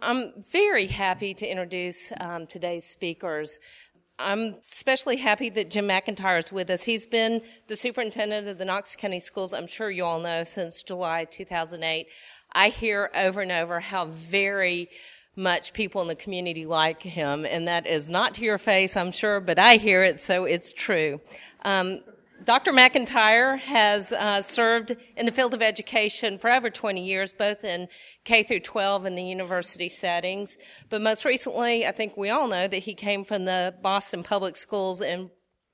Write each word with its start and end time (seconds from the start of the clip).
I'm 0.00 0.32
very 0.52 0.86
happy 0.86 1.34
to 1.34 1.46
introduce 1.46 2.12
um, 2.20 2.46
today's 2.46 2.84
speakers. 2.84 3.58
I'm 4.18 4.56
especially 4.72 5.16
happy 5.16 5.48
that 5.50 5.70
Jim 5.70 5.86
McIntyre 5.86 6.38
is 6.38 6.52
with 6.52 6.70
us. 6.70 6.82
He's 6.82 7.06
been 7.06 7.40
the 7.66 7.76
superintendent 7.76 8.48
of 8.48 8.58
the 8.58 8.64
Knox 8.64 8.96
County 8.96 9.20
Schools, 9.20 9.52
I'm 9.52 9.66
sure 9.66 9.90
you 9.90 10.04
all 10.04 10.20
know, 10.20 10.44
since 10.44 10.82
July 10.82 11.24
2008. 11.24 12.06
I 12.52 12.68
hear 12.68 13.10
over 13.14 13.40
and 13.40 13.52
over 13.52 13.80
how 13.80 14.06
very 14.06 14.88
much 15.36 15.72
people 15.72 16.02
in 16.02 16.08
the 16.08 16.16
community 16.16 16.66
like 16.66 17.02
him, 17.02 17.44
and 17.44 17.68
that 17.68 17.86
is 17.86 18.08
not 18.08 18.34
to 18.34 18.42
your 18.42 18.58
face, 18.58 18.96
I'm 18.96 19.12
sure, 19.12 19.40
but 19.40 19.58
I 19.58 19.76
hear 19.76 20.02
it, 20.02 20.20
so 20.20 20.44
it's 20.44 20.72
true. 20.72 21.20
Um, 21.64 22.00
Dr. 22.44 22.72
McIntyre 22.72 23.58
has 23.58 24.12
uh, 24.12 24.42
served 24.42 24.96
in 25.16 25.26
the 25.26 25.32
field 25.32 25.54
of 25.54 25.62
education 25.62 26.38
for 26.38 26.50
over 26.50 26.70
20 26.70 27.04
years, 27.04 27.32
both 27.32 27.64
in 27.64 27.88
K 28.24 28.44
through 28.44 28.60
12 28.60 29.06
and 29.06 29.18
the 29.18 29.22
university 29.22 29.88
settings. 29.88 30.56
But 30.88 31.02
most 31.02 31.24
recently, 31.24 31.86
I 31.86 31.92
think 31.92 32.16
we 32.16 32.30
all 32.30 32.46
know 32.46 32.68
that 32.68 32.78
he 32.78 32.94
came 32.94 33.24
from 33.24 33.44
the 33.44 33.74
Boston 33.82 34.22
Public 34.22 34.56
Schools. 34.56 35.00
And 35.00 35.30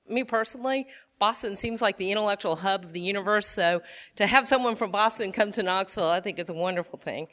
me 0.07 0.23
personally, 0.23 0.87
Boston 1.19 1.55
seems 1.55 1.81
like 1.81 1.97
the 1.97 2.11
intellectual 2.11 2.55
hub 2.55 2.83
of 2.83 2.93
the 2.93 2.99
universe. 2.99 3.47
So 3.47 3.81
to 4.15 4.25
have 4.25 4.47
someone 4.47 4.75
from 4.75 4.91
Boston 4.91 5.31
come 5.31 5.51
to 5.53 5.63
Knoxville, 5.63 6.09
I 6.09 6.19
think 6.19 6.39
is 6.39 6.49
a 6.49 6.53
wonderful 6.53 6.99
thing. 6.99 7.27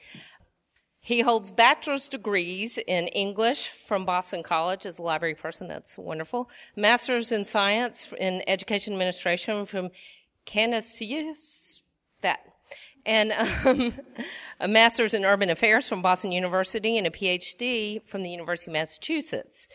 He 1.05 1.21
holds 1.21 1.51
bachelor's 1.51 2.09
degrees 2.09 2.79
in 2.79 3.09
English 3.09 3.71
from 3.71 4.05
Boston 4.05 4.45
College 4.45 4.87
as 4.87 5.01
a 5.01 5.03
library 5.03 5.35
person. 5.35 5.67
That's 5.67 5.99
wonderful. 5.99 6.49
Master's 6.77 7.33
in 7.33 7.45
science 7.45 8.13
in 8.21 8.41
education 8.47 8.93
administration 8.93 9.67
from 9.67 9.91
Canisius. 10.47 11.83
That. 12.21 12.39
And 13.05 13.33
um, 13.33 13.95
a 14.61 14.69
master's 14.69 15.13
in 15.13 15.25
urban 15.25 15.51
affairs 15.51 15.89
from 15.89 16.03
Boston 16.03 16.31
University 16.31 16.97
and 16.97 17.09
a 17.09 17.11
PhD 17.11 18.01
from 18.05 18.23
the 18.23 18.31
University 18.31 18.71
of 18.71 18.75
Massachusetts. 18.75 19.67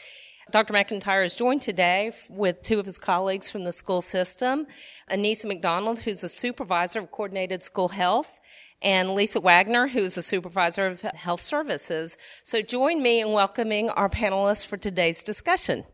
Dr. 0.50 0.74
McIntyre 0.74 1.26
is 1.26 1.36
joined 1.36 1.62
today 1.62 2.14
with 2.30 2.62
two 2.62 2.80
of 2.80 2.86
his 2.86 2.98
colleagues 2.98 3.52
from 3.52 3.66
the 3.66 3.74
school 3.74 4.00
system, 4.00 4.66
Anissa 5.12 5.46
McDonald, 5.46 6.00
who's 6.00 6.24
a 6.24 6.30
supervisor 6.30 7.00
of 7.00 7.12
coordinated 7.12 7.64
school 7.64 7.90
health, 7.90 8.40
and 8.82 9.16
Lisa 9.16 9.40
Wagner, 9.40 9.88
who 9.88 10.00
is 10.00 10.16
the 10.16 10.22
supervisor 10.22 10.88
of 10.88 11.02
health 11.02 11.42
services. 11.42 12.18
So 12.44 12.62
join 12.62 13.02
me 13.02 13.22
in 13.22 13.32
welcoming 13.32 13.90
our 13.90 14.10
panelists 14.10 14.66
for 14.66 14.78
today's 14.78 15.24
discussion. 15.24 15.86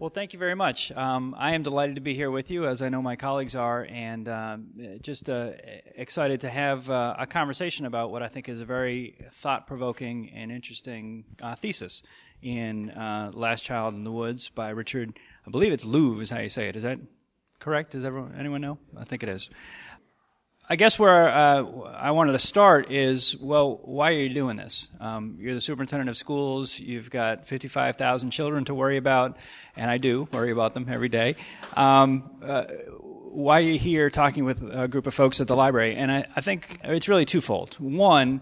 Well, 0.00 0.08
thank 0.08 0.32
you 0.32 0.38
very 0.38 0.54
much. 0.54 0.90
Um, 0.92 1.36
I 1.38 1.52
am 1.52 1.62
delighted 1.62 1.96
to 1.96 2.00
be 2.00 2.14
here 2.14 2.30
with 2.30 2.50
you, 2.50 2.66
as 2.66 2.80
I 2.80 2.88
know 2.88 3.02
my 3.02 3.16
colleagues 3.16 3.54
are, 3.54 3.86
and 3.90 4.26
um, 4.30 4.68
just 5.02 5.28
uh, 5.28 5.50
excited 5.94 6.40
to 6.40 6.48
have 6.48 6.88
uh, 6.88 7.16
a 7.18 7.26
conversation 7.26 7.84
about 7.84 8.10
what 8.10 8.22
I 8.22 8.28
think 8.28 8.48
is 8.48 8.62
a 8.62 8.64
very 8.64 9.18
thought 9.34 9.66
provoking 9.66 10.30
and 10.34 10.50
interesting 10.50 11.26
uh, 11.42 11.54
thesis 11.54 12.02
in 12.42 12.90
uh, 12.90 13.30
Last 13.34 13.64
Child 13.64 13.94
in 13.94 14.04
the 14.04 14.12
Woods 14.12 14.48
by 14.48 14.70
Richard 14.70 15.18
I 15.46 15.50
believe 15.50 15.72
it's 15.72 15.84
Louv 15.84 16.20
is 16.22 16.30
how 16.30 16.40
you 16.40 16.48
say 16.48 16.68
it. 16.68 16.76
Is 16.76 16.82
that 16.82 16.98
correct? 17.58 17.92
Does 17.92 18.04
everyone, 18.04 18.34
anyone 18.38 18.60
know? 18.60 18.78
I 18.96 19.04
think 19.04 19.22
it 19.22 19.28
is. 19.28 19.50
I 20.68 20.76
guess 20.76 20.96
where 20.96 21.28
uh, 21.28 21.64
I 21.96 22.12
wanted 22.12 22.32
to 22.32 22.38
start 22.38 22.92
is, 22.92 23.36
well, 23.36 23.80
why 23.82 24.10
are 24.10 24.18
you 24.20 24.28
doing 24.32 24.56
this? 24.56 24.88
Um, 25.00 25.38
you're 25.40 25.54
the 25.54 25.60
superintendent 25.60 26.08
of 26.08 26.16
schools. 26.16 26.78
You've 26.78 27.10
got 27.10 27.48
55,000 27.48 28.30
children 28.30 28.64
to 28.66 28.74
worry 28.74 28.96
about, 28.96 29.36
and 29.74 29.90
I 29.90 29.98
do 29.98 30.28
worry 30.32 30.52
about 30.52 30.74
them 30.74 30.86
every 30.88 31.08
day. 31.08 31.34
Um, 31.74 32.30
uh, 32.44 32.64
why 33.00 33.58
are 33.58 33.62
you 33.62 33.78
here 33.78 34.10
talking 34.10 34.44
with 34.44 34.62
a 34.62 34.86
group 34.86 35.08
of 35.08 35.14
folks 35.14 35.40
at 35.40 35.48
the 35.48 35.56
library? 35.56 35.96
And 35.96 36.12
I, 36.12 36.26
I 36.36 36.40
think 36.40 36.78
it's 36.84 37.08
really 37.08 37.24
twofold. 37.24 37.74
One, 37.80 38.40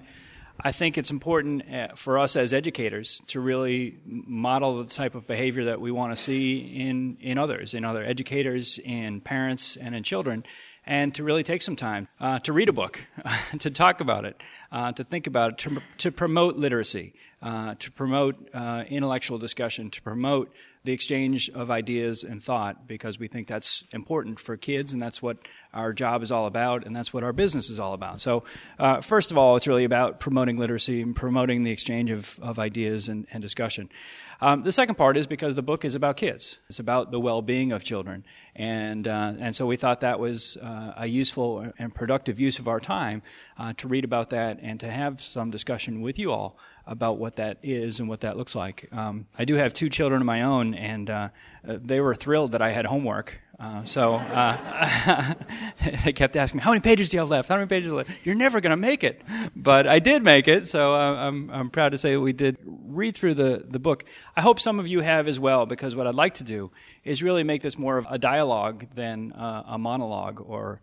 I 0.60 0.72
think 0.72 0.98
it's 0.98 1.10
important 1.10 1.72
uh, 1.72 1.88
for 1.94 2.18
us 2.18 2.34
as 2.34 2.52
educators 2.52 3.22
to 3.28 3.40
really 3.40 3.98
model 4.04 4.82
the 4.82 4.90
type 4.90 5.14
of 5.14 5.26
behavior 5.26 5.66
that 5.66 5.80
we 5.80 5.92
want 5.92 6.16
to 6.16 6.20
see 6.20 6.58
in, 6.58 7.16
in 7.20 7.38
others, 7.38 7.74
in 7.74 7.84
other 7.84 8.04
educators, 8.04 8.78
in 8.78 9.20
parents, 9.20 9.76
and 9.76 9.94
in 9.94 10.02
children, 10.02 10.44
and 10.84 11.14
to 11.14 11.22
really 11.22 11.44
take 11.44 11.62
some 11.62 11.76
time 11.76 12.08
uh, 12.18 12.40
to 12.40 12.52
read 12.52 12.68
a 12.68 12.72
book, 12.72 12.98
to 13.60 13.70
talk 13.70 14.00
about 14.00 14.24
it, 14.24 14.42
uh, 14.72 14.90
to 14.92 15.04
think 15.04 15.28
about 15.28 15.52
it, 15.52 15.58
to, 15.58 15.82
to 15.98 16.10
promote 16.10 16.56
literacy, 16.56 17.14
uh, 17.40 17.76
to 17.78 17.92
promote 17.92 18.48
uh, 18.52 18.82
intellectual 18.88 19.38
discussion, 19.38 19.90
to 19.90 20.02
promote 20.02 20.52
the 20.84 20.92
exchange 20.92 21.50
of 21.50 21.70
ideas 21.70 22.24
and 22.24 22.42
thought 22.42 22.86
because 22.86 23.18
we 23.18 23.28
think 23.28 23.46
that's 23.46 23.84
important 23.92 24.38
for 24.38 24.56
kids 24.56 24.92
and 24.92 25.02
that's 25.02 25.20
what 25.20 25.38
our 25.74 25.92
job 25.92 26.22
is 26.22 26.32
all 26.32 26.46
about 26.46 26.86
and 26.86 26.94
that's 26.94 27.12
what 27.12 27.22
our 27.22 27.32
business 27.32 27.70
is 27.70 27.78
all 27.78 27.94
about. 27.94 28.20
So, 28.20 28.44
uh, 28.78 29.00
first 29.00 29.30
of 29.30 29.38
all, 29.38 29.56
it's 29.56 29.66
really 29.66 29.84
about 29.84 30.20
promoting 30.20 30.56
literacy 30.56 31.02
and 31.02 31.14
promoting 31.14 31.64
the 31.64 31.70
exchange 31.70 32.10
of, 32.10 32.38
of 32.40 32.58
ideas 32.58 33.08
and, 33.08 33.26
and 33.32 33.42
discussion. 33.42 33.88
Um, 34.40 34.62
the 34.62 34.70
second 34.70 34.94
part 34.94 35.16
is 35.16 35.26
because 35.26 35.56
the 35.56 35.62
book 35.62 35.84
is 35.84 35.96
about 35.96 36.16
kids. 36.16 36.58
It's 36.68 36.78
about 36.78 37.10
the 37.10 37.18
well-being 37.18 37.72
of 37.72 37.82
children, 37.82 38.24
and 38.54 39.08
uh, 39.08 39.32
and 39.40 39.54
so 39.54 39.66
we 39.66 39.76
thought 39.76 40.00
that 40.00 40.20
was 40.20 40.56
uh, 40.58 40.92
a 40.96 41.06
useful 41.08 41.72
and 41.76 41.92
productive 41.92 42.38
use 42.38 42.60
of 42.60 42.68
our 42.68 42.78
time 42.78 43.22
uh, 43.58 43.72
to 43.78 43.88
read 43.88 44.04
about 44.04 44.30
that 44.30 44.60
and 44.62 44.78
to 44.78 44.88
have 44.88 45.20
some 45.20 45.50
discussion 45.50 46.02
with 46.02 46.20
you 46.20 46.30
all 46.30 46.56
about 46.88 47.18
what 47.18 47.36
that 47.36 47.58
is 47.62 48.00
and 48.00 48.08
what 48.08 48.20
that 48.22 48.36
looks 48.36 48.54
like. 48.54 48.88
Um, 48.92 49.26
I 49.38 49.44
do 49.44 49.54
have 49.54 49.72
two 49.72 49.88
children 49.90 50.22
of 50.22 50.26
my 50.26 50.42
own, 50.42 50.74
and 50.74 51.08
uh, 51.08 51.28
they 51.62 52.00
were 52.00 52.14
thrilled 52.14 52.52
that 52.52 52.62
I 52.62 52.72
had 52.72 52.86
homework. 52.86 53.38
Uh, 53.60 53.84
so 53.84 54.14
uh, 54.14 55.34
they 56.04 56.12
kept 56.12 56.36
asking 56.36 56.58
me, 56.58 56.62
"How 56.62 56.70
many 56.70 56.80
pages 56.80 57.08
do 57.08 57.16
you 57.16 57.20
have 57.20 57.28
left? 57.28 57.48
How 57.48 57.56
many 57.56 57.66
pages 57.66 57.90
left?" 57.90 58.10
You're 58.24 58.36
never 58.36 58.60
going 58.60 58.70
to 58.70 58.76
make 58.76 59.02
it, 59.02 59.20
but 59.54 59.86
I 59.86 59.98
did 59.98 60.22
make 60.22 60.46
it. 60.46 60.66
So 60.66 60.94
uh, 60.94 61.14
I'm 61.14 61.50
I'm 61.50 61.70
proud 61.70 61.90
to 61.90 61.98
say 61.98 62.16
we 62.16 62.32
did 62.32 62.56
read 62.64 63.16
through 63.16 63.34
the 63.34 63.64
the 63.68 63.80
book. 63.80 64.04
I 64.36 64.42
hope 64.42 64.60
some 64.60 64.78
of 64.78 64.86
you 64.86 65.00
have 65.00 65.26
as 65.26 65.40
well, 65.40 65.66
because 65.66 65.96
what 65.96 66.06
I'd 66.06 66.14
like 66.14 66.34
to 66.34 66.44
do 66.44 66.70
is 67.04 67.22
really 67.22 67.42
make 67.42 67.62
this 67.62 67.76
more 67.76 67.98
of 67.98 68.06
a 68.08 68.18
dialogue 68.18 68.86
than 68.94 69.32
uh, 69.32 69.64
a 69.66 69.78
monologue 69.78 70.40
or 70.40 70.80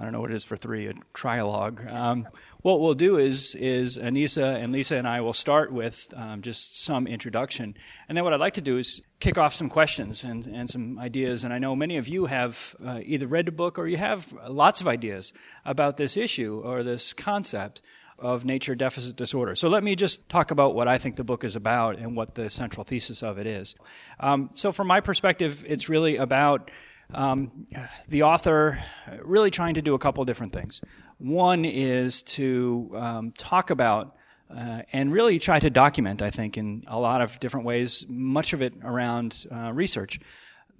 I 0.00 0.04
don't 0.04 0.12
know 0.12 0.20
what 0.22 0.30
it 0.30 0.34
is 0.34 0.46
for 0.46 0.56
three, 0.56 0.86
a 0.86 0.94
trialogue. 1.12 1.92
Um, 1.92 2.26
what 2.62 2.80
we'll 2.80 2.94
do 2.94 3.18
is, 3.18 3.54
is 3.54 3.98
Anissa 3.98 4.56
and 4.56 4.72
Lisa 4.72 4.96
and 4.96 5.06
I 5.06 5.20
will 5.20 5.34
start 5.34 5.74
with 5.74 6.08
um, 6.16 6.40
just 6.40 6.82
some 6.82 7.06
introduction. 7.06 7.76
And 8.08 8.16
then 8.16 8.24
what 8.24 8.32
I'd 8.32 8.40
like 8.40 8.54
to 8.54 8.62
do 8.62 8.78
is 8.78 9.02
kick 9.20 9.36
off 9.36 9.52
some 9.52 9.68
questions 9.68 10.24
and, 10.24 10.46
and 10.46 10.70
some 10.70 10.98
ideas. 10.98 11.44
And 11.44 11.52
I 11.52 11.58
know 11.58 11.76
many 11.76 11.98
of 11.98 12.08
you 12.08 12.24
have 12.24 12.74
uh, 12.82 13.00
either 13.04 13.26
read 13.26 13.46
the 13.46 13.52
book 13.52 13.78
or 13.78 13.86
you 13.86 13.98
have 13.98 14.32
lots 14.48 14.80
of 14.80 14.88
ideas 14.88 15.34
about 15.66 15.98
this 15.98 16.16
issue 16.16 16.62
or 16.64 16.82
this 16.82 17.12
concept 17.12 17.82
of 18.18 18.46
nature 18.46 18.74
deficit 18.74 19.16
disorder. 19.16 19.54
So 19.54 19.68
let 19.68 19.84
me 19.84 19.96
just 19.96 20.30
talk 20.30 20.50
about 20.50 20.74
what 20.74 20.88
I 20.88 20.96
think 20.96 21.16
the 21.16 21.24
book 21.24 21.44
is 21.44 21.56
about 21.56 21.98
and 21.98 22.16
what 22.16 22.36
the 22.36 22.48
central 22.48 22.84
thesis 22.84 23.22
of 23.22 23.38
it 23.38 23.46
is. 23.46 23.74
Um, 24.18 24.48
so 24.54 24.72
from 24.72 24.86
my 24.86 25.00
perspective, 25.00 25.62
it's 25.66 25.90
really 25.90 26.16
about 26.16 26.70
um, 27.14 27.66
the 28.08 28.22
author 28.22 28.82
really 29.22 29.50
trying 29.50 29.74
to 29.74 29.82
do 29.82 29.94
a 29.94 29.98
couple 29.98 30.24
different 30.24 30.52
things. 30.52 30.80
One 31.18 31.64
is 31.64 32.22
to 32.22 32.90
um, 32.96 33.32
talk 33.32 33.70
about 33.70 34.16
uh, 34.54 34.82
and 34.92 35.12
really 35.12 35.38
try 35.38 35.60
to 35.60 35.70
document, 35.70 36.22
I 36.22 36.30
think, 36.30 36.56
in 36.56 36.84
a 36.86 36.98
lot 36.98 37.20
of 37.20 37.38
different 37.40 37.66
ways, 37.66 38.04
much 38.08 38.52
of 38.52 38.62
it 38.62 38.74
around 38.82 39.46
uh, 39.54 39.72
research, 39.72 40.18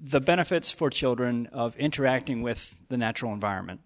the 0.00 0.20
benefits 0.20 0.70
for 0.70 0.90
children 0.90 1.48
of 1.52 1.76
interacting 1.76 2.42
with 2.42 2.74
the 2.88 2.96
natural 2.96 3.32
environment, 3.32 3.80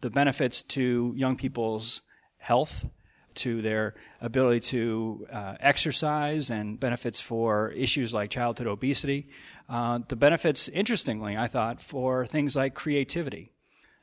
the 0.00 0.10
benefits 0.10 0.62
to 0.62 1.12
young 1.16 1.36
people's 1.36 2.00
health, 2.38 2.86
to 3.34 3.60
their 3.60 3.94
ability 4.20 4.60
to 4.60 5.26
uh, 5.30 5.54
exercise, 5.60 6.50
and 6.50 6.80
benefits 6.80 7.20
for 7.20 7.70
issues 7.72 8.12
like 8.12 8.30
childhood 8.30 8.66
obesity. 8.66 9.28
Uh, 9.68 10.00
the 10.08 10.16
benefits, 10.16 10.68
interestingly, 10.68 11.36
I 11.36 11.48
thought, 11.48 11.80
for 11.80 12.24
things 12.24 12.54
like 12.54 12.74
creativity, 12.74 13.50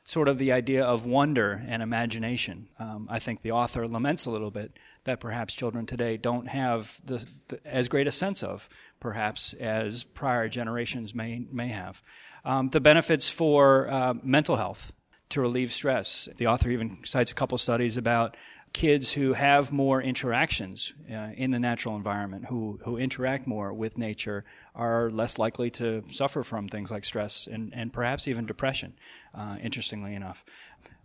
sort 0.04 0.28
of 0.28 0.38
the 0.38 0.52
idea 0.52 0.84
of 0.84 1.06
wonder 1.06 1.64
and 1.66 1.82
imagination. 1.82 2.68
Um, 2.78 3.08
I 3.10 3.18
think 3.18 3.40
the 3.40 3.52
author 3.52 3.86
laments 3.86 4.26
a 4.26 4.30
little 4.30 4.50
bit 4.50 4.72
that 5.04 5.20
perhaps 5.20 5.54
children 5.54 5.86
today 5.86 6.16
don't 6.16 6.48
have 6.48 7.00
the, 7.04 7.26
the, 7.48 7.60
as 7.66 7.88
great 7.88 8.06
a 8.06 8.12
sense 8.12 8.42
of, 8.42 8.68
perhaps, 9.00 9.54
as 9.54 10.04
prior 10.04 10.48
generations 10.48 11.14
may, 11.14 11.46
may 11.50 11.68
have. 11.68 12.02
Um, 12.44 12.68
the 12.68 12.80
benefits 12.80 13.28
for 13.28 13.88
uh, 13.88 14.14
mental 14.22 14.56
health 14.56 14.92
to 15.30 15.40
relieve 15.40 15.72
stress. 15.72 16.28
The 16.36 16.46
author 16.46 16.70
even 16.70 16.98
cites 17.04 17.30
a 17.30 17.34
couple 17.34 17.56
studies 17.58 17.96
about 17.96 18.36
kids 18.74 19.12
who 19.12 19.32
have 19.32 19.72
more 19.72 20.02
interactions 20.02 20.92
uh, 21.10 21.30
in 21.36 21.52
the 21.52 21.60
natural 21.60 21.96
environment, 21.96 22.44
who, 22.46 22.78
who 22.84 22.98
interact 22.98 23.46
more 23.46 23.72
with 23.72 23.96
nature, 23.96 24.44
are 24.74 25.10
less 25.10 25.38
likely 25.38 25.70
to 25.70 26.02
suffer 26.10 26.42
from 26.42 26.68
things 26.68 26.90
like 26.90 27.04
stress 27.04 27.46
and, 27.46 27.72
and 27.72 27.92
perhaps 27.92 28.26
even 28.26 28.44
depression, 28.44 28.92
uh, 29.32 29.56
interestingly 29.62 30.14
enough. 30.14 30.44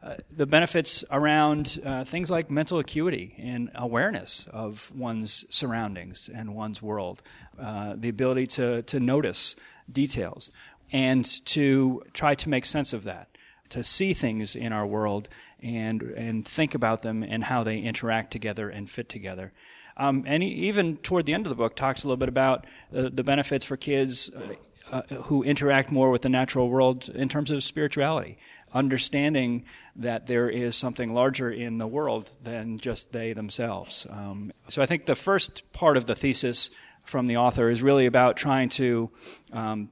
Uh, 0.01 0.15
the 0.35 0.47
benefits 0.47 1.05
around 1.11 1.79
uh, 1.85 2.03
things 2.03 2.31
like 2.31 2.49
mental 2.49 2.79
acuity 2.79 3.35
and 3.37 3.69
awareness 3.75 4.47
of 4.51 4.91
one's 4.95 5.45
surroundings 5.49 6.27
and 6.33 6.55
one's 6.55 6.81
world, 6.81 7.21
uh, 7.61 7.93
the 7.95 8.09
ability 8.09 8.47
to, 8.47 8.81
to 8.83 8.99
notice 8.99 9.55
details 9.91 10.51
and 10.91 11.45
to 11.45 12.01
try 12.13 12.33
to 12.33 12.49
make 12.49 12.65
sense 12.65 12.93
of 12.93 13.03
that 13.03 13.29
to 13.69 13.83
see 13.83 14.13
things 14.13 14.55
in 14.55 14.73
our 14.73 14.85
world 14.85 15.29
and 15.61 16.01
and 16.01 16.47
think 16.47 16.75
about 16.75 17.01
them 17.01 17.23
and 17.23 17.43
how 17.43 17.63
they 17.63 17.79
interact 17.79 18.31
together 18.31 18.69
and 18.69 18.89
fit 18.89 19.09
together. 19.09 19.51
Um, 19.97 20.23
and 20.25 20.41
even 20.43 20.97
toward 20.97 21.25
the 21.25 21.33
end 21.33 21.45
of 21.45 21.49
the 21.49 21.55
book, 21.55 21.75
talks 21.75 22.03
a 22.03 22.07
little 22.07 22.17
bit 22.17 22.29
about 22.29 22.65
uh, 22.95 23.09
the 23.11 23.23
benefits 23.23 23.65
for 23.65 23.75
kids 23.75 24.31
uh, 24.33 24.53
uh, 24.91 25.01
who 25.23 25.43
interact 25.43 25.91
more 25.91 26.09
with 26.09 26.21
the 26.21 26.29
natural 26.29 26.69
world 26.69 27.09
in 27.09 27.27
terms 27.27 27.51
of 27.51 27.63
spirituality, 27.63 28.37
understanding 28.73 29.65
that 29.95 30.25
there 30.25 30.49
is 30.49 30.75
something 30.75 31.13
larger 31.13 31.51
in 31.51 31.77
the 31.77 31.87
world 31.87 32.31
than 32.41 32.79
just 32.79 33.11
they 33.11 33.33
themselves. 33.33 34.07
Um, 34.09 34.51
so 34.69 34.81
I 34.81 34.85
think 34.85 35.05
the 35.05 35.15
first 35.15 35.71
part 35.73 35.97
of 35.97 36.05
the 36.05 36.15
thesis 36.15 36.71
from 37.03 37.27
the 37.27 37.37
author 37.37 37.69
is 37.69 37.83
really 37.83 38.05
about 38.05 38.37
trying 38.37 38.69
to 38.69 39.09
um, 39.51 39.91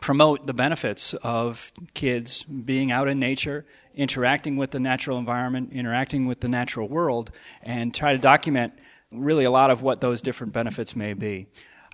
promote 0.00 0.46
the 0.46 0.54
benefits 0.54 1.14
of 1.14 1.72
kids 1.94 2.42
being 2.44 2.92
out 2.92 3.08
in 3.08 3.18
nature, 3.18 3.64
interacting 3.94 4.56
with 4.56 4.70
the 4.70 4.80
natural 4.80 5.18
environment, 5.18 5.70
interacting 5.72 6.26
with 6.26 6.40
the 6.40 6.48
natural 6.48 6.88
world, 6.88 7.30
and 7.62 7.94
try 7.94 8.12
to 8.12 8.18
document 8.18 8.72
really 9.10 9.44
a 9.44 9.50
lot 9.50 9.70
of 9.70 9.82
what 9.82 10.00
those 10.00 10.20
different 10.20 10.52
benefits 10.52 10.96
may 10.96 11.12
be. 11.12 11.46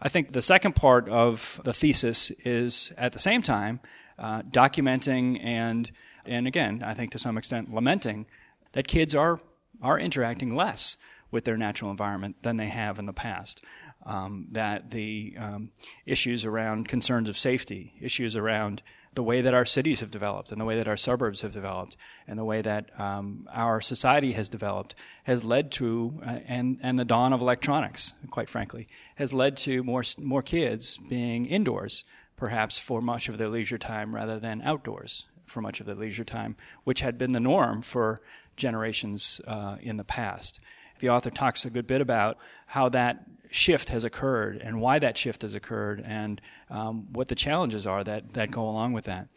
I 0.03 0.09
think 0.09 0.33
the 0.33 0.43
second 0.43 0.75
part 0.77 1.09
of 1.09 1.61
the 1.65 1.75
thesis 1.75 2.31
is 2.45 2.93
at 2.97 3.13
the 3.13 3.19
same 3.19 3.43
time 3.43 3.81
uh, 4.19 4.43
documenting 4.43 5.45
and 5.45 5.91
and 6.27 6.47
again, 6.47 6.83
I 6.85 6.95
think 6.95 7.13
to 7.13 7.19
some 7.19 7.39
extent 7.39 7.73
lamenting 7.73 8.27
that 8.73 8.87
kids 8.87 9.15
are 9.15 9.41
are 9.83 9.99
interacting 9.99 10.55
less 10.55 10.97
with 11.31 11.45
their 11.45 11.57
natural 11.57 11.91
environment 11.91 12.37
than 12.43 12.57
they 12.57 12.69
have 12.69 12.99
in 12.99 13.07
the 13.07 13.13
past. 13.13 13.63
Um, 14.05 14.49
that 14.53 14.91
the 14.91 15.35
um, 15.39 15.71
issues 16.07 16.45
around 16.45 16.89
concerns 16.89 17.29
of 17.29 17.39
safety, 17.39 17.95
issues 18.01 18.37
around 18.37 18.83
the 19.15 19.23
way 19.23 19.41
that 19.41 19.55
our 19.55 19.65
cities 19.65 20.01
have 20.01 20.11
developed 20.11 20.53
and 20.53 20.61
the 20.61 20.65
way 20.65 20.77
that 20.77 20.87
our 20.87 20.97
suburbs 20.97 21.41
have 21.41 21.53
developed 21.53 21.97
and 22.29 22.39
the 22.39 22.45
way 22.45 22.63
that 22.63 22.99
um, 23.01 23.49
our 23.53 23.81
society 23.81 24.33
has 24.33 24.49
developed 24.49 24.95
has 25.25 25.45
led 25.45 25.73
to 25.73 26.21
uh, 26.25 26.39
and 26.47 26.79
and 26.83 26.99
the 26.99 27.05
dawn 27.05 27.33
of 27.33 27.41
electronics 27.41 28.13
quite 28.31 28.49
frankly 28.49 28.87
has 29.17 29.33
led 29.33 29.57
to 29.57 29.83
more 29.83 30.03
more 30.19 30.43
kids 30.43 30.97
being 31.09 31.47
indoors 31.47 32.05
perhaps 32.37 32.79
for 32.79 33.03
much 33.03 33.29
of 33.29 33.37
their 33.37 33.49
leisure 33.49 33.79
time 33.79 34.15
rather 34.15 34.39
than 34.39 34.63
outdoors 34.63 35.27
for 35.45 35.61
much 35.61 35.81
of 35.81 35.87
their 35.87 35.97
leisure 35.97 36.25
time 36.25 36.57
which 36.85 37.01
had 37.01 37.19
been 37.19 37.33
the 37.33 37.41
norm 37.41 37.83
for 37.83 38.21
generations 38.61 39.41
uh, 39.49 39.77
in 39.81 39.97
the 39.97 40.05
past. 40.05 40.61
The 41.01 41.09
author 41.09 41.31
talks 41.31 41.65
a 41.65 41.71
good 41.71 41.87
bit 41.87 42.01
about 42.01 42.39
how 42.67 42.91
that 42.91 43.25
shift 43.51 43.89
has 43.89 44.05
occurred 44.05 44.59
and 44.59 44.81
why 44.81 44.99
that 44.99 45.19
shift 45.19 45.43
has 45.43 45.55
occurred 45.55 46.03
and 46.05 46.41
um, 46.71 47.13
what 47.13 47.29
the 47.29 47.35
challenges 47.35 47.87
are 47.87 48.05
that, 48.05 48.33
that 48.35 48.51
go 48.51 48.69
along 48.69 48.93
with 48.93 49.05
that. 49.05 49.29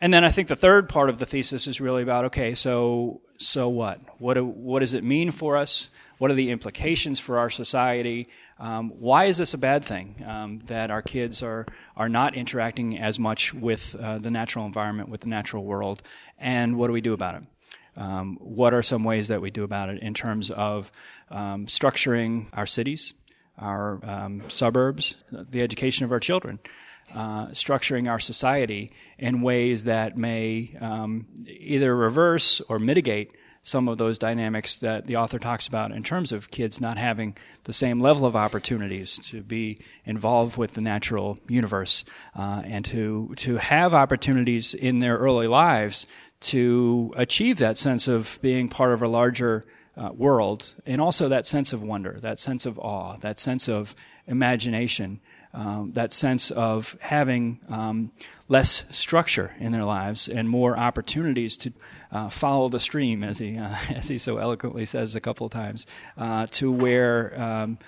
And 0.00 0.14
then 0.14 0.24
I 0.24 0.28
think 0.28 0.48
the 0.48 0.56
third 0.56 0.88
part 0.88 1.10
of 1.10 1.18
the 1.18 1.26
thesis 1.26 1.66
is 1.66 1.80
really 1.80 2.02
about 2.02 2.26
okay, 2.26 2.54
so 2.54 3.20
so 3.38 3.68
what? 3.68 4.00
What 4.18 4.34
do, 4.34 4.44
what 4.44 4.80
does 4.80 4.94
it 4.94 5.02
mean 5.02 5.30
for 5.30 5.56
us? 5.56 5.88
What 6.18 6.30
are 6.30 6.34
the 6.34 6.50
implications 6.50 7.20
for 7.20 7.38
our 7.38 7.50
society? 7.50 8.28
Um, 8.58 8.90
why 8.90 9.26
is 9.26 9.38
this 9.38 9.54
a 9.54 9.58
bad 9.58 9.84
thing 9.84 10.22
um, 10.26 10.60
that 10.66 10.90
our 10.90 11.02
kids 11.02 11.42
are 11.42 11.66
are 11.96 12.08
not 12.08 12.34
interacting 12.34 12.98
as 12.98 13.18
much 13.18 13.54
with 13.54 13.94
uh, 13.96 14.18
the 14.18 14.30
natural 14.30 14.66
environment, 14.66 15.08
with 15.08 15.22
the 15.22 15.28
natural 15.28 15.64
world? 15.64 16.02
And 16.38 16.76
what 16.76 16.88
do 16.88 16.92
we 16.92 17.00
do 17.00 17.12
about 17.12 17.36
it? 17.36 17.42
Um, 17.96 18.38
what 18.40 18.74
are 18.74 18.82
some 18.82 19.02
ways 19.02 19.28
that 19.28 19.40
we 19.40 19.50
do 19.50 19.64
about 19.64 19.88
it 19.88 20.00
in 20.00 20.14
terms 20.14 20.50
of 20.50 20.90
um, 21.30 21.66
structuring 21.66 22.46
our 22.52 22.66
cities, 22.66 23.14
our 23.58 24.00
um, 24.04 24.42
suburbs, 24.48 25.14
the 25.32 25.62
education 25.62 26.04
of 26.04 26.12
our 26.12 26.20
children, 26.20 26.58
uh, 27.14 27.46
structuring 27.48 28.10
our 28.10 28.18
society 28.18 28.92
in 29.18 29.42
ways 29.42 29.84
that 29.84 30.16
may 30.16 30.76
um, 30.80 31.26
either 31.46 31.94
reverse 31.94 32.60
or 32.68 32.78
mitigate 32.78 33.32
some 33.62 33.88
of 33.88 33.98
those 33.98 34.18
dynamics 34.18 34.78
that 34.78 35.06
the 35.06 35.16
author 35.16 35.38
talks 35.38 35.66
about 35.66 35.90
in 35.90 36.02
terms 36.02 36.32
of 36.32 36.50
kids 36.50 36.80
not 36.80 36.96
having 36.96 37.36
the 37.64 37.72
same 37.72 38.00
level 38.00 38.24
of 38.24 38.36
opportunities 38.36 39.18
to 39.24 39.42
be 39.42 39.80
involved 40.04 40.56
with 40.56 40.72
the 40.74 40.80
natural 40.80 41.38
universe 41.48 42.04
uh, 42.36 42.62
and 42.64 42.84
to 42.84 43.34
to 43.36 43.56
have 43.56 43.94
opportunities 43.94 44.74
in 44.74 45.00
their 45.00 45.18
early 45.18 45.46
lives 45.46 46.06
to 46.40 47.12
achieve 47.16 47.58
that 47.58 47.76
sense 47.76 48.08
of 48.08 48.38
being 48.40 48.68
part 48.68 48.92
of 48.92 49.02
a 49.02 49.08
larger 49.08 49.64
uh, 49.98 50.10
world, 50.12 50.74
and 50.86 51.00
also 51.00 51.28
that 51.28 51.46
sense 51.46 51.72
of 51.72 51.82
wonder, 51.82 52.18
that 52.20 52.38
sense 52.38 52.66
of 52.66 52.78
awe, 52.78 53.16
that 53.18 53.38
sense 53.40 53.68
of 53.68 53.94
imagination, 54.26 55.20
um, 55.52 55.92
that 55.94 56.12
sense 56.12 56.50
of 56.50 56.96
having 57.00 57.58
um, 57.68 58.12
less 58.48 58.84
structure 58.90 59.52
in 59.58 59.72
their 59.72 59.84
lives 59.84 60.28
and 60.28 60.48
more 60.48 60.78
opportunities 60.78 61.56
to 61.56 61.72
uh, 62.12 62.28
follow 62.28 62.68
the 62.68 62.80
stream, 62.80 63.24
as 63.24 63.38
he 63.38 63.58
uh, 63.58 63.74
as 63.94 64.08
he 64.08 64.18
so 64.18 64.38
eloquently 64.38 64.84
says 64.84 65.14
a 65.16 65.20
couple 65.20 65.46
of 65.46 65.52
times, 65.52 65.86
uh, 66.16 66.46
to 66.52 66.70
where 66.70 67.40
um, 67.40 67.78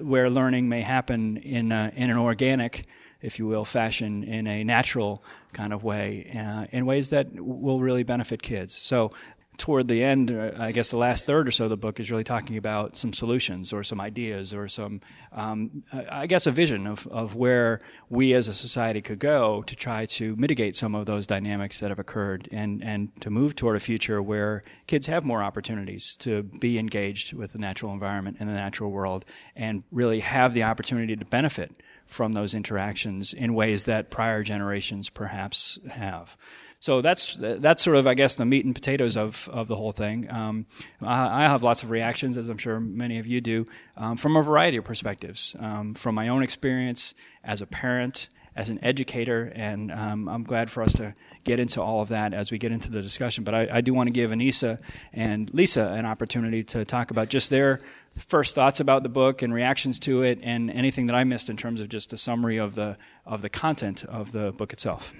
where 0.00 0.30
learning 0.30 0.68
may 0.68 0.82
happen 0.82 1.36
in 1.38 1.72
a, 1.72 1.92
in 1.96 2.10
an 2.10 2.16
organic, 2.16 2.86
if 3.22 3.38
you 3.38 3.46
will, 3.46 3.64
fashion, 3.64 4.22
in 4.22 4.46
a 4.46 4.62
natural 4.62 5.22
kind 5.52 5.72
of 5.72 5.82
way, 5.82 6.30
uh, 6.38 6.66
in 6.70 6.86
ways 6.86 7.08
that 7.10 7.28
will 7.34 7.80
really 7.80 8.02
benefit 8.02 8.42
kids. 8.42 8.74
So 8.74 9.12
toward 9.58 9.88
the 9.88 10.02
end, 10.02 10.30
uh, 10.30 10.52
I 10.58 10.72
guess 10.72 10.90
the 10.90 10.96
last 10.96 11.26
third 11.26 11.48
or 11.48 11.50
so 11.50 11.64
of 11.64 11.70
the 11.70 11.76
book 11.76 12.00
is 12.00 12.10
really 12.10 12.24
talking 12.24 12.56
about 12.56 12.96
some 12.96 13.12
solutions 13.12 13.72
or 13.72 13.82
some 13.82 14.00
ideas 14.00 14.54
or 14.54 14.68
some, 14.68 15.00
um, 15.32 15.82
I 15.92 16.26
guess, 16.26 16.46
a 16.46 16.50
vision 16.50 16.86
of, 16.86 17.06
of 17.08 17.34
where 17.34 17.80
we 18.10 18.34
as 18.34 18.48
a 18.48 18.54
society 18.54 19.00
could 19.00 19.18
go 19.18 19.62
to 19.62 19.76
try 19.76 20.06
to 20.06 20.36
mitigate 20.36 20.76
some 20.76 20.94
of 20.94 21.06
those 21.06 21.26
dynamics 21.26 21.80
that 21.80 21.90
have 21.90 21.98
occurred 21.98 22.48
and, 22.52 22.82
and 22.82 23.08
to 23.20 23.30
move 23.30 23.56
toward 23.56 23.76
a 23.76 23.80
future 23.80 24.22
where 24.22 24.64
kids 24.86 25.06
have 25.06 25.24
more 25.24 25.42
opportunities 25.42 26.16
to 26.16 26.42
be 26.42 26.78
engaged 26.78 27.32
with 27.32 27.52
the 27.52 27.58
natural 27.58 27.92
environment 27.92 28.36
and 28.40 28.48
the 28.48 28.54
natural 28.54 28.90
world 28.90 29.24
and 29.54 29.82
really 29.90 30.20
have 30.20 30.54
the 30.54 30.62
opportunity 30.62 31.16
to 31.16 31.24
benefit 31.24 31.72
from 32.06 32.32
those 32.32 32.54
interactions 32.54 33.32
in 33.32 33.54
ways 33.54 33.84
that 33.84 34.10
prior 34.10 34.42
generations 34.42 35.10
perhaps 35.10 35.78
have. 35.88 36.36
So 36.80 37.00
that's 37.00 37.36
that's 37.40 37.82
sort 37.82 37.96
of 37.96 38.06
I 38.06 38.14
guess 38.14 38.34
the 38.34 38.44
meat 38.44 38.64
and 38.64 38.74
potatoes 38.74 39.16
of 39.16 39.48
of 39.52 39.66
the 39.68 39.76
whole 39.76 39.92
thing. 39.92 40.30
Um, 40.30 40.66
I, 41.00 41.44
I, 41.44 41.48
have 41.48 41.62
lots 41.62 41.82
of 41.82 41.90
reactions, 41.90 42.36
as 42.36 42.48
I'm 42.48 42.58
sure 42.58 42.78
many 42.78 43.18
of 43.18 43.26
you 43.26 43.40
do, 43.40 43.66
um, 43.96 44.16
from 44.16 44.36
a 44.36 44.42
variety 44.42 44.76
of 44.76 44.84
perspectives. 44.84 45.56
Um, 45.58 45.94
from 45.94 46.14
my 46.14 46.28
own 46.28 46.42
experience 46.42 47.14
as 47.42 47.62
a 47.62 47.66
parent, 47.66 48.28
as 48.54 48.68
an 48.68 48.82
educator, 48.82 49.52
and 49.54 49.90
um, 49.90 50.28
I'm 50.28 50.42
glad 50.42 50.70
for 50.70 50.82
us 50.82 50.92
to 50.94 51.14
get 51.44 51.60
into 51.60 51.80
all 51.80 52.02
of 52.02 52.08
that 52.08 52.34
as 52.34 52.50
we 52.50 52.58
get 52.58 52.72
into 52.72 52.90
the 52.90 53.02
discussion. 53.02 53.44
But 53.44 53.54
I, 53.54 53.68
I 53.72 53.80
do 53.80 53.94
want 53.94 54.08
to 54.08 54.12
give 54.12 54.30
Anissa 54.30 54.78
and 55.12 55.52
Lisa 55.54 55.92
an 55.92 56.04
opportunity 56.06 56.62
to 56.64 56.84
talk 56.84 57.10
about 57.10 57.28
just 57.28 57.50
their 57.50 57.80
first 58.16 58.54
thoughts 58.54 58.80
about 58.80 59.02
the 59.02 59.08
book 59.08 59.42
and 59.42 59.52
reactions 59.52 59.98
to 60.00 60.22
it, 60.22 60.40
and 60.42 60.70
anything 60.70 61.06
that 61.06 61.16
I 61.16 61.24
missed 61.24 61.48
in 61.48 61.56
terms 61.56 61.80
of 61.80 61.88
just 61.88 62.12
a 62.12 62.18
summary 62.18 62.58
of 62.58 62.74
the 62.74 62.96
of 63.24 63.42
the 63.42 63.50
content 63.50 64.04
of 64.04 64.32
the 64.32 64.52
book 64.52 64.72
itself. 64.72 65.14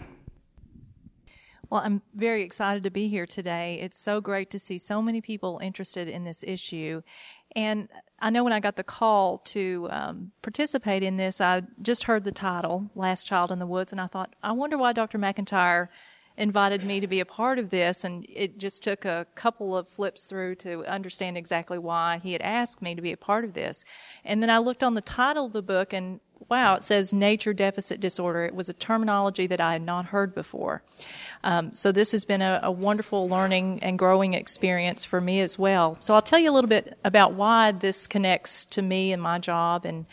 Well, 1.70 1.82
I'm 1.84 2.02
very 2.14 2.42
excited 2.42 2.84
to 2.84 2.90
be 2.90 3.08
here 3.08 3.26
today. 3.26 3.80
It's 3.82 3.98
so 3.98 4.20
great 4.20 4.50
to 4.50 4.58
see 4.58 4.78
so 4.78 5.02
many 5.02 5.20
people 5.20 5.58
interested 5.62 6.08
in 6.08 6.24
this 6.24 6.44
issue. 6.46 7.02
And 7.54 7.88
I 8.20 8.30
know 8.30 8.44
when 8.44 8.52
I 8.52 8.60
got 8.60 8.76
the 8.76 8.84
call 8.84 9.38
to 9.38 9.88
um, 9.90 10.32
participate 10.42 11.02
in 11.02 11.16
this, 11.16 11.40
I 11.40 11.62
just 11.82 12.04
heard 12.04 12.24
the 12.24 12.32
title, 12.32 12.90
Last 12.94 13.26
Child 13.26 13.50
in 13.50 13.58
the 13.58 13.66
Woods, 13.66 13.92
and 13.92 14.00
I 14.00 14.06
thought, 14.06 14.34
I 14.42 14.52
wonder 14.52 14.78
why 14.78 14.92
Dr. 14.92 15.18
McIntyre 15.18 15.88
invited 16.36 16.84
me 16.84 17.00
to 17.00 17.06
be 17.06 17.20
a 17.20 17.26
part 17.26 17.58
of 17.58 17.70
this. 17.70 18.04
And 18.04 18.26
it 18.28 18.58
just 18.58 18.82
took 18.82 19.04
a 19.04 19.26
couple 19.34 19.76
of 19.76 19.88
flips 19.88 20.24
through 20.24 20.56
to 20.56 20.84
understand 20.84 21.36
exactly 21.36 21.78
why 21.78 22.20
he 22.22 22.32
had 22.32 22.42
asked 22.42 22.82
me 22.82 22.94
to 22.94 23.02
be 23.02 23.12
a 23.12 23.16
part 23.16 23.44
of 23.44 23.54
this. 23.54 23.84
And 24.24 24.42
then 24.42 24.50
I 24.50 24.58
looked 24.58 24.82
on 24.82 24.94
the 24.94 25.00
title 25.00 25.46
of 25.46 25.52
the 25.52 25.62
book 25.62 25.92
and 25.92 26.20
wow, 26.48 26.74
it 26.74 26.82
says 26.82 27.12
nature 27.12 27.54
deficit 27.54 28.00
disorder. 28.00 28.44
It 28.44 28.54
was 28.54 28.68
a 28.68 28.74
terminology 28.74 29.46
that 29.46 29.60
I 29.60 29.72
had 29.72 29.82
not 29.82 30.06
heard 30.06 30.34
before. 30.34 30.82
Um, 31.42 31.72
so 31.72 31.92
this 31.92 32.12
has 32.12 32.24
been 32.24 32.42
a, 32.42 32.60
a, 32.62 32.70
wonderful 32.70 33.28
learning 33.28 33.82
and 33.82 33.98
growing 33.98 34.34
experience 34.34 35.04
for 35.04 35.20
me 35.20 35.40
as 35.40 35.58
well. 35.58 35.96
So 36.00 36.14
I'll 36.14 36.22
tell 36.22 36.38
you 36.38 36.50
a 36.50 36.52
little 36.52 36.68
bit 36.68 36.98
about 37.04 37.34
why 37.34 37.72
this 37.72 38.06
connects 38.06 38.66
to 38.66 38.82
me 38.82 39.12
and 39.12 39.22
my 39.22 39.38
job 39.38 39.84
and 39.84 40.06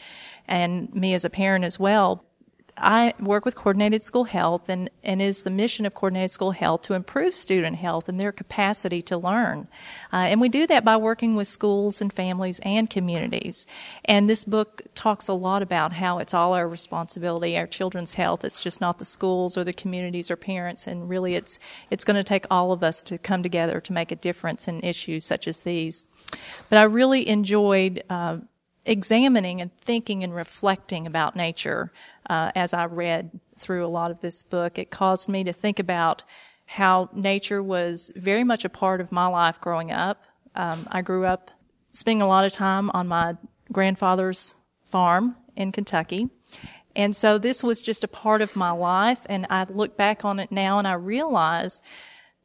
and 0.47 0.93
me 0.93 1.13
as 1.13 1.23
a 1.23 1.29
parent 1.29 1.65
as 1.65 1.79
well. 1.79 2.23
I 2.77 3.13
work 3.19 3.45
with 3.45 3.55
coordinated 3.55 4.03
school 4.03 4.23
health 4.23 4.67
and, 4.67 4.89
and 5.03 5.21
is 5.21 5.43
the 5.43 5.49
mission 5.49 5.85
of 5.85 5.93
coordinated 5.93 6.31
school 6.31 6.51
health 6.51 6.81
to 6.83 6.93
improve 6.93 7.35
student 7.35 7.77
health 7.77 8.09
and 8.09 8.19
their 8.19 8.31
capacity 8.31 9.01
to 9.03 9.17
learn. 9.17 9.67
Uh, 10.11 10.17
and 10.17 10.41
we 10.41 10.49
do 10.49 10.65
that 10.67 10.83
by 10.83 10.97
working 10.97 11.35
with 11.35 11.47
schools 11.47 12.01
and 12.01 12.11
families 12.11 12.59
and 12.63 12.89
communities. 12.89 13.65
And 14.05 14.29
this 14.29 14.43
book 14.43 14.81
talks 14.95 15.27
a 15.27 15.33
lot 15.33 15.61
about 15.61 15.93
how 15.93 16.17
it's 16.17 16.33
all 16.33 16.53
our 16.53 16.67
responsibility, 16.67 17.57
our 17.57 17.67
children's 17.67 18.15
health. 18.15 18.43
It's 18.43 18.63
just 18.63 18.81
not 18.81 18.99
the 18.99 19.05
schools 19.05 19.57
or 19.57 19.63
the 19.63 19.73
communities 19.73 20.31
or 20.31 20.35
parents. 20.35 20.87
And 20.87 21.07
really 21.07 21.35
it's, 21.35 21.59
it's 21.91 22.03
going 22.03 22.17
to 22.17 22.23
take 22.23 22.45
all 22.49 22.71
of 22.71 22.83
us 22.83 23.03
to 23.03 23.17
come 23.17 23.43
together 23.43 23.79
to 23.81 23.93
make 23.93 24.11
a 24.11 24.15
difference 24.15 24.67
in 24.67 24.81
issues 24.81 25.25
such 25.25 25.47
as 25.47 25.61
these. 25.61 26.05
But 26.69 26.79
I 26.79 26.83
really 26.83 27.27
enjoyed, 27.27 28.03
uh, 28.09 28.37
examining 28.85 29.61
and 29.61 29.75
thinking 29.77 30.23
and 30.23 30.35
reflecting 30.35 31.07
about 31.07 31.35
nature 31.35 31.91
uh, 32.29 32.51
as 32.55 32.73
I 32.73 32.85
read 32.85 33.39
through 33.57 33.85
a 33.85 33.87
lot 33.87 34.11
of 34.11 34.21
this 34.21 34.43
book. 34.43 34.77
It 34.77 34.91
caused 34.91 35.29
me 35.29 35.43
to 35.43 35.53
think 35.53 35.79
about 35.79 36.23
how 36.65 37.09
nature 37.13 37.61
was 37.61 38.11
very 38.15 38.43
much 38.43 38.65
a 38.65 38.69
part 38.69 39.01
of 39.01 39.11
my 39.11 39.27
life 39.27 39.59
growing 39.61 39.91
up. 39.91 40.25
Um, 40.55 40.87
I 40.91 41.01
grew 41.01 41.25
up 41.25 41.51
spending 41.91 42.21
a 42.21 42.27
lot 42.27 42.45
of 42.45 42.51
time 42.51 42.89
on 42.93 43.07
my 43.07 43.35
grandfather's 43.71 44.55
farm 44.89 45.35
in 45.55 45.71
Kentucky. 45.71 46.29
And 46.95 47.15
so 47.15 47.37
this 47.37 47.63
was 47.63 47.81
just 47.81 48.03
a 48.03 48.07
part 48.07 48.41
of 48.41 48.55
my 48.55 48.71
life. 48.71 49.21
And 49.27 49.47
I 49.49 49.65
look 49.69 49.97
back 49.97 50.23
on 50.23 50.39
it 50.39 50.51
now 50.51 50.77
and 50.77 50.87
I 50.87 50.93
realize 50.93 51.81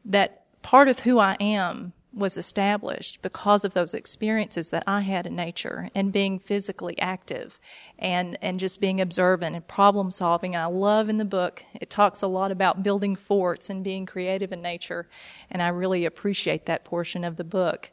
that 0.05 0.45
part 0.63 0.89
of 0.89 1.01
who 1.01 1.19
I 1.19 1.37
am 1.41 1.93
was 2.13 2.37
established 2.37 3.21
because 3.23 3.65
of 3.65 3.75
those 3.75 3.95
experiences 3.95 4.71
that 4.71 4.83
I 4.87 5.03
had 5.03 5.27
in 5.27 5.37
nature 5.37 5.91
and 5.95 6.13
being 6.13 6.39
physically 6.39 6.99
active 6.99 7.61
and, 7.99 8.39
and 8.41 8.59
just 8.59 8.81
being 8.81 9.01
observant 9.01 9.55
and 9.55 9.69
problem 9.69 10.11
solving. 10.11 10.55
And 10.55 10.63
I 10.63 10.67
love 10.67 11.09
in 11.09 11.19
the 11.19 11.25
book, 11.25 11.65
it 11.75 11.91
talks 11.91 12.23
a 12.23 12.27
lot 12.27 12.51
about 12.51 12.83
building 12.83 13.15
forts 13.15 13.69
and 13.69 13.85
being 13.85 14.07
creative 14.07 14.53
in 14.53 14.63
nature. 14.63 15.07
And 15.51 15.61
I 15.61 15.69
really 15.69 16.05
appreciate 16.05 16.67
that 16.67 16.85
portion 16.85 17.25
of 17.25 17.37
the 17.37 17.45
book. 17.45 17.91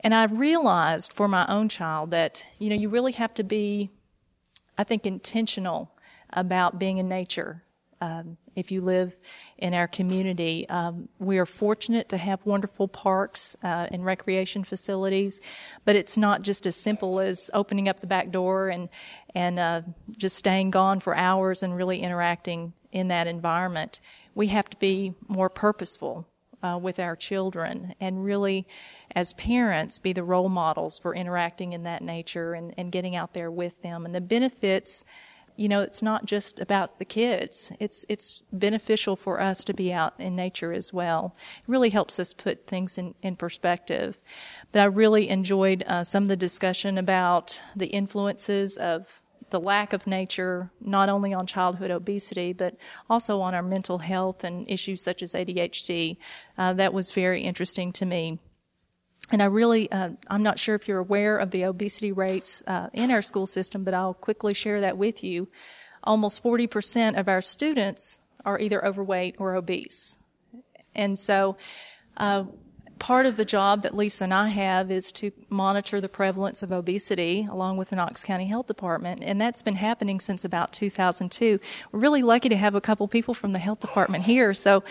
And 0.00 0.14
I 0.14 0.24
realized 0.24 1.12
for 1.12 1.26
my 1.26 1.46
own 1.48 1.68
child 1.68 2.10
that, 2.12 2.44
you 2.58 2.70
know, 2.70 2.76
you 2.76 2.88
really 2.88 3.12
have 3.12 3.34
to 3.34 3.42
be, 3.42 3.90
I 4.78 4.84
think, 4.84 5.06
intentional 5.06 5.90
about 6.30 6.78
being 6.78 6.98
in 6.98 7.08
nature. 7.08 7.64
Um, 8.00 8.36
if 8.54 8.70
you 8.70 8.80
live 8.80 9.16
in 9.58 9.74
our 9.74 9.88
community, 9.88 10.68
um, 10.68 11.08
we 11.18 11.38
are 11.38 11.46
fortunate 11.46 12.08
to 12.10 12.16
have 12.16 12.44
wonderful 12.44 12.88
parks 12.88 13.56
uh, 13.62 13.86
and 13.90 14.04
recreation 14.04 14.64
facilities, 14.64 15.40
but 15.84 15.96
it's 15.96 16.16
not 16.16 16.42
just 16.42 16.66
as 16.66 16.76
simple 16.76 17.20
as 17.20 17.50
opening 17.54 17.88
up 17.88 18.00
the 18.00 18.06
back 18.06 18.30
door 18.30 18.68
and 18.68 18.88
and 19.34 19.58
uh, 19.58 19.82
just 20.16 20.36
staying 20.36 20.70
gone 20.70 21.00
for 21.00 21.14
hours 21.14 21.62
and 21.62 21.76
really 21.76 22.00
interacting 22.00 22.72
in 22.92 23.08
that 23.08 23.26
environment. 23.26 24.00
We 24.34 24.46
have 24.48 24.70
to 24.70 24.76
be 24.78 25.14
more 25.28 25.50
purposeful 25.50 26.26
uh, 26.62 26.78
with 26.78 26.98
our 26.98 27.16
children 27.16 27.94
and 28.00 28.24
really, 28.24 28.66
as 29.14 29.32
parents, 29.34 29.98
be 29.98 30.12
the 30.12 30.24
role 30.24 30.48
models 30.48 30.98
for 30.98 31.14
interacting 31.14 31.72
in 31.72 31.82
that 31.84 32.02
nature 32.02 32.54
and, 32.54 32.74
and 32.76 32.90
getting 32.90 33.14
out 33.14 33.34
there 33.34 33.50
with 33.50 33.82
them. 33.82 34.06
And 34.06 34.14
the 34.14 34.20
benefits 34.20 35.04
you 35.56 35.68
know, 35.68 35.80
it's 35.80 36.02
not 36.02 36.26
just 36.26 36.58
about 36.58 36.98
the 36.98 37.04
kids. 37.04 37.72
It's, 37.80 38.04
it's 38.08 38.42
beneficial 38.52 39.16
for 39.16 39.40
us 39.40 39.64
to 39.64 39.74
be 39.74 39.92
out 39.92 40.14
in 40.18 40.36
nature 40.36 40.72
as 40.72 40.92
well. 40.92 41.34
It 41.58 41.68
really 41.68 41.90
helps 41.90 42.18
us 42.18 42.32
put 42.32 42.66
things 42.66 42.98
in, 42.98 43.14
in 43.22 43.36
perspective. 43.36 44.18
But 44.72 44.80
I 44.80 44.84
really 44.84 45.28
enjoyed 45.28 45.84
uh, 45.86 46.04
some 46.04 46.24
of 46.24 46.28
the 46.28 46.36
discussion 46.36 46.98
about 46.98 47.60
the 47.74 47.86
influences 47.86 48.76
of 48.76 49.22
the 49.50 49.60
lack 49.60 49.92
of 49.92 50.06
nature, 50.06 50.70
not 50.80 51.08
only 51.08 51.32
on 51.32 51.46
childhood 51.46 51.90
obesity, 51.90 52.52
but 52.52 52.76
also 53.08 53.40
on 53.40 53.54
our 53.54 53.62
mental 53.62 53.98
health 53.98 54.44
and 54.44 54.68
issues 54.68 55.02
such 55.02 55.22
as 55.22 55.32
ADHD. 55.32 56.16
Uh, 56.58 56.72
that 56.72 56.92
was 56.92 57.12
very 57.12 57.42
interesting 57.42 57.92
to 57.92 58.06
me. 58.06 58.38
And 59.30 59.42
I 59.42 59.46
really, 59.46 59.90
uh, 59.90 60.10
I'm 60.28 60.42
not 60.42 60.58
sure 60.58 60.74
if 60.74 60.86
you're 60.86 61.00
aware 61.00 61.36
of 61.36 61.50
the 61.50 61.64
obesity 61.64 62.12
rates 62.12 62.62
uh, 62.66 62.88
in 62.92 63.10
our 63.10 63.22
school 63.22 63.46
system, 63.46 63.82
but 63.82 63.92
I'll 63.92 64.14
quickly 64.14 64.54
share 64.54 64.80
that 64.82 64.96
with 64.96 65.24
you. 65.24 65.48
Almost 66.04 66.42
40% 66.42 67.18
of 67.18 67.28
our 67.28 67.40
students 67.40 68.18
are 68.44 68.58
either 68.60 68.84
overweight 68.84 69.36
or 69.38 69.56
obese. 69.56 70.18
And 70.94 71.18
so, 71.18 71.56
uh, 72.16 72.44
part 72.98 73.26
of 73.26 73.36
the 73.36 73.44
job 73.44 73.82
that 73.82 73.96
Lisa 73.96 74.24
and 74.24 74.34
I 74.34 74.48
have 74.48 74.90
is 74.90 75.12
to 75.12 75.30
monitor 75.48 76.00
the 76.00 76.08
prevalence 76.08 76.62
of 76.62 76.72
obesity 76.72 77.46
along 77.50 77.76
with 77.76 77.90
the 77.90 77.96
Knox 77.96 78.22
County 78.22 78.46
Health 78.46 78.66
Department, 78.66 79.22
and 79.22 79.40
that's 79.40 79.62
been 79.62 79.76
happening 79.76 80.20
since 80.20 80.44
about 80.44 80.72
2002. 80.72 81.60
We're 81.92 82.00
really 82.00 82.22
lucky 82.22 82.48
to 82.48 82.56
have 82.56 82.74
a 82.74 82.80
couple 82.80 83.06
people 83.08 83.34
from 83.34 83.52
the 83.52 83.58
health 83.58 83.80
department 83.80 84.24
here, 84.24 84.54
so 84.54 84.82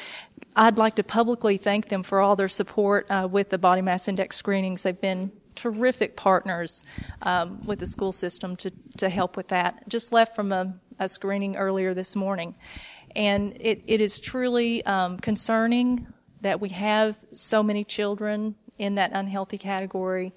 I'd 0.56 0.78
like 0.78 0.96
to 0.96 1.04
publicly 1.04 1.58
thank 1.58 1.90
them 1.90 2.04
for 2.04 2.22
all 2.22 2.36
their 2.36 2.48
support 2.48 3.10
uh, 3.10 3.28
with 3.30 3.50
the 3.50 3.58
body 3.58 3.82
mass 3.82 4.08
index 4.08 4.36
screenings. 4.36 4.84
They've 4.84 5.00
been 5.00 5.32
terrific 5.56 6.16
partners 6.16 6.84
um, 7.22 7.66
with 7.66 7.80
the 7.80 7.88
school 7.88 8.12
system 8.12 8.56
to, 8.58 8.72
to 8.98 9.10
help 9.10 9.36
with 9.36 9.48
that. 9.50 9.88
Just 9.90 10.14
left 10.14 10.36
from 10.36 10.52
a, 10.52 10.76
a 11.00 11.08
screening 11.08 11.56
earlier 11.56 11.94
this 11.94 12.16
morning. 12.16 12.56
And 13.16 13.56
it, 13.60 13.82
it 13.88 14.02
is 14.02 14.20
truly 14.20 14.86
um, 14.86 15.18
concerning 15.18 16.08
that 16.46 16.62
we 16.62 16.70
have 16.70 17.18
so 17.32 17.64
many 17.64 17.84
children 17.84 18.54
in 18.78 18.94
that 18.94 19.10
unhealthy 19.14 19.58
category. 19.58 20.32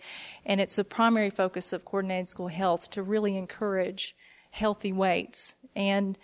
And 0.46 0.58
it's 0.58 0.78
a 0.78 0.82
primary 0.82 1.28
focus 1.28 1.70
of 1.74 1.84
coordinated 1.84 2.28
school 2.28 2.48
health 2.48 2.88
to 2.92 3.02
really 3.02 3.36
encourage 3.36 4.16
healthy 4.50 4.90
weights. 4.90 5.54
And 5.76 6.16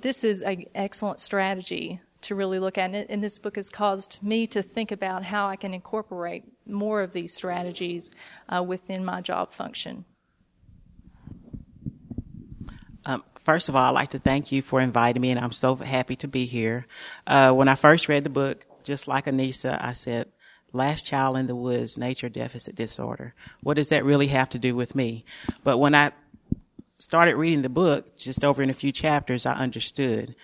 this 0.00 0.24
is 0.24 0.40
an 0.40 0.64
excellent 0.74 1.20
strategy 1.20 2.00
to 2.22 2.34
really 2.34 2.58
look 2.58 2.78
at. 2.78 2.94
And 2.94 3.22
this 3.22 3.38
book 3.38 3.56
has 3.56 3.68
caused 3.68 4.22
me 4.22 4.46
to 4.46 4.62
think 4.62 4.90
about 4.90 5.24
how 5.24 5.48
I 5.48 5.56
can 5.56 5.74
incorporate 5.74 6.44
more 6.66 7.02
of 7.02 7.12
these 7.12 7.34
strategies 7.34 8.14
uh, 8.48 8.62
within 8.62 9.04
my 9.04 9.20
job 9.20 9.52
function. 9.52 10.06
Um, 13.04 13.22
first 13.44 13.68
of 13.68 13.76
all, 13.76 13.84
I'd 13.84 13.90
like 13.90 14.10
to 14.10 14.18
thank 14.18 14.50
you 14.50 14.62
for 14.62 14.80
inviting 14.80 15.20
me, 15.20 15.30
and 15.30 15.38
I'm 15.38 15.52
so 15.52 15.76
happy 15.76 16.16
to 16.16 16.26
be 16.26 16.46
here. 16.46 16.86
Uh, 17.26 17.52
when 17.52 17.68
I 17.68 17.74
first 17.74 18.08
read 18.08 18.24
the 18.24 18.30
book, 18.30 18.64
just 18.86 19.08
like 19.08 19.26
Anissa, 19.26 19.82
I 19.82 19.92
said, 19.92 20.28
last 20.72 21.06
child 21.06 21.36
in 21.36 21.48
the 21.48 21.56
woods, 21.56 21.98
nature 21.98 22.28
deficit 22.28 22.76
disorder. 22.76 23.34
What 23.62 23.74
does 23.74 23.88
that 23.88 24.04
really 24.04 24.28
have 24.28 24.48
to 24.50 24.58
do 24.58 24.76
with 24.76 24.94
me? 24.94 25.24
But 25.64 25.78
when 25.78 25.94
I 25.94 26.12
started 26.96 27.36
reading 27.36 27.62
the 27.62 27.68
book, 27.68 28.16
just 28.16 28.44
over 28.44 28.62
in 28.62 28.70
a 28.70 28.74
few 28.74 28.92
chapters, 28.92 29.44
I 29.44 29.54
understood. 29.54 30.36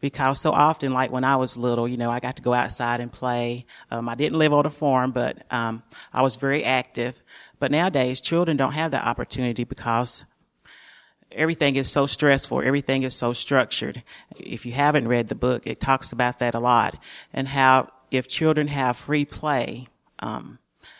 Because 0.00 0.40
so 0.40 0.50
often, 0.50 0.92
like 0.92 1.10
when 1.10 1.24
I 1.24 1.36
was 1.36 1.56
little, 1.56 1.88
you 1.88 1.96
know, 1.96 2.10
I 2.10 2.20
got 2.20 2.36
to 2.36 2.42
go 2.42 2.52
outside 2.52 3.00
and 3.00 3.10
play. 3.10 3.64
Um, 3.90 4.08
I 4.08 4.14
didn't 4.14 4.38
live 4.38 4.52
on 4.52 4.66
a 4.66 4.70
farm, 4.70 5.12
but 5.12 5.46
um, 5.50 5.82
I 6.12 6.20
was 6.20 6.36
very 6.36 6.62
active. 6.64 7.22
But 7.58 7.70
nowadays, 7.70 8.20
children 8.20 8.56
don't 8.56 8.72
have 8.72 8.90
that 8.90 9.06
opportunity 9.06 9.64
because 9.64 10.24
everything 11.34 11.76
is 11.76 11.90
so 11.90 12.06
stressful. 12.06 12.62
Everything 12.62 13.02
is 13.02 13.14
so 13.14 13.32
structured. 13.32 14.02
If 14.36 14.64
you 14.64 14.72
haven't 14.72 15.08
read 15.08 15.28
the 15.28 15.34
book, 15.34 15.66
it 15.66 15.80
talks 15.80 16.12
about 16.12 16.38
that 16.38 16.54
a 16.54 16.60
lot 16.60 16.96
and 17.32 17.48
how 17.48 17.90
if 18.10 18.28
children 18.28 18.68
have 18.68 18.96
free 18.96 19.24
play, 19.24 19.88
um, 20.20 20.58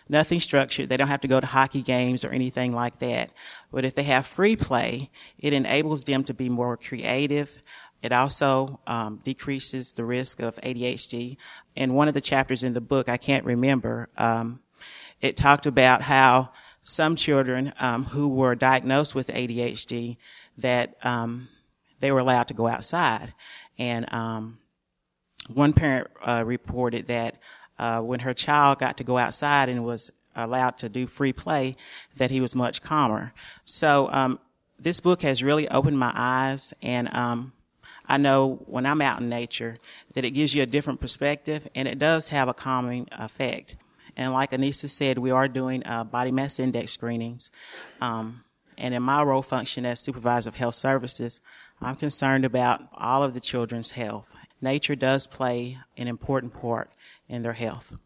nothing 0.09 0.41
structured, 0.41 0.89
they 0.89 0.97
don't 0.97 1.09
have 1.09 1.21
to 1.21 1.29
go 1.29 1.41
to 1.41 1.47
hockey 1.47 1.83
games 1.83 2.25
or 2.25 2.31
anything 2.31 2.73
like 2.73 2.99
that. 2.99 3.33
But 3.73 3.85
if 3.85 3.95
they 3.95 4.03
have 4.05 4.27
free 4.27 4.57
play, 4.57 5.11
it 5.39 5.53
enables 5.53 6.05
them 6.05 6.25
to 6.25 6.35
be 6.35 6.49
more 6.49 6.77
creative. 6.77 7.63
It 8.03 8.13
also 8.13 8.81
um, 8.87 9.21
decreases 9.25 9.93
the 9.93 10.05
risk 10.05 10.41
of 10.41 10.57
ADHD. 10.57 11.37
In 11.77 11.95
one 11.95 12.09
of 12.09 12.15
the 12.15 12.21
chapters 12.21 12.63
in 12.63 12.75
the 12.75 12.81
book, 12.81 13.09
I 13.09 13.17
can't 13.17 13.45
remember, 13.45 14.09
um, 14.19 14.61
it 15.21 15.37
talked 15.37 15.67
about 15.67 16.03
how 16.03 16.51
some 16.85 17.17
children 17.17 17.73
um, 17.81 18.05
who 18.05 18.29
were 18.29 18.55
diagnosed 18.55 19.15
with 19.15 19.29
ADHD 19.29 20.17
that 20.59 20.95
um, 21.03 21.49
they 22.01 22.13
were 22.13 22.21
allowed 22.21 22.49
to 22.49 22.55
go 22.55 22.67
outside. 22.67 23.35
And 23.79 24.13
um, 24.13 24.59
one 25.53 25.73
parent 25.73 26.09
uh, 26.23 26.45
reported 26.47 27.07
that 27.07 27.37
uh, 27.79 28.01
when 28.01 28.21
her 28.21 28.35
child 28.35 28.79
got 28.79 28.99
to 28.99 29.05
go 29.05 29.19
outside 29.19 29.69
and 29.69 29.85
was 29.85 30.11
allowed 30.37 30.77
to 30.79 30.89
do 30.89 31.07
free 31.07 31.33
play, 31.33 31.77
that 32.17 32.31
he 32.31 32.41
was 32.41 32.55
much 32.55 32.83
calmer. 32.83 33.33
So 33.65 34.09
um, 34.11 34.39
this 34.79 35.01
book 35.01 35.23
has 35.23 35.43
really 35.43 35.69
opened 35.69 35.99
my 35.99 36.13
eyes, 36.15 36.75
and 36.83 37.15
um, 37.15 37.53
I 38.07 38.17
know 38.19 38.63
when 38.67 38.85
I'm 38.85 39.01
out 39.01 39.21
in 39.21 39.29
nature 39.29 39.79
that 40.15 40.25
it 40.25 40.33
gives 40.33 40.55
you 40.55 40.63
a 40.63 40.67
different 40.67 41.01
perspective, 41.01 41.67
and 41.75 41.89
it 41.89 41.99
does 41.99 42.29
have 42.29 42.49
a 42.49 42.55
calming 42.55 43.09
effect. 43.13 43.77
And 44.17 44.33
like 44.33 44.53
Anissa 44.53 44.89
said, 44.89 45.19
we 45.19 45.31
are 45.31 45.49
doing 45.49 45.83
uh, 45.87 46.05
body 46.05 46.31
mass 46.31 46.59
index 46.59 46.93
screenings. 46.93 47.51
Um, 48.01 48.45
and 48.77 48.95
in 48.95 49.03
my 49.03 49.23
role 49.23 49.43
function 49.43 49.87
as 49.87 50.01
supervisor 50.01 50.49
of 50.49 50.57
health 50.57 50.75
services, 50.75 51.41
I'm 51.81 51.97
concerned 51.97 52.45
about 52.45 52.83
all 52.93 53.23
of 53.23 53.35
the 53.35 53.41
children's 53.41 53.93
health. 53.93 54.35
Nature 54.61 54.95
does 54.95 55.27
play 55.27 55.79
an 55.97 56.09
important 56.09 56.55
part 56.55 56.91
in 57.29 57.43
their 57.43 57.53
health. 57.53 57.97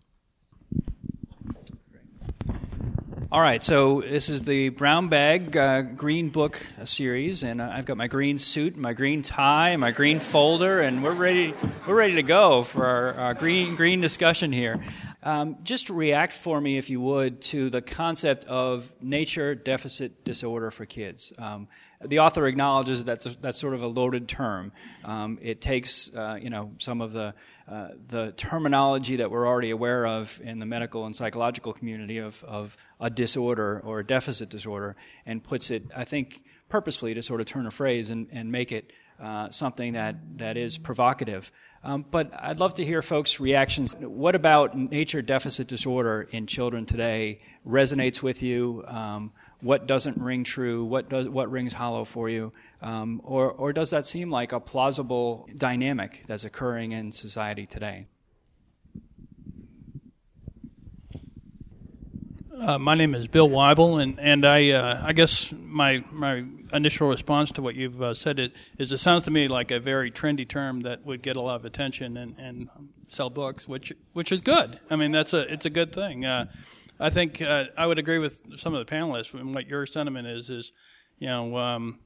All 3.31 3.43
right, 3.43 3.62
so 3.62 4.00
this 4.00 4.31
is 4.31 4.45
the 4.45 4.71
Brown 4.71 5.09
Bag 5.09 5.55
uh, 5.55 5.83
Green 5.83 6.31
Book 6.31 6.65
series, 6.85 7.43
and 7.43 7.61
uh, 7.61 7.71
I've 7.71 7.85
got 7.85 7.99
my 7.99 8.07
green 8.07 8.38
suit, 8.38 8.75
my 8.75 8.95
green 8.95 9.21
tie, 9.21 9.77
my 9.77 9.91
green 9.91 10.19
folder, 10.19 10.81
and 10.81 11.05
we're 11.05 11.12
ready. 11.12 11.53
We're 11.87 11.95
ready 11.95 12.15
to 12.15 12.23
go 12.23 12.62
for 12.62 12.87
our, 12.87 13.12
our 13.15 13.35
green 13.35 13.77
green 13.77 14.00
discussion 14.00 14.50
here. 14.50 14.83
Um, 15.22 15.56
just 15.64 15.90
react 15.90 16.32
for 16.32 16.60
me, 16.60 16.78
if 16.78 16.90
you 16.90 17.00
would, 17.00 17.40
to 17.42 17.70
the 17.70 17.82
concept 17.82 18.44
of 18.44 18.92
nature 19.00 19.54
deficit 19.54 20.25
disorder 20.25 20.70
for 20.70 20.87
kids. 20.87 21.32
Um, 21.38 21.66
the 22.04 22.20
author 22.20 22.46
acknowledges 22.46 23.02
that 23.04 23.20
that's, 23.22 23.37
that's 23.37 23.58
sort 23.58 23.75
of 23.75 23.82
a 23.82 23.88
loaded 23.88 24.28
term. 24.28 24.70
Um, 25.04 25.38
it 25.42 25.60
takes, 25.60 26.14
uh, 26.14 26.38
you 26.40 26.50
know, 26.50 26.70
some 26.78 27.00
of 27.00 27.12
the 27.12 27.34
uh, 27.70 27.88
the 28.08 28.32
terminology 28.34 29.16
that 29.16 29.30
we're 29.30 29.46
already 29.46 29.68
aware 29.68 30.06
of 30.06 30.40
in 30.42 30.58
the 30.58 30.64
medical 30.64 31.04
and 31.04 31.14
psychological 31.14 31.75
community 31.75 32.16
of, 32.16 32.42
of 32.44 32.75
a 32.98 33.10
disorder 33.10 33.82
or 33.84 33.98
a 33.98 34.06
deficit 34.06 34.48
disorder 34.48 34.96
and 35.26 35.44
puts 35.44 35.70
it, 35.70 35.82
I 35.94 36.04
think, 36.04 36.42
purposefully 36.70 37.12
to 37.12 37.22
sort 37.22 37.42
of 37.42 37.46
turn 37.46 37.66
a 37.66 37.70
phrase 37.70 38.08
and, 38.08 38.26
and 38.32 38.50
make 38.50 38.72
it 38.72 38.90
uh, 39.22 39.50
something 39.50 39.92
that, 39.92 40.16
that 40.38 40.56
is 40.56 40.78
provocative. 40.78 41.52
Um, 41.85 42.04
but 42.11 42.32
I'd 42.35 42.58
love 42.58 42.75
to 42.75 42.85
hear 42.85 43.02
folks' 43.02 43.38
reactions. 43.38 43.94
What 44.00 44.35
about 44.35 44.76
nature 44.76 45.23
deficit 45.23 45.68
disorder 45.68 46.28
in 46.32 46.47
children 46.47 46.87
today 46.87 47.38
resonates 47.66 48.23
with 48.23 48.42
you? 48.42 48.85
Um, 48.87 49.32
what 49.61 49.87
doesn't 49.87 50.18
ring 50.18 50.44
true? 50.44 50.85
What 50.85 51.08
does 51.08 51.28
what 51.28 51.50
rings 51.50 51.73
hollow 51.73 52.04
for 52.04 52.28
you? 52.28 52.52
Um, 52.82 53.20
or 53.25 53.50
or 53.50 53.73
does 53.73 53.90
that 53.90 54.06
seem 54.06 54.30
like 54.30 54.52
a 54.52 54.61
plausible 54.61 55.49
dynamic 55.56 56.25
that's 56.26 56.44
occurring 56.44 56.92
in 56.92 57.12
society 57.12 57.66
today? 57.66 58.06
Uh, 62.61 62.76
my 62.76 62.97
name 62.97 63.14
is 63.14 63.28
Bill 63.28 63.49
Weibel, 63.49 64.00
and 64.00 64.18
and 64.18 64.44
I 64.44 64.70
uh, 64.70 65.00
I 65.04 65.12
guess 65.12 65.52
my 65.52 66.04
my 66.11 66.44
initial 66.72 67.08
response 67.08 67.50
to 67.52 67.62
what 67.62 67.75
you've 67.75 68.02
uh, 68.02 68.14
said 68.14 68.38
it, 68.38 68.52
is 68.78 68.92
it 68.92 68.98
sounds 68.98 69.25
to 69.25 69.30
me 69.30 69.48
like 69.48 69.70
a 69.70 69.80
very 69.80 70.10
trendy 70.10 70.48
term 70.48 70.82
that 70.82 71.04
would 71.04 71.22
get 71.22 71.37
a 71.37 71.40
lot 71.40 71.56
of 71.56 71.64
attention 71.64 72.16
and, 72.16 72.37
and 72.38 72.68
sell 73.08 73.30
books, 73.30 73.66
which 73.66 73.92
which 74.12 74.32
is 74.32 74.40
good. 74.40 74.80
I 74.90 74.96
mean 74.96 75.12
that's 75.12 75.32
a 75.32 75.52
it's 75.52 75.66
a 75.66 75.70
good 75.70 75.92
thing. 75.92 76.25
Uh, 76.25 76.46
I 77.00 77.10
think 77.10 77.40
uh, 77.40 77.64
I 77.76 77.87
would 77.87 77.98
agree 77.98 78.18
with 78.18 78.42
some 78.56 78.75
of 78.75 78.84
the 78.84 78.92
panelists 78.92 79.32
and 79.34 79.54
what 79.54 79.66
your 79.66 79.87
sentiment 79.87 80.26
is 80.26 80.50
is 80.50 80.72
you 81.18 81.28
know. 81.28 81.56
Um, 81.56 82.00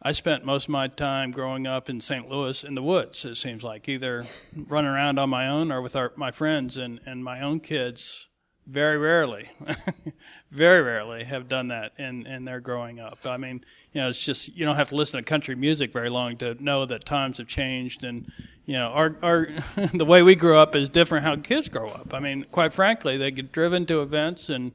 I 0.00 0.12
spent 0.12 0.44
most 0.44 0.66
of 0.66 0.70
my 0.70 0.86
time 0.86 1.32
growing 1.32 1.66
up 1.66 1.90
in 1.90 2.00
St. 2.00 2.28
Louis 2.28 2.62
in 2.62 2.76
the 2.76 2.82
woods. 2.82 3.24
It 3.24 3.34
seems 3.34 3.64
like 3.64 3.88
either 3.88 4.28
running 4.54 4.90
around 4.90 5.18
on 5.18 5.28
my 5.28 5.48
own 5.48 5.72
or 5.72 5.82
with 5.82 5.96
our, 5.96 6.12
my 6.14 6.30
friends 6.30 6.76
and, 6.76 7.00
and 7.04 7.24
my 7.24 7.40
own 7.40 7.58
kids 7.58 8.28
very 8.68 8.96
rarely, 8.96 9.48
very 10.50 10.82
rarely 10.82 11.24
have 11.24 11.48
done 11.48 11.68
that 11.68 11.92
in, 11.98 12.26
in 12.26 12.44
their 12.44 12.60
growing 12.60 13.00
up. 13.00 13.18
I 13.24 13.36
mean, 13.36 13.64
you 13.92 14.00
know, 14.00 14.08
it's 14.08 14.24
just 14.24 14.48
you 14.56 14.64
don't 14.64 14.76
have 14.76 14.88
to 14.88 14.94
listen 14.94 15.18
to 15.18 15.24
country 15.24 15.54
music 15.54 15.92
very 15.92 16.10
long 16.10 16.36
to 16.38 16.62
know 16.62 16.86
that 16.86 17.04
times 17.04 17.38
have 17.38 17.48
changed, 17.48 18.04
and 18.04 18.30
you 18.64 18.76
know, 18.76 18.88
our 18.88 19.16
our 19.22 19.48
the 19.94 20.04
way 20.04 20.22
we 20.22 20.34
grew 20.34 20.56
up 20.56 20.74
is 20.74 20.88
different 20.88 21.24
how 21.24 21.36
kids 21.36 21.68
grow 21.68 21.88
up. 21.88 22.14
I 22.14 22.20
mean, 22.20 22.46
quite 22.50 22.72
frankly, 22.72 23.16
they 23.16 23.30
get 23.30 23.52
driven 23.52 23.86
to 23.86 24.00
events, 24.00 24.48
and 24.48 24.72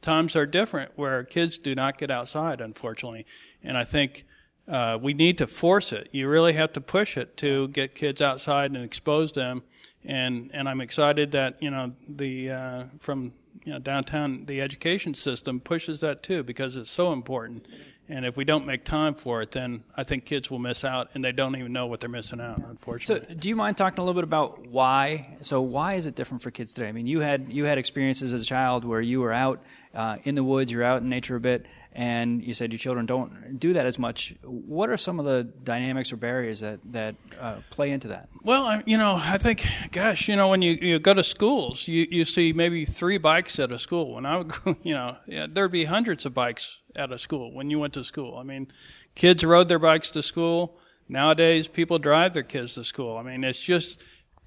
times 0.00 0.36
are 0.36 0.46
different 0.46 0.92
where 0.96 1.24
kids 1.24 1.58
do 1.58 1.74
not 1.74 1.98
get 1.98 2.10
outside, 2.10 2.60
unfortunately. 2.60 3.26
And 3.62 3.76
I 3.76 3.84
think 3.84 4.24
uh, 4.68 4.98
we 5.00 5.12
need 5.12 5.38
to 5.38 5.46
force 5.46 5.92
it. 5.92 6.08
You 6.12 6.28
really 6.28 6.52
have 6.54 6.72
to 6.74 6.80
push 6.80 7.16
it 7.16 7.36
to 7.38 7.68
get 7.68 7.94
kids 7.94 8.22
outside 8.22 8.70
and 8.70 8.84
expose 8.84 9.32
them 9.32 9.62
and 10.04 10.50
and 10.54 10.68
I'm 10.68 10.80
excited 10.80 11.32
that 11.32 11.62
you 11.62 11.70
know 11.70 11.92
the 12.08 12.50
uh, 12.50 12.84
from 13.00 13.32
you 13.64 13.72
know 13.72 13.78
downtown 13.78 14.44
the 14.46 14.60
education 14.60 15.14
system 15.14 15.60
pushes 15.60 16.00
that 16.00 16.22
too 16.22 16.42
because 16.42 16.76
it's 16.76 16.90
so 16.90 17.12
important. 17.12 17.66
And 18.08 18.26
if 18.26 18.36
we 18.36 18.44
don't 18.44 18.66
make 18.66 18.84
time 18.84 19.14
for 19.14 19.40
it, 19.40 19.52
then 19.52 19.84
I 19.96 20.02
think 20.02 20.24
kids 20.24 20.50
will 20.50 20.58
miss 20.58 20.84
out, 20.84 21.10
and 21.14 21.24
they 21.24 21.30
don't 21.30 21.54
even 21.54 21.72
know 21.72 21.86
what 21.86 22.00
they're 22.00 22.08
missing 22.08 22.40
out. 22.40 22.58
Unfortunately. 22.58 23.24
So, 23.28 23.34
do 23.34 23.48
you 23.48 23.54
mind 23.54 23.76
talking 23.76 24.00
a 24.00 24.04
little 24.04 24.20
bit 24.20 24.24
about 24.24 24.66
why? 24.66 25.36
So, 25.42 25.60
why 25.60 25.94
is 25.94 26.06
it 26.06 26.16
different 26.16 26.42
for 26.42 26.50
kids 26.50 26.74
today? 26.74 26.88
I 26.88 26.92
mean, 26.92 27.06
you 27.06 27.20
had 27.20 27.52
you 27.52 27.64
had 27.66 27.78
experiences 27.78 28.32
as 28.32 28.42
a 28.42 28.44
child 28.44 28.84
where 28.84 29.00
you 29.00 29.20
were 29.20 29.32
out 29.32 29.62
uh, 29.94 30.16
in 30.24 30.34
the 30.34 30.42
woods, 30.42 30.72
you're 30.72 30.82
out 30.82 31.02
in 31.02 31.08
nature 31.08 31.36
a 31.36 31.40
bit 31.40 31.66
and 31.92 32.42
you 32.42 32.54
said 32.54 32.72
your 32.72 32.78
children 32.78 33.04
don't 33.04 33.58
do 33.58 33.72
that 33.72 33.84
as 33.84 33.98
much. 33.98 34.34
What 34.42 34.90
are 34.90 34.96
some 34.96 35.18
of 35.18 35.26
the 35.26 35.44
dynamics 35.44 36.12
or 36.12 36.16
barriers 36.16 36.60
that 36.60 36.78
that 36.92 37.16
uh, 37.40 37.56
play 37.70 37.90
into 37.90 38.08
that? 38.08 38.28
Well, 38.42 38.80
you 38.86 38.96
know, 38.96 39.16
I 39.18 39.38
think, 39.38 39.66
gosh, 39.90 40.28
you 40.28 40.36
know, 40.36 40.48
when 40.48 40.62
you, 40.62 40.72
you 40.72 40.98
go 40.98 41.14
to 41.14 41.24
schools, 41.24 41.88
you, 41.88 42.06
you 42.10 42.24
see 42.24 42.52
maybe 42.52 42.84
three 42.84 43.18
bikes 43.18 43.58
at 43.58 43.72
a 43.72 43.78
school. 43.78 44.14
When 44.14 44.24
I 44.24 44.38
would, 44.38 44.52
you 44.82 44.94
know, 44.94 45.16
yeah, 45.26 45.46
there'd 45.50 45.72
be 45.72 45.84
hundreds 45.84 46.24
of 46.26 46.34
bikes 46.34 46.78
at 46.94 47.10
a 47.10 47.18
school 47.18 47.52
when 47.52 47.70
you 47.70 47.78
went 47.78 47.94
to 47.94 48.04
school. 48.04 48.36
I 48.36 48.44
mean, 48.44 48.68
kids 49.14 49.42
rode 49.42 49.68
their 49.68 49.78
bikes 49.78 50.10
to 50.12 50.22
school. 50.22 50.78
Nowadays, 51.08 51.66
people 51.66 51.98
drive 51.98 52.34
their 52.34 52.44
kids 52.44 52.74
to 52.74 52.84
school. 52.84 53.16
I 53.16 53.22
mean, 53.22 53.42
it's 53.42 53.60
just 53.60 54.00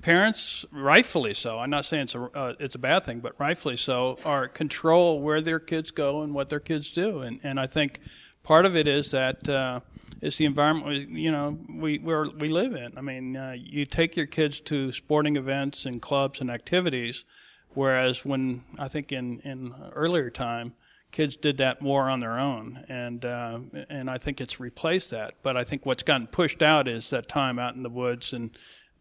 parents, 0.03 0.65
rightfully 0.71 1.33
so, 1.33 1.57
I'm 1.57 1.69
not 1.69 1.85
saying 1.85 2.03
it's 2.03 2.15
a, 2.15 2.23
uh, 2.23 2.53
it's 2.59 2.75
a 2.75 2.79
bad 2.79 3.05
thing, 3.05 3.21
but 3.21 3.33
rightfully 3.39 3.77
so, 3.77 4.19
are 4.23 4.47
control 4.47 5.21
where 5.21 5.41
their 5.41 5.59
kids 5.59 5.89
go 5.91 6.21
and 6.21 6.33
what 6.33 6.49
their 6.49 6.59
kids 6.59 6.91
do. 6.91 7.21
And, 7.21 7.39
and 7.41 7.59
I 7.59 7.67
think 7.67 8.01
part 8.43 8.65
of 8.65 8.75
it 8.75 8.87
is 8.87 9.11
that 9.11 9.47
uh, 9.49 9.79
it's 10.21 10.37
the 10.37 10.45
environment 10.45 10.87
we, 10.87 11.21
you 11.21 11.31
know 11.31 11.57
we 11.69 11.99
where 11.99 12.25
we 12.39 12.49
live 12.49 12.75
in. 12.75 12.97
I 12.97 13.01
mean, 13.01 13.35
uh, 13.35 13.55
you 13.57 13.85
take 13.85 14.15
your 14.15 14.25
kids 14.25 14.59
to 14.61 14.91
sporting 14.91 15.37
events 15.37 15.85
and 15.85 16.01
clubs 16.01 16.41
and 16.41 16.51
activities, 16.51 17.23
whereas 17.69 18.23
when 18.23 18.63
I 18.77 18.89
think 18.89 19.11
in 19.11 19.39
in 19.41 19.73
earlier 19.93 20.29
time 20.29 20.73
kids 21.11 21.37
did 21.37 21.57
that 21.57 21.81
more 21.81 22.09
on 22.09 22.19
their 22.19 22.39
own, 22.39 22.83
and 22.89 23.23
uh, 23.23 23.59
and 23.89 24.09
I 24.09 24.17
think 24.17 24.41
it's 24.41 24.59
replaced 24.59 25.11
that. 25.11 25.35
But 25.43 25.55
I 25.55 25.63
think 25.63 25.85
what's 25.85 26.03
gotten 26.03 26.27
pushed 26.27 26.61
out 26.61 26.87
is 26.87 27.09
that 27.11 27.27
time 27.27 27.59
out 27.59 27.75
in 27.75 27.83
the 27.83 27.89
woods 27.89 28.33
and 28.33 28.49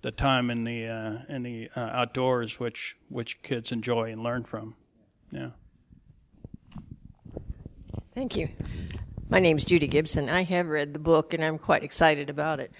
the 0.02 0.10
time 0.10 0.50
in 0.50 0.64
the 0.64 0.86
uh, 0.86 1.34
in 1.34 1.42
the 1.42 1.70
uh, 1.74 1.80
outdoors, 1.80 2.58
which 2.60 2.96
which 3.08 3.40
kids 3.42 3.72
enjoy 3.72 4.10
and 4.10 4.22
learn 4.22 4.44
from. 4.44 4.74
Yeah. 5.30 5.50
Thank 8.14 8.36
you. 8.36 8.48
My 9.30 9.38
name's 9.38 9.64
Judy 9.64 9.86
Gibson. 9.86 10.28
I 10.28 10.42
have 10.42 10.66
read 10.66 10.92
the 10.92 10.98
book, 10.98 11.32
and 11.32 11.42
I'm 11.42 11.58
quite 11.58 11.82
excited 11.82 12.28
about 12.28 12.60
it. 12.60 12.72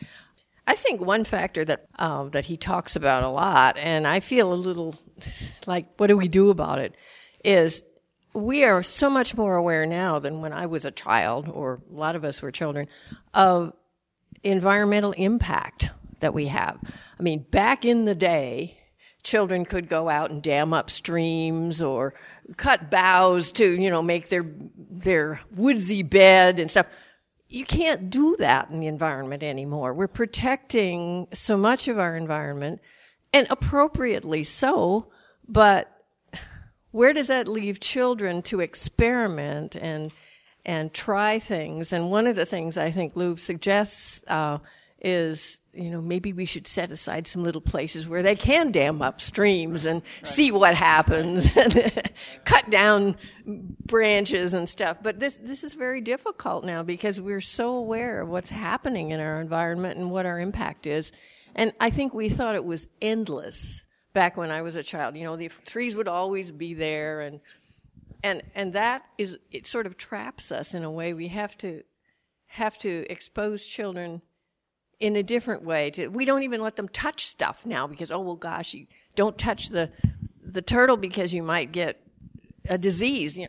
I 0.66 0.74
think 0.74 1.00
one 1.00 1.24
factor 1.24 1.64
that 1.64 1.86
uh, 1.98 2.24
that 2.30 2.44
he 2.44 2.56
talks 2.56 2.96
about 2.96 3.22
a 3.22 3.28
lot, 3.28 3.78
and 3.78 4.06
I 4.06 4.20
feel 4.20 4.52
a 4.52 4.54
little 4.54 4.96
like, 5.66 5.86
what 5.96 6.08
do 6.08 6.16
we 6.16 6.28
do 6.28 6.50
about 6.50 6.80
it? 6.80 6.94
Is 7.44 7.82
we 8.34 8.64
are 8.64 8.82
so 8.82 9.08
much 9.08 9.36
more 9.36 9.56
aware 9.56 9.86
now 9.86 10.18
than 10.18 10.40
when 10.40 10.52
I 10.52 10.66
was 10.66 10.84
a 10.84 10.90
child, 10.90 11.48
or 11.48 11.80
a 11.90 11.94
lot 11.94 12.16
of 12.16 12.24
us 12.24 12.42
were 12.42 12.50
children, 12.50 12.88
of 13.32 13.72
environmental 14.42 15.12
impact 15.12 15.90
that 16.22 16.34
we 16.34 16.46
have. 16.46 16.78
I 17.18 17.22
mean, 17.22 17.44
back 17.50 17.84
in 17.84 18.06
the 18.06 18.14
day, 18.14 18.78
children 19.22 19.64
could 19.64 19.88
go 19.88 20.08
out 20.08 20.30
and 20.30 20.42
dam 20.42 20.72
up 20.72 20.90
streams 20.90 21.82
or 21.82 22.14
cut 22.56 22.90
boughs 22.90 23.52
to, 23.52 23.80
you 23.80 23.90
know, 23.90 24.02
make 24.02 24.28
their, 24.28 24.44
their 24.90 25.40
woodsy 25.54 26.02
bed 26.02 26.58
and 26.58 26.70
stuff. 26.70 26.86
You 27.48 27.66
can't 27.66 28.10
do 28.10 28.36
that 28.38 28.70
in 28.70 28.80
the 28.80 28.86
environment 28.86 29.42
anymore. 29.42 29.92
We're 29.92 30.08
protecting 30.08 31.28
so 31.32 31.56
much 31.56 31.86
of 31.86 31.98
our 31.98 32.16
environment 32.16 32.80
and 33.32 33.46
appropriately 33.50 34.44
so, 34.44 35.08
but 35.46 35.88
where 36.90 37.12
does 37.12 37.26
that 37.26 37.48
leave 37.48 37.80
children 37.80 38.42
to 38.42 38.60
experiment 38.60 39.76
and 39.76 40.12
and 40.64 40.92
try 40.92 41.38
things? 41.40 41.92
And 41.92 42.10
one 42.10 42.26
of 42.26 42.36
the 42.36 42.46
things 42.46 42.76
I 42.76 42.90
think 42.92 43.14
Louv 43.14 43.40
suggests 43.40 44.22
uh, 44.28 44.58
is 45.00 45.58
you 45.74 45.88
know, 45.88 46.02
maybe 46.02 46.34
we 46.34 46.44
should 46.44 46.66
set 46.66 46.90
aside 46.90 47.26
some 47.26 47.42
little 47.42 47.60
places 47.60 48.06
where 48.06 48.22
they 48.22 48.36
can 48.36 48.72
dam 48.72 49.00
up 49.00 49.22
streams 49.22 49.86
and 49.86 50.02
right. 50.22 50.26
see 50.26 50.52
what 50.52 50.74
happens 50.74 51.56
and 51.56 52.10
cut 52.44 52.68
down 52.68 53.16
branches 53.46 54.52
and 54.52 54.68
stuff. 54.68 54.98
But 55.02 55.18
this, 55.18 55.38
this 55.42 55.64
is 55.64 55.72
very 55.72 56.02
difficult 56.02 56.64
now 56.64 56.82
because 56.82 57.20
we're 57.20 57.40
so 57.40 57.76
aware 57.76 58.20
of 58.20 58.28
what's 58.28 58.50
happening 58.50 59.12
in 59.12 59.20
our 59.20 59.40
environment 59.40 59.98
and 59.98 60.10
what 60.10 60.26
our 60.26 60.38
impact 60.38 60.86
is. 60.86 61.10
And 61.54 61.72
I 61.80 61.88
think 61.88 62.12
we 62.12 62.28
thought 62.28 62.54
it 62.54 62.64
was 62.64 62.86
endless 63.00 63.82
back 64.12 64.36
when 64.36 64.50
I 64.50 64.60
was 64.60 64.76
a 64.76 64.82
child. 64.82 65.16
You 65.16 65.24
know, 65.24 65.36
the 65.36 65.50
trees 65.64 65.96
would 65.96 66.08
always 66.08 66.52
be 66.52 66.74
there 66.74 67.22
and, 67.22 67.40
and, 68.22 68.42
and 68.54 68.74
that 68.74 69.04
is, 69.16 69.38
it 69.50 69.66
sort 69.66 69.86
of 69.86 69.96
traps 69.96 70.52
us 70.52 70.74
in 70.74 70.84
a 70.84 70.90
way. 70.90 71.14
We 71.14 71.28
have 71.28 71.56
to, 71.58 71.82
have 72.46 72.76
to 72.80 73.06
expose 73.08 73.66
children 73.66 74.20
in 75.02 75.16
a 75.16 75.22
different 75.22 75.64
way. 75.64 75.90
To, 75.90 76.06
we 76.08 76.24
don't 76.24 76.44
even 76.44 76.62
let 76.62 76.76
them 76.76 76.88
touch 76.88 77.26
stuff 77.26 77.66
now 77.66 77.88
because 77.88 78.12
oh 78.12 78.20
well, 78.20 78.36
gosh, 78.36 78.72
you 78.72 78.86
don't 79.16 79.36
touch 79.36 79.68
the 79.68 79.90
the 80.44 80.62
turtle 80.62 80.96
because 80.96 81.34
you 81.34 81.42
might 81.42 81.72
get 81.72 82.00
a 82.68 82.78
disease. 82.78 83.36
You, 83.36 83.48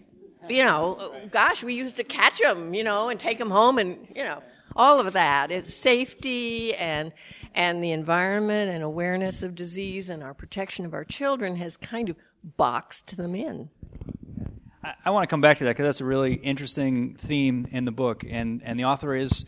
you 0.50 0.66
know, 0.66 1.14
gosh, 1.32 1.64
we 1.64 1.76
used 1.76 1.96
to 1.98 2.04
catch 2.04 2.40
them, 2.40 2.74
you 2.74 2.84
know, 2.84 3.10
and 3.10 3.20
take 3.20 3.38
them 3.38 3.52
home, 3.52 3.78
and 3.78 4.08
you 4.16 4.24
know, 4.24 4.42
all 4.76 5.00
of 5.00 5.14
that. 5.14 5.52
It's 5.52 5.72
safety 5.74 6.74
and 6.74 7.14
and 7.54 7.84
the 7.84 7.92
environment 7.92 8.72
and 8.72 8.84
awareness 8.84 9.44
of 9.44 9.54
disease 9.54 10.10
and 10.10 10.24
our 10.24 10.34
protection 10.34 10.86
of 10.88 10.96
our 10.96 11.04
children 11.04 11.56
has 11.58 11.78
kind 11.78 12.10
of 12.10 12.16
boxed 12.58 13.16
them 13.16 13.36
in. 13.36 13.70
I, 14.84 14.96
I 15.06 15.10
want 15.12 15.22
to 15.22 15.28
come 15.28 15.42
back 15.42 15.60
to 15.60 15.66
that 15.66 15.72
because 15.72 15.86
that's 15.86 16.02
a 16.02 16.06
really 16.06 16.34
interesting 16.34 17.14
theme 17.14 17.68
in 17.70 17.86
the 17.86 17.92
book, 17.92 18.26
and 18.28 18.64
and 18.66 18.80
the 18.80 18.86
author 18.86 19.16
is 19.16 19.46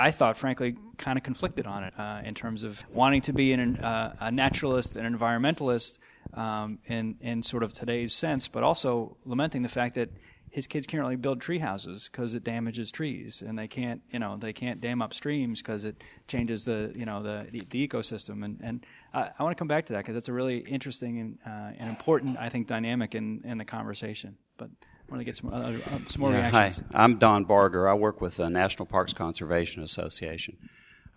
I 0.00 0.10
thought, 0.10 0.36
frankly, 0.36 0.76
kind 0.96 1.18
of 1.18 1.22
conflicted 1.22 1.66
on 1.66 1.84
it 1.84 1.94
uh, 1.98 2.22
in 2.24 2.34
terms 2.34 2.62
of 2.62 2.84
wanting 2.90 3.20
to 3.22 3.32
be 3.32 3.52
an, 3.52 3.76
uh, 3.76 4.16
a 4.18 4.30
naturalist 4.30 4.96
and 4.96 5.04
environmentalist 5.14 5.98
um, 6.34 6.78
in 6.86 7.16
in 7.20 7.42
sort 7.42 7.62
of 7.62 7.72
today's 7.74 8.14
sense, 8.14 8.48
but 8.48 8.62
also 8.62 9.16
lamenting 9.24 9.62
the 9.62 9.68
fact 9.68 9.94
that 9.96 10.08
his 10.50 10.66
kids 10.66 10.86
can't 10.86 11.02
really 11.02 11.16
build 11.16 11.40
tree 11.40 11.58
houses 11.58 12.08
because 12.10 12.34
it 12.34 12.42
damages 12.44 12.90
trees, 12.90 13.42
and 13.46 13.58
they 13.58 13.68
can't, 13.68 14.00
you 14.10 14.18
know, 14.18 14.36
they 14.36 14.52
can't 14.52 14.80
dam 14.80 15.00
up 15.02 15.12
streams 15.14 15.62
because 15.62 15.84
it 15.84 15.96
changes 16.26 16.64
the, 16.64 16.92
you 16.96 17.04
know, 17.04 17.20
the 17.20 17.46
the, 17.52 17.62
the 17.70 17.88
ecosystem. 17.88 18.44
And 18.44 18.58
and 18.62 18.86
uh, 19.12 19.28
I 19.38 19.42
want 19.42 19.56
to 19.56 19.60
come 19.60 19.68
back 19.68 19.86
to 19.86 19.92
that 19.92 19.98
because 20.00 20.16
it's 20.16 20.28
a 20.28 20.32
really 20.32 20.58
interesting 20.58 21.20
and, 21.20 21.38
uh, 21.46 21.78
and 21.78 21.88
important, 21.90 22.38
I 22.38 22.48
think, 22.48 22.66
dynamic 22.66 23.14
in 23.14 23.42
in 23.44 23.58
the 23.58 23.66
conversation. 23.66 24.38
But 24.56 24.70
want 25.10 25.20
to 25.20 25.24
get 25.24 25.36
some, 25.36 25.52
uh, 25.52 25.56
uh, 25.56 25.98
some 26.08 26.20
more 26.20 26.30
yeah, 26.30 26.50
reactions. 26.50 26.86
Hi, 26.92 27.04
I'm 27.04 27.18
Don 27.18 27.44
Barger. 27.44 27.88
I 27.88 27.94
work 27.94 28.20
with 28.20 28.36
the 28.36 28.48
National 28.48 28.86
Parks 28.86 29.12
Conservation 29.12 29.82
Association. 29.82 30.56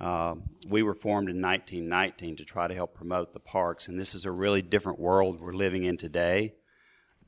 Uh, 0.02 0.36
we 0.68 0.82
were 0.82 0.96
formed 0.96 1.30
in 1.30 1.40
1919 1.40 2.38
to 2.38 2.44
try 2.44 2.68
to 2.68 2.74
help 2.74 2.96
promote 2.96 3.34
the 3.34 3.40
parks, 3.40 3.88
and 3.88 4.00
this 4.00 4.16
is 4.16 4.26
a 4.26 4.32
really 4.32 4.62
different 4.62 5.00
world 5.00 5.40
we're 5.40 5.54
living 5.54 5.84
in 5.84 5.98
today. 5.98 6.54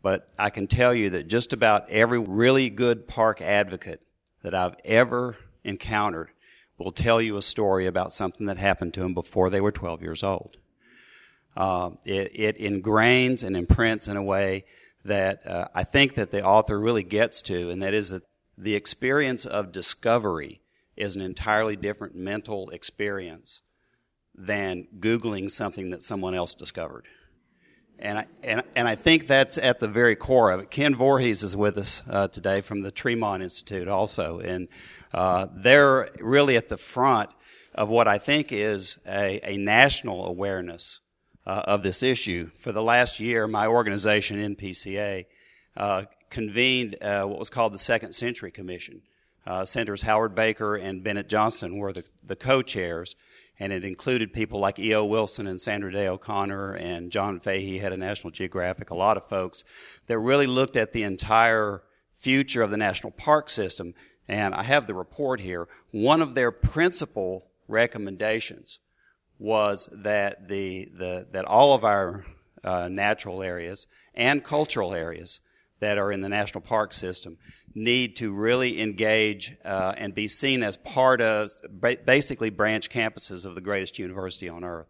But 0.01 0.29
I 0.37 0.49
can 0.49 0.67
tell 0.67 0.93
you 0.93 1.11
that 1.11 1.27
just 1.27 1.53
about 1.53 1.89
every 1.89 2.19
really 2.19 2.69
good 2.69 3.07
park 3.07 3.41
advocate 3.41 4.01
that 4.41 4.55
I've 4.55 4.75
ever 4.83 5.37
encountered 5.63 6.29
will 6.77 6.91
tell 6.91 7.21
you 7.21 7.37
a 7.37 7.41
story 7.41 7.85
about 7.85 8.11
something 8.11 8.47
that 8.47 8.57
happened 8.57 8.93
to 8.95 8.99
them 9.01 9.13
before 9.13 9.49
they 9.49 9.61
were 9.61 9.71
12 9.71 10.01
years 10.01 10.23
old. 10.23 10.57
Uh, 11.55 11.91
it, 12.03 12.31
it, 12.33 12.59
ingrains 12.59 13.41
and 13.41 13.55
imprints 13.55 14.09
in 14.09 14.17
a 14.17 14.23
way 14.23 14.65
that 15.05 15.45
uh, 15.47 15.67
I 15.73 15.83
think 15.83 16.15
that 16.15 16.31
the 16.31 16.43
author 16.43 16.79
really 16.79 17.03
gets 17.03 17.41
to, 17.43 17.69
and 17.69 17.81
that 17.81 17.93
is 17.93 18.09
that 18.09 18.23
the 18.57 18.75
experience 18.75 19.45
of 19.45 19.71
discovery 19.71 20.61
is 20.97 21.15
an 21.15 21.21
entirely 21.21 21.75
different 21.75 22.15
mental 22.15 22.69
experience 22.71 23.61
than 24.33 24.87
Googling 24.99 25.49
something 25.51 25.91
that 25.91 26.01
someone 26.01 26.33
else 26.33 26.53
discovered. 26.53 27.05
And 27.99 28.19
I, 28.19 28.25
and, 28.43 28.63
and 28.75 28.87
I 28.87 28.95
think 28.95 29.27
that's 29.27 29.57
at 29.57 29.79
the 29.79 29.87
very 29.87 30.15
core 30.15 30.51
of 30.51 30.59
it. 30.59 30.71
Ken 30.71 30.95
Voorhees 30.95 31.43
is 31.43 31.55
with 31.55 31.77
us 31.77 32.01
uh, 32.09 32.27
today 32.27 32.59
from 32.61 32.81
the 32.81 32.91
Tremont 32.91 33.41
Institute 33.41 33.87
also. 33.87 34.39
And 34.39 34.67
uh, 35.13 35.47
they're 35.55 36.09
really 36.19 36.57
at 36.57 36.67
the 36.67 36.77
front 36.77 37.29
of 37.73 37.87
what 37.87 38.07
I 38.07 38.17
think 38.17 38.51
is 38.51 38.97
a, 39.07 39.39
a 39.43 39.55
national 39.55 40.25
awareness 40.25 40.99
uh, 41.45 41.63
of 41.65 41.83
this 41.83 42.01
issue. 42.03 42.51
For 42.59 42.71
the 42.71 42.83
last 42.83 43.19
year, 43.19 43.47
my 43.47 43.67
organization, 43.67 44.55
NPCA, 44.55 45.25
uh, 45.77 46.03
convened 46.29 46.95
uh, 47.01 47.25
what 47.25 47.39
was 47.39 47.49
called 47.49 47.73
the 47.73 47.79
Second 47.79 48.13
Century 48.13 48.51
Commission. 48.51 49.01
Uh, 49.45 49.63
Senators 49.63 50.01
Howard 50.01 50.33
Baker 50.33 50.75
and 50.75 51.03
Bennett 51.03 51.29
Johnston 51.29 51.77
were 51.77 51.93
the, 51.93 52.03
the 52.23 52.35
co-chairs 52.35 53.15
and 53.59 53.71
it 53.71 53.85
included 53.85 54.33
people 54.33 54.59
like 54.59 54.79
E.O. 54.79 55.05
Wilson 55.05 55.47
and 55.47 55.59
Sandra 55.59 55.91
Day 55.91 56.07
O'Connor 56.07 56.73
and 56.73 57.11
John 57.11 57.39
Fahey, 57.39 57.79
head 57.79 57.93
of 57.93 57.99
National 57.99 58.31
Geographic, 58.31 58.89
a 58.89 58.95
lot 58.95 59.17
of 59.17 59.29
folks 59.29 59.63
that 60.07 60.19
really 60.19 60.47
looked 60.47 60.75
at 60.75 60.91
the 60.91 61.03
entire 61.03 61.81
future 62.15 62.61
of 62.61 62.71
the 62.71 62.77
national 62.77 63.11
park 63.11 63.49
system. 63.49 63.93
And 64.27 64.53
I 64.53 64.63
have 64.63 64.87
the 64.87 64.93
report 64.93 65.39
here. 65.39 65.67
One 65.91 66.21
of 66.21 66.35
their 66.35 66.51
principal 66.51 67.45
recommendations 67.67 68.79
was 69.39 69.89
that 69.91 70.47
the, 70.47 70.89
the 70.97 71.27
that 71.31 71.45
all 71.45 71.73
of 71.73 71.83
our 71.83 72.25
uh, 72.63 72.87
natural 72.87 73.43
areas 73.43 73.87
and 74.13 74.43
cultural 74.43 74.93
areas 74.93 75.39
that 75.79 75.97
are 75.97 76.11
in 76.11 76.21
the 76.21 76.29
national 76.29 76.61
park 76.61 76.93
system 76.93 77.37
need 77.73 78.15
to 78.15 78.31
really 78.31 78.81
engage 78.81 79.55
uh, 79.65 79.93
and 79.97 80.15
be 80.15 80.27
seen 80.27 80.63
as 80.63 80.77
part 80.77 81.21
of 81.21 81.49
basically 82.05 82.49
branch 82.49 82.89
campuses 82.89 83.45
of 83.45 83.55
the 83.55 83.61
greatest 83.61 83.99
university 83.99 84.47
on 84.47 84.63
earth. 84.63 84.87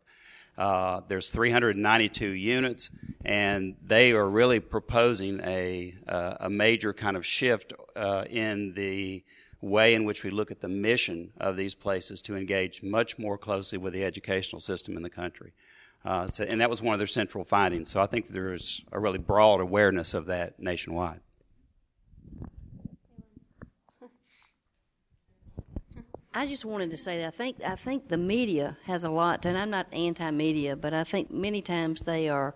Uh, 0.57 1.01
there's 1.09 1.29
392 1.29 2.29
units, 2.29 2.89
and 3.25 3.75
they 3.85 4.11
are 4.11 4.29
really 4.29 4.59
proposing 4.61 5.41
a 5.41 5.93
uh, 6.07 6.35
a 6.41 6.49
major 6.49 6.93
kind 6.93 7.17
of 7.17 7.25
shift 7.25 7.73
uh, 7.95 8.23
in 8.29 8.73
the 8.73 9.21
way 9.65 9.95
in 9.95 10.05
which 10.05 10.23
we 10.23 10.29
look 10.29 10.51
at 10.51 10.61
the 10.61 10.67
mission 10.67 11.31
of 11.37 11.57
these 11.57 11.73
places 11.73 12.21
to 12.21 12.35
engage 12.35 12.83
much 12.83 13.17
more 13.17 13.37
closely 13.37 13.79
with 13.79 13.93
the 13.93 14.03
educational 14.03 14.59
system 14.59 14.95
in 14.95 15.01
the 15.01 15.09
country. 15.09 15.53
Uh, 16.05 16.27
so, 16.27 16.43
and 16.43 16.61
that 16.61 16.69
was 16.69 16.83
one 16.83 16.93
of 16.93 16.99
their 16.99 17.07
central 17.07 17.43
findings. 17.43 17.89
So 17.89 17.99
I 17.99 18.05
think 18.05 18.27
there's 18.27 18.83
a 18.91 18.99
really 18.99 19.17
broad 19.17 19.59
awareness 19.59 20.13
of 20.13 20.27
that 20.27 20.59
nationwide. 20.59 21.19
I 26.37 26.45
just 26.45 26.65
wanted 26.65 26.91
to 26.91 26.97
say 26.97 27.19
that 27.19 27.27
I 27.27 27.31
think 27.31 27.57
I 27.65 27.75
think 27.75 28.09
the 28.09 28.17
media 28.17 28.77
has 28.83 29.05
a 29.05 29.09
lot, 29.09 29.45
and 29.45 29.57
I'm 29.57 29.69
not 29.69 29.87
anti-media, 29.93 30.75
but 30.75 30.93
I 30.93 31.05
think 31.05 31.31
many 31.31 31.61
times 31.61 32.01
they 32.01 32.27
are 32.27 32.55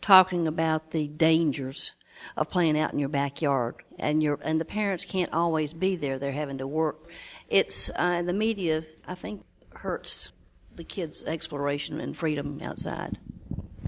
talking 0.00 0.48
about 0.48 0.92
the 0.92 1.08
dangers 1.08 1.92
of 2.36 2.50
playing 2.50 2.78
out 2.78 2.92
in 2.92 2.98
your 2.98 3.08
backyard, 3.08 3.76
and 3.98 4.22
your 4.22 4.38
and 4.42 4.60
the 4.60 4.64
parents 4.64 5.04
can't 5.04 5.32
always 5.32 5.72
be 5.72 5.96
there; 5.96 6.18
they're 6.18 6.32
having 6.32 6.58
to 6.58 6.66
work. 6.66 7.06
It's 7.48 7.90
uh, 7.96 8.22
the 8.22 8.32
media, 8.32 8.84
I 9.06 9.14
think, 9.14 9.44
hurts 9.74 10.30
the 10.74 10.84
kids' 10.84 11.24
exploration 11.24 12.00
and 12.00 12.16
freedom 12.16 12.60
outside. 12.62 13.18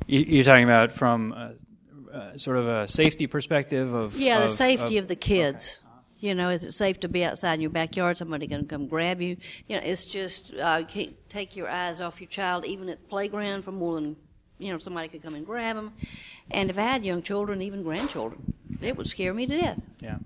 You're 0.06 0.44
talking 0.44 0.64
about 0.64 0.90
from 0.90 1.32
a, 1.32 1.54
a 2.12 2.38
sort 2.38 2.56
of 2.56 2.66
a 2.66 2.88
safety 2.88 3.26
perspective 3.26 3.92
of 3.94 4.16
yeah, 4.16 4.40
the 4.40 4.48
safety 4.48 4.98
of, 4.98 5.04
of 5.04 5.08
the 5.08 5.16
kids. 5.16 5.80
Okay. 5.80 5.86
You 6.26 6.34
know, 6.34 6.50
is 6.50 6.64
it 6.64 6.72
safe 6.72 7.00
to 7.00 7.08
be 7.08 7.24
outside 7.24 7.54
in 7.54 7.60
your 7.62 7.70
backyard? 7.70 8.18
Somebody 8.18 8.46
going 8.46 8.62
to 8.62 8.68
come 8.68 8.88
grab 8.88 9.22
you? 9.22 9.38
You 9.68 9.76
know, 9.76 9.82
it's 9.82 10.04
just 10.04 10.52
uh, 10.52 10.78
you 10.80 10.86
can't 10.86 11.30
take 11.30 11.56
your 11.56 11.68
eyes 11.68 12.00
off 12.00 12.20
your 12.20 12.28
child, 12.28 12.66
even 12.66 12.88
at 12.90 13.00
the 13.00 13.06
playground, 13.06 13.62
for 13.62 13.72
more 13.72 13.94
than 13.94 14.16
you 14.60 14.72
know 14.72 14.78
somebody 14.78 15.08
could 15.08 15.22
come 15.22 15.34
and 15.34 15.46
grab 15.46 15.76
them. 15.76 15.92
And 16.50 16.70
if 16.70 16.78
I 16.78 16.82
had 16.82 17.04
young 17.04 17.22
children, 17.22 17.62
even 17.62 17.82
grandchildren, 17.82 18.52
it 18.80 18.96
would 18.96 19.06
scare 19.06 19.34
me 19.34 19.46
to 19.46 19.60
death. 19.60 19.80
Yeah. 20.02 20.18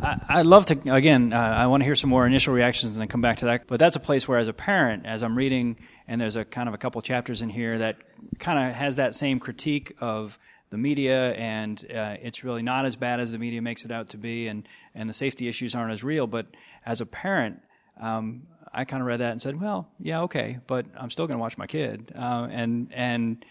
I, 0.00 0.38
would 0.38 0.46
love 0.46 0.66
to, 0.66 0.94
again, 0.94 1.32
uh, 1.32 1.38
I 1.38 1.66
want 1.66 1.80
to 1.80 1.84
hear 1.84 1.94
some 1.94 2.10
more 2.10 2.26
initial 2.26 2.54
reactions 2.54 2.92
and 2.92 3.00
then 3.00 3.08
come 3.08 3.20
back 3.20 3.38
to 3.38 3.46
that. 3.46 3.66
But 3.66 3.78
that's 3.78 3.96
a 3.96 4.00
place 4.00 4.28
where, 4.28 4.38
as 4.38 4.48
a 4.48 4.52
parent, 4.52 5.06
as 5.06 5.22
I'm 5.22 5.36
reading, 5.36 5.76
and 6.06 6.20
there's 6.20 6.36
a 6.36 6.44
kind 6.44 6.68
of 6.68 6.74
a 6.74 6.78
couple 6.78 7.00
chapters 7.02 7.42
in 7.42 7.48
here 7.48 7.78
that 7.78 7.96
kind 8.38 8.68
of 8.68 8.74
has 8.74 8.96
that 8.96 9.14
same 9.14 9.40
critique 9.40 9.96
of 10.00 10.38
the 10.70 10.76
media, 10.76 11.32
and 11.34 11.84
uh, 11.94 12.16
it's 12.20 12.44
really 12.44 12.62
not 12.62 12.84
as 12.84 12.96
bad 12.96 13.20
as 13.20 13.32
the 13.32 13.38
media 13.38 13.62
makes 13.62 13.84
it 13.84 13.92
out 13.92 14.10
to 14.10 14.18
be, 14.18 14.48
and, 14.48 14.68
and 14.94 15.08
the 15.08 15.14
safety 15.14 15.48
issues 15.48 15.74
aren't 15.74 15.92
as 15.92 16.02
real. 16.04 16.26
But 16.26 16.46
as 16.84 17.00
a 17.00 17.06
parent, 17.06 17.62
um, 18.00 18.42
I 18.72 18.84
kind 18.84 19.00
of 19.00 19.06
read 19.06 19.20
that 19.20 19.30
and 19.32 19.40
said, 19.40 19.60
well, 19.60 19.88
yeah, 19.98 20.22
okay, 20.22 20.58
but 20.66 20.86
I'm 20.98 21.10
still 21.10 21.26
going 21.26 21.38
to 21.38 21.40
watch 21.40 21.56
my 21.56 21.66
kid. 21.66 22.12
Uh, 22.14 22.48
and, 22.50 22.92
and 22.92 23.44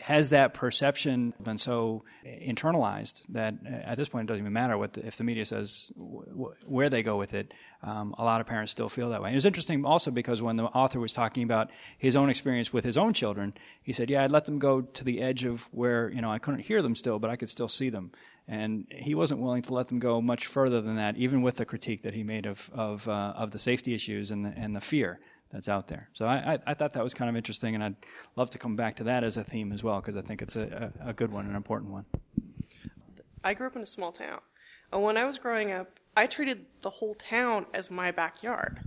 has 0.00 0.30
that 0.30 0.54
perception 0.54 1.34
been 1.42 1.58
so 1.58 2.04
internalized 2.24 3.22
that 3.28 3.54
at 3.66 3.96
this 3.96 4.08
point 4.08 4.24
it 4.24 4.28
doesn't 4.28 4.42
even 4.42 4.52
matter 4.52 4.76
what 4.76 4.92
the, 4.94 5.06
if 5.06 5.16
the 5.16 5.24
media 5.24 5.44
says 5.44 5.90
w- 5.96 6.52
where 6.64 6.88
they 6.88 7.02
go 7.02 7.16
with 7.16 7.34
it. 7.34 7.52
Um, 7.82 8.14
a 8.18 8.24
lot 8.24 8.40
of 8.40 8.46
parents 8.46 8.72
still 8.72 8.88
feel 8.88 9.10
that 9.10 9.22
way. 9.22 9.28
And 9.28 9.34
it 9.34 9.36
was 9.36 9.46
interesting 9.46 9.84
also 9.84 10.10
because 10.10 10.42
when 10.42 10.56
the 10.56 10.64
author 10.64 10.98
was 10.98 11.12
talking 11.12 11.42
about 11.42 11.70
his 11.98 12.16
own 12.16 12.30
experience 12.30 12.72
with 12.72 12.84
his 12.84 12.96
own 12.96 13.12
children, 13.12 13.54
he 13.82 13.92
said, 13.92 14.10
"Yeah, 14.10 14.24
I'd 14.24 14.32
let 14.32 14.44
them 14.46 14.58
go 14.58 14.80
to 14.80 15.04
the 15.04 15.20
edge 15.20 15.44
of 15.44 15.68
where 15.72 16.10
you 16.10 16.20
know 16.20 16.30
I 16.30 16.38
couldn't 16.38 16.60
hear 16.60 16.82
them 16.82 16.94
still, 16.94 17.18
but 17.18 17.30
I 17.30 17.36
could 17.36 17.48
still 17.48 17.68
see 17.68 17.90
them." 17.90 18.12
And 18.48 18.86
he 18.90 19.14
wasn't 19.14 19.40
willing 19.40 19.62
to 19.62 19.74
let 19.74 19.88
them 19.88 19.98
go 19.98 20.20
much 20.20 20.46
further 20.46 20.80
than 20.80 20.96
that, 20.96 21.16
even 21.16 21.42
with 21.42 21.56
the 21.56 21.64
critique 21.64 22.02
that 22.02 22.14
he 22.14 22.22
made 22.22 22.46
of 22.46 22.70
of, 22.74 23.08
uh, 23.08 23.32
of 23.36 23.50
the 23.50 23.58
safety 23.58 23.94
issues 23.94 24.30
and 24.30 24.44
the, 24.44 24.50
and 24.56 24.74
the 24.74 24.80
fear 24.80 25.20
that's 25.50 25.68
out 25.68 25.88
there. 25.88 26.08
So 26.12 26.26
I, 26.26 26.54
I, 26.54 26.58
I, 26.66 26.74
thought 26.74 26.92
that 26.94 27.02
was 27.02 27.14
kind 27.14 27.28
of 27.30 27.36
interesting, 27.36 27.74
and 27.74 27.82
I'd 27.82 27.96
love 28.34 28.50
to 28.50 28.58
come 28.58 28.76
back 28.76 28.96
to 28.96 29.04
that 29.04 29.24
as 29.24 29.36
a 29.36 29.44
theme 29.44 29.72
as 29.72 29.82
well 29.82 30.00
because 30.00 30.16
I 30.16 30.22
think 30.22 30.42
it's 30.42 30.56
a, 30.56 30.92
a, 31.00 31.10
a, 31.10 31.12
good 31.12 31.30
one, 31.30 31.46
an 31.46 31.54
important 31.54 31.92
one. 31.92 32.04
I 33.44 33.54
grew 33.54 33.66
up 33.66 33.76
in 33.76 33.82
a 33.82 33.86
small 33.86 34.12
town, 34.12 34.40
and 34.92 35.02
when 35.02 35.16
I 35.16 35.24
was 35.24 35.38
growing 35.38 35.72
up, 35.72 35.98
I 36.16 36.26
treated 36.26 36.66
the 36.82 36.90
whole 36.90 37.14
town 37.14 37.66
as 37.74 37.90
my 37.90 38.10
backyard. 38.10 38.80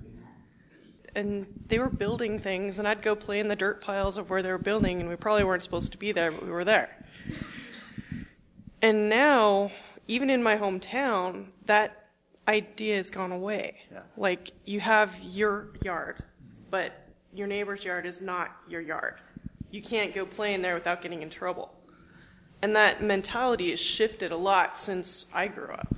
And 1.15 1.47
they 1.67 1.79
were 1.79 1.89
building 1.89 2.39
things, 2.39 2.77
and 2.77 2.87
I'd 2.87 3.01
go 3.01 3.15
play 3.15 3.39
in 3.39 3.47
the 3.47 3.55
dirt 3.55 3.81
piles 3.81 4.17
of 4.17 4.29
where 4.29 4.43
they 4.43 4.51
were 4.51 4.57
building, 4.57 4.99
and 4.99 5.09
we 5.09 5.15
probably 5.15 5.43
weren't 5.43 5.63
supposed 5.63 5.91
to 5.93 5.97
be 5.97 6.11
there, 6.11 6.31
but 6.31 6.43
we 6.43 6.51
were 6.51 6.65
there. 6.65 7.05
And 8.81 9.09
now, 9.09 9.71
even 10.07 10.29
in 10.29 10.43
my 10.43 10.55
hometown, 10.55 11.47
that 11.65 12.09
idea 12.47 12.95
has 12.95 13.09
gone 13.09 13.31
away. 13.31 13.77
Yeah. 13.91 14.01
Like, 14.17 14.51
you 14.65 14.79
have 14.79 15.15
your 15.21 15.69
yard, 15.83 16.23
but 16.69 16.93
your 17.33 17.47
neighbor's 17.47 17.83
yard 17.83 18.05
is 18.05 18.21
not 18.21 18.55
your 18.67 18.81
yard. 18.81 19.15
You 19.71 19.81
can't 19.81 20.13
go 20.13 20.25
play 20.25 20.53
in 20.53 20.61
there 20.61 20.73
without 20.73 21.01
getting 21.01 21.21
in 21.21 21.29
trouble. 21.29 21.73
And 22.61 22.75
that 22.75 23.01
mentality 23.01 23.69
has 23.69 23.79
shifted 23.79 24.31
a 24.31 24.37
lot 24.37 24.77
since 24.77 25.27
I 25.33 25.47
grew 25.47 25.71
up. 25.71 25.95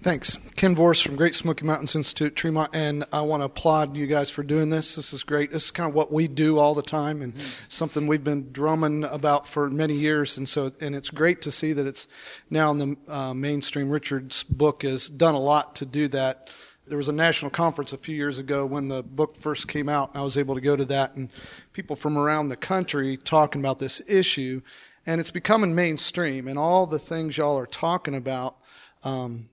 Thanks. 0.00 0.38
Ken 0.54 0.76
Voorhees 0.76 1.00
from 1.00 1.16
Great 1.16 1.34
Smoky 1.34 1.64
Mountains 1.64 1.96
Institute, 1.96 2.36
Tremont, 2.36 2.70
and 2.72 3.04
I 3.12 3.22
want 3.22 3.40
to 3.40 3.46
applaud 3.46 3.96
you 3.96 4.06
guys 4.06 4.30
for 4.30 4.44
doing 4.44 4.70
this. 4.70 4.94
This 4.94 5.12
is 5.12 5.24
great. 5.24 5.50
This 5.50 5.64
is 5.66 5.70
kind 5.72 5.88
of 5.88 5.94
what 5.94 6.12
we 6.12 6.28
do 6.28 6.58
all 6.58 6.76
the 6.76 6.82
time 6.82 7.20
and 7.20 7.34
mm-hmm. 7.34 7.64
something 7.68 8.06
we've 8.06 8.22
been 8.22 8.52
drumming 8.52 9.02
about 9.02 9.48
for 9.48 9.68
many 9.68 9.94
years. 9.94 10.38
And 10.38 10.48
so, 10.48 10.70
and 10.80 10.94
it's 10.94 11.10
great 11.10 11.42
to 11.42 11.50
see 11.50 11.72
that 11.72 11.84
it's 11.84 12.06
now 12.48 12.70
in 12.70 12.78
the 12.78 12.96
uh, 13.12 13.34
mainstream. 13.34 13.90
Richard's 13.90 14.44
book 14.44 14.84
has 14.84 15.08
done 15.08 15.34
a 15.34 15.40
lot 15.40 15.74
to 15.76 15.84
do 15.84 16.06
that 16.08 16.48
there 16.88 16.98
was 16.98 17.08
a 17.08 17.12
national 17.12 17.50
conference 17.50 17.92
a 17.92 17.98
few 17.98 18.14
years 18.14 18.38
ago 18.38 18.64
when 18.64 18.88
the 18.88 19.02
book 19.02 19.36
first 19.36 19.68
came 19.68 19.88
out, 19.88 20.10
and 20.10 20.20
I 20.20 20.24
was 20.24 20.36
able 20.36 20.54
to 20.54 20.60
go 20.60 20.76
to 20.76 20.84
that, 20.86 21.14
and 21.14 21.28
people 21.72 21.96
from 21.96 22.16
around 22.16 22.48
the 22.48 22.56
country 22.56 23.16
talking 23.16 23.60
about 23.60 23.78
this 23.78 24.00
issue, 24.08 24.62
and 25.06 25.20
it's 25.20 25.30
becoming 25.30 25.74
mainstream, 25.74 26.48
and 26.48 26.58
all 26.58 26.86
the 26.86 26.98
things 26.98 27.36
y'all 27.36 27.58
are 27.58 27.66
talking 27.66 28.14
about, 28.14 28.56
um, 29.04 29.48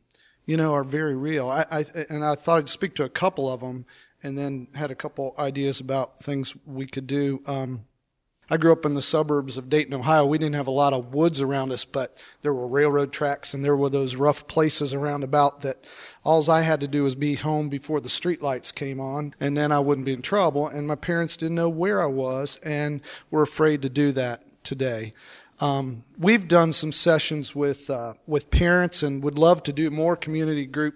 you 0.46 0.58
know, 0.58 0.74
are 0.74 0.84
very 0.84 1.16
real. 1.16 1.50
I, 1.50 1.66
I, 1.72 1.86
and 2.10 2.24
I 2.24 2.36
thought 2.36 2.60
I'd 2.60 2.70
speak 2.70 2.96
to 2.96 3.04
a 3.04 3.10
couple 3.10 3.52
of 3.52 3.60
them, 3.60 3.86
and 4.24 4.38
then 4.38 4.68
had 4.74 4.92
a 4.92 4.96
couple 4.96 5.36
ideas 5.38 5.80
about 5.80 6.20
things 6.20 6.56
we 6.66 6.88
could 6.88 7.08
do. 7.08 7.42
Um, 7.46 7.86
I 8.50 8.58
grew 8.58 8.72
up 8.72 8.86
in 8.86 8.94
the 8.94 9.02
suburbs 9.02 9.58
of 9.58 9.70
Dayton, 9.70 9.94
Ohio. 9.94 10.26
We 10.26 10.38
didn't 10.38 10.56
have 10.56 10.68
a 10.68 10.72
lot 10.72 10.94
of 10.94 11.14
woods 11.14 11.42
around 11.42 11.72
us, 11.72 11.84
but 11.84 12.16
there 12.42 12.54
were 12.54 12.68
railroad 12.68 13.12
tracks 13.12 13.54
and 13.54 13.64
there 13.64 13.76
were 13.76 13.90
those 13.90 14.16
rough 14.16 14.48
places 14.48 14.94
around 14.94 15.24
about 15.24 15.62
that 15.62 15.84
all 16.24 16.50
I 16.50 16.62
had 16.62 16.82
to 16.82 16.88
do 16.88 17.04
was 17.04 17.16
be 17.16 17.36
home 17.36 17.70
before 17.70 18.02
the 18.02 18.10
streetlights 18.10 18.74
came 18.74 19.00
on 19.00 19.34
and 19.40 19.58
then 19.58 19.72
I 19.72 19.80
wouldn't 19.80 20.06
be 20.06 20.14
in 20.14 20.22
trouble. 20.22 20.68
And 20.68 20.88
my 20.88 20.96
parents 20.96 21.38
didn't 21.38 21.56
know 21.56 21.70
where 21.70 22.02
I 22.02 22.08
was 22.08 22.60
and 22.64 23.02
were 23.32 23.44
afraid 23.44 23.82
to 23.82 23.90
do 23.90 24.12
that 24.12 24.44
today. 24.64 25.14
Um, 25.60 26.04
we've 26.20 26.48
done 26.48 26.74
some 26.74 26.92
sessions 26.92 27.56
with 27.56 27.90
uh, 27.90 28.16
with 28.28 28.52
parents 28.52 29.04
and 29.04 29.24
would 29.24 29.40
love 29.40 29.64
to 29.64 29.74
do 29.74 29.90
more 29.90 30.18
community 30.18 30.66
group 30.66 30.96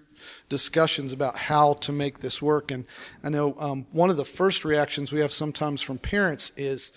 discussions 0.50 1.12
about 1.12 1.36
how 1.36 1.74
to 1.74 1.92
make 1.92 2.18
this 2.18 2.42
work. 2.42 2.70
And 2.70 2.84
I 3.24 3.30
know 3.30 3.56
um, 3.58 3.86
one 3.92 4.10
of 4.10 4.18
the 4.18 4.24
first 4.24 4.66
reactions 4.66 5.12
we 5.12 5.20
have 5.20 5.32
sometimes 5.32 5.80
from 5.80 5.98
parents 5.98 6.52
is, 6.58 6.92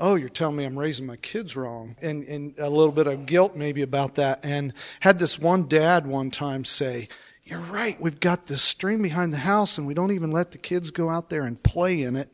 "Oh, 0.00 0.16
you're 0.16 0.28
telling 0.28 0.56
me 0.56 0.64
I'm 0.64 0.78
raising 0.78 1.06
my 1.06 1.16
kids 1.16 1.56
wrong," 1.56 1.96
and 2.02 2.24
and 2.24 2.54
a 2.58 2.68
little 2.68 2.92
bit 2.92 3.06
of 3.06 3.26
guilt 3.26 3.54
maybe 3.54 3.82
about 3.82 4.16
that. 4.16 4.40
And 4.42 4.72
had 5.00 5.18
this 5.18 5.38
one 5.38 5.68
dad 5.68 6.06
one 6.06 6.30
time 6.30 6.64
say. 6.64 7.08
You're 7.42 7.58
right. 7.58 8.00
We've 8.00 8.20
got 8.20 8.46
this 8.46 8.62
stream 8.62 9.02
behind 9.02 9.32
the 9.32 9.38
house, 9.38 9.76
and 9.76 9.84
we 9.84 9.94
don't 9.94 10.12
even 10.12 10.30
let 10.30 10.52
the 10.52 10.58
kids 10.58 10.92
go 10.92 11.10
out 11.10 11.30
there 11.30 11.42
and 11.42 11.60
play 11.60 12.00
in 12.00 12.14
it. 12.14 12.32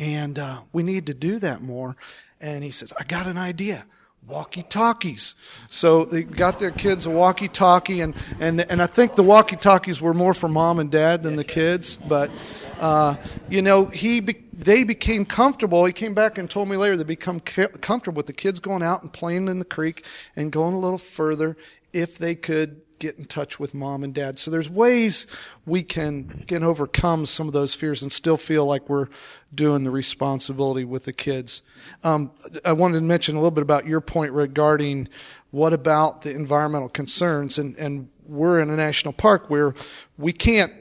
And 0.00 0.38
uh, 0.38 0.62
we 0.72 0.82
need 0.82 1.06
to 1.06 1.14
do 1.14 1.38
that 1.40 1.60
more. 1.60 1.96
And 2.40 2.64
he 2.64 2.70
says, 2.70 2.90
I 2.98 3.04
got 3.04 3.26
an 3.26 3.36
idea. 3.36 3.84
Walkie 4.26 4.64
talkies. 4.64 5.36
So 5.68 6.04
they 6.04 6.24
got 6.24 6.58
their 6.58 6.72
kids 6.72 7.06
a 7.06 7.10
walkie 7.10 7.46
talkie, 7.46 8.00
and, 8.00 8.12
and, 8.40 8.60
and 8.60 8.82
I 8.82 8.86
think 8.86 9.14
the 9.14 9.22
walkie 9.22 9.54
talkies 9.54 10.00
were 10.00 10.14
more 10.14 10.34
for 10.34 10.48
mom 10.48 10.80
and 10.80 10.90
dad 10.90 11.22
than 11.22 11.36
the 11.36 11.44
kids. 11.44 11.96
But, 12.08 12.32
uh, 12.80 13.16
you 13.48 13.62
know, 13.62 13.84
he 13.84 14.18
be, 14.18 14.42
they 14.52 14.82
became 14.82 15.24
comfortable. 15.24 15.84
He 15.84 15.92
came 15.92 16.12
back 16.12 16.38
and 16.38 16.50
told 16.50 16.68
me 16.68 16.76
later 16.76 16.96
they 16.96 17.04
become 17.04 17.38
comfortable 17.38 18.16
with 18.16 18.26
the 18.26 18.32
kids 18.32 18.58
going 18.58 18.82
out 18.82 19.02
and 19.02 19.12
playing 19.12 19.46
in 19.46 19.60
the 19.60 19.64
creek 19.64 20.04
and 20.34 20.50
going 20.50 20.74
a 20.74 20.78
little 20.78 20.98
further 20.98 21.56
if 21.92 22.18
they 22.18 22.34
could 22.34 22.80
get 22.98 23.18
in 23.18 23.24
touch 23.24 23.58
with 23.58 23.74
mom 23.74 24.02
and 24.04 24.14
dad. 24.14 24.38
So 24.38 24.50
there's 24.50 24.70
ways 24.70 25.26
we 25.64 25.82
can 25.82 26.44
can 26.46 26.62
overcome 26.62 27.26
some 27.26 27.46
of 27.46 27.52
those 27.52 27.74
fears 27.74 28.02
and 28.02 28.10
still 28.10 28.36
feel 28.36 28.66
like 28.66 28.88
we're 28.88 29.08
doing 29.54 29.84
the 29.84 29.90
responsibility 29.90 30.84
with 30.84 31.04
the 31.04 31.12
kids. 31.12 31.62
Um, 32.02 32.32
I 32.64 32.72
wanted 32.72 32.94
to 32.94 33.02
mention 33.02 33.36
a 33.36 33.38
little 33.38 33.50
bit 33.50 33.62
about 33.62 33.86
your 33.86 34.00
point 34.00 34.32
regarding 34.32 35.08
what 35.50 35.72
about 35.72 36.22
the 36.22 36.30
environmental 36.30 36.88
concerns, 36.88 37.58
and 37.58 37.76
and 37.76 38.08
we're 38.26 38.60
in 38.60 38.70
a 38.70 38.76
national 38.76 39.12
park 39.12 39.48
where 39.48 39.74
we 40.18 40.32
can't 40.32 40.72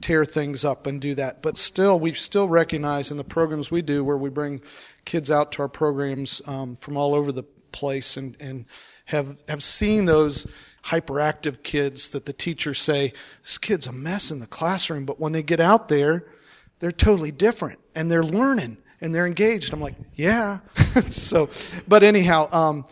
tear 0.00 0.24
things 0.24 0.64
up 0.64 0.86
and 0.86 1.00
do 1.00 1.14
that, 1.14 1.42
but 1.42 1.56
still 1.56 1.98
we 1.98 2.12
still 2.12 2.48
recognize 2.48 3.10
in 3.10 3.16
the 3.16 3.24
programs 3.24 3.70
we 3.70 3.82
do 3.82 4.02
where 4.02 4.16
we 4.16 4.28
bring 4.28 4.60
kids 5.04 5.30
out 5.30 5.52
to 5.52 5.62
our 5.62 5.68
programs 5.68 6.42
um, 6.46 6.76
from 6.76 6.96
all 6.96 7.14
over 7.14 7.32
the 7.32 7.44
place 7.72 8.16
and 8.16 8.36
and 8.40 8.64
have 9.06 9.36
have 9.48 9.62
seen 9.62 10.04
those 10.04 10.46
hyperactive 10.84 11.62
kids 11.62 12.10
that 12.10 12.26
the 12.26 12.32
teachers 12.32 12.78
say, 12.78 13.12
this 13.42 13.58
kid's 13.58 13.86
a 13.86 13.92
mess 13.92 14.30
in 14.30 14.40
the 14.40 14.46
classroom, 14.46 15.04
but 15.04 15.20
when 15.20 15.32
they 15.32 15.42
get 15.42 15.60
out 15.60 15.88
there, 15.88 16.26
they're 16.78 16.92
totally 16.92 17.32
different 17.32 17.78
and 17.94 18.10
they're 18.10 18.24
learning 18.24 18.78
and 19.00 19.14
they're 19.14 19.26
engaged. 19.26 19.72
I'm 19.72 19.80
like, 19.80 19.94
yeah. 20.14 20.58
so, 21.10 21.50
but 21.86 22.02
anyhow, 22.02 22.48
um, 22.52 22.86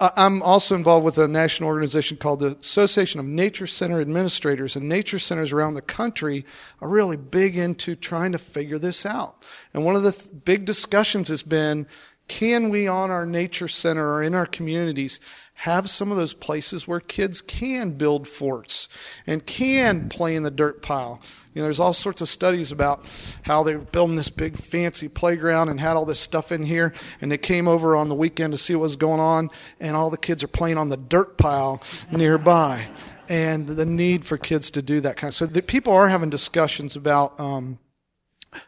I'm 0.00 0.42
also 0.42 0.74
involved 0.74 1.04
with 1.04 1.18
a 1.18 1.28
national 1.28 1.68
organization 1.68 2.16
called 2.16 2.40
the 2.40 2.56
Association 2.56 3.20
of 3.20 3.26
Nature 3.26 3.66
Center 3.66 4.00
Administrators, 4.00 4.74
and 4.76 4.88
nature 4.88 5.18
centers 5.18 5.52
around 5.52 5.74
the 5.74 5.82
country 5.82 6.44
are 6.80 6.88
really 6.88 7.16
big 7.16 7.56
into 7.56 7.94
trying 7.94 8.32
to 8.32 8.38
figure 8.38 8.78
this 8.78 9.06
out. 9.06 9.44
And 9.72 9.84
one 9.84 9.94
of 9.94 10.02
the 10.02 10.12
th- 10.12 10.28
big 10.44 10.64
discussions 10.64 11.28
has 11.28 11.42
been, 11.42 11.86
can 12.26 12.70
we 12.70 12.88
on 12.88 13.10
our 13.10 13.24
nature 13.24 13.68
center 13.68 14.12
or 14.12 14.22
in 14.22 14.34
our 14.34 14.46
communities 14.46 15.20
have 15.62 15.90
some 15.90 16.12
of 16.12 16.16
those 16.16 16.34
places 16.34 16.86
where 16.86 17.00
kids 17.00 17.42
can 17.42 17.90
build 17.90 18.28
forts 18.28 18.88
and 19.26 19.44
can 19.44 20.08
play 20.08 20.36
in 20.36 20.44
the 20.44 20.52
dirt 20.52 20.82
pile. 20.82 21.20
You 21.52 21.60
know, 21.60 21.64
there's 21.64 21.80
all 21.80 21.92
sorts 21.92 22.22
of 22.22 22.28
studies 22.28 22.70
about 22.70 23.04
how 23.42 23.64
they 23.64 23.74
were 23.74 23.82
building 23.82 24.14
this 24.14 24.30
big 24.30 24.56
fancy 24.56 25.08
playground 25.08 25.68
and 25.68 25.80
had 25.80 25.96
all 25.96 26.04
this 26.04 26.20
stuff 26.20 26.52
in 26.52 26.64
here, 26.64 26.92
and 27.20 27.32
they 27.32 27.38
came 27.38 27.66
over 27.66 27.96
on 27.96 28.08
the 28.08 28.14
weekend 28.14 28.52
to 28.52 28.56
see 28.56 28.76
what 28.76 28.82
was 28.82 28.94
going 28.94 29.18
on, 29.18 29.50
and 29.80 29.96
all 29.96 30.10
the 30.10 30.16
kids 30.16 30.44
are 30.44 30.48
playing 30.48 30.78
on 30.78 30.90
the 30.90 30.96
dirt 30.96 31.36
pile 31.36 31.82
nearby. 32.12 32.86
And 33.28 33.66
the 33.66 33.84
need 33.84 34.24
for 34.24 34.38
kids 34.38 34.70
to 34.70 34.80
do 34.80 35.00
that 35.00 35.16
kind 35.16 35.30
of 35.30 35.34
so 35.34 35.44
the 35.44 35.60
people 35.60 35.92
are 35.92 36.08
having 36.08 36.30
discussions 36.30 36.94
about 36.94 37.38
um, 37.40 37.80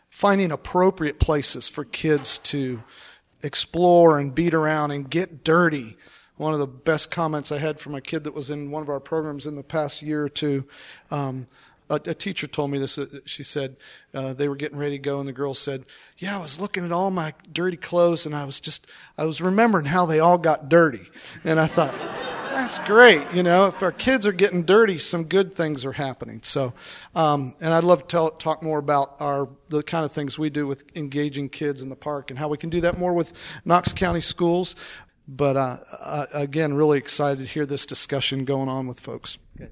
finding 0.08 0.50
appropriate 0.50 1.20
places 1.20 1.68
for 1.68 1.84
kids 1.84 2.38
to 2.38 2.82
explore 3.44 4.18
and 4.18 4.34
beat 4.34 4.54
around 4.54 4.90
and 4.90 5.08
get 5.08 5.44
dirty 5.44 5.96
one 6.40 6.54
of 6.54 6.58
the 6.58 6.66
best 6.66 7.10
comments 7.10 7.52
I 7.52 7.58
had 7.58 7.78
from 7.78 7.94
a 7.94 8.00
kid 8.00 8.24
that 8.24 8.32
was 8.32 8.48
in 8.48 8.70
one 8.70 8.82
of 8.82 8.88
our 8.88 8.98
programs 8.98 9.46
in 9.46 9.56
the 9.56 9.62
past 9.62 10.00
year 10.00 10.24
or 10.24 10.30
two. 10.30 10.64
Um, 11.10 11.46
a, 11.90 11.96
a, 11.96 12.14
teacher 12.14 12.46
told 12.46 12.70
me 12.70 12.78
this. 12.78 12.96
Uh, 12.96 13.20
she 13.26 13.42
said 13.42 13.76
uh, 14.14 14.32
they 14.32 14.48
were 14.48 14.56
getting 14.56 14.78
ready 14.78 14.96
to 14.96 15.02
go, 15.02 15.18
and 15.18 15.28
the 15.28 15.34
girl 15.34 15.52
said, 15.52 15.84
"Yeah, 16.16 16.38
I 16.38 16.40
was 16.40 16.58
looking 16.58 16.82
at 16.82 16.92
all 16.92 17.10
my 17.10 17.34
dirty 17.52 17.76
clothes, 17.76 18.24
and 18.24 18.34
I 18.34 18.46
was 18.46 18.58
just, 18.58 18.86
I 19.18 19.26
was 19.26 19.42
remembering 19.42 19.84
how 19.84 20.06
they 20.06 20.18
all 20.18 20.38
got 20.38 20.70
dirty." 20.70 21.10
And 21.44 21.60
I 21.60 21.66
thought, 21.66 21.92
that's 22.52 22.78
great. 22.78 23.22
You 23.34 23.42
know, 23.42 23.66
if 23.66 23.82
our 23.82 23.92
kids 23.92 24.26
are 24.26 24.32
getting 24.32 24.64
dirty, 24.64 24.96
some 24.96 25.24
good 25.24 25.52
things 25.52 25.84
are 25.84 25.92
happening. 25.92 26.40
So, 26.42 26.72
um, 27.14 27.54
and 27.60 27.74
I'd 27.74 27.84
love 27.84 28.00
to 28.00 28.06
tell, 28.06 28.30
talk 28.30 28.62
more 28.62 28.78
about 28.78 29.16
our 29.20 29.46
the 29.68 29.82
kind 29.82 30.06
of 30.06 30.12
things 30.12 30.38
we 30.38 30.48
do 30.48 30.66
with 30.66 30.84
engaging 30.96 31.50
kids 31.50 31.82
in 31.82 31.90
the 31.90 31.96
park 31.96 32.30
and 32.30 32.38
how 32.38 32.48
we 32.48 32.56
can 32.56 32.70
do 32.70 32.80
that 32.80 32.98
more 32.98 33.12
with 33.12 33.34
Knox 33.66 33.92
County 33.92 34.22
schools. 34.22 34.74
But 35.32 35.56
uh, 35.56 35.78
uh, 35.92 36.26
again, 36.32 36.74
really 36.74 36.98
excited 36.98 37.38
to 37.38 37.44
hear 37.44 37.64
this 37.64 37.86
discussion 37.86 38.44
going 38.44 38.68
on 38.68 38.88
with 38.88 38.98
folks. 38.98 39.38
Good. 39.56 39.70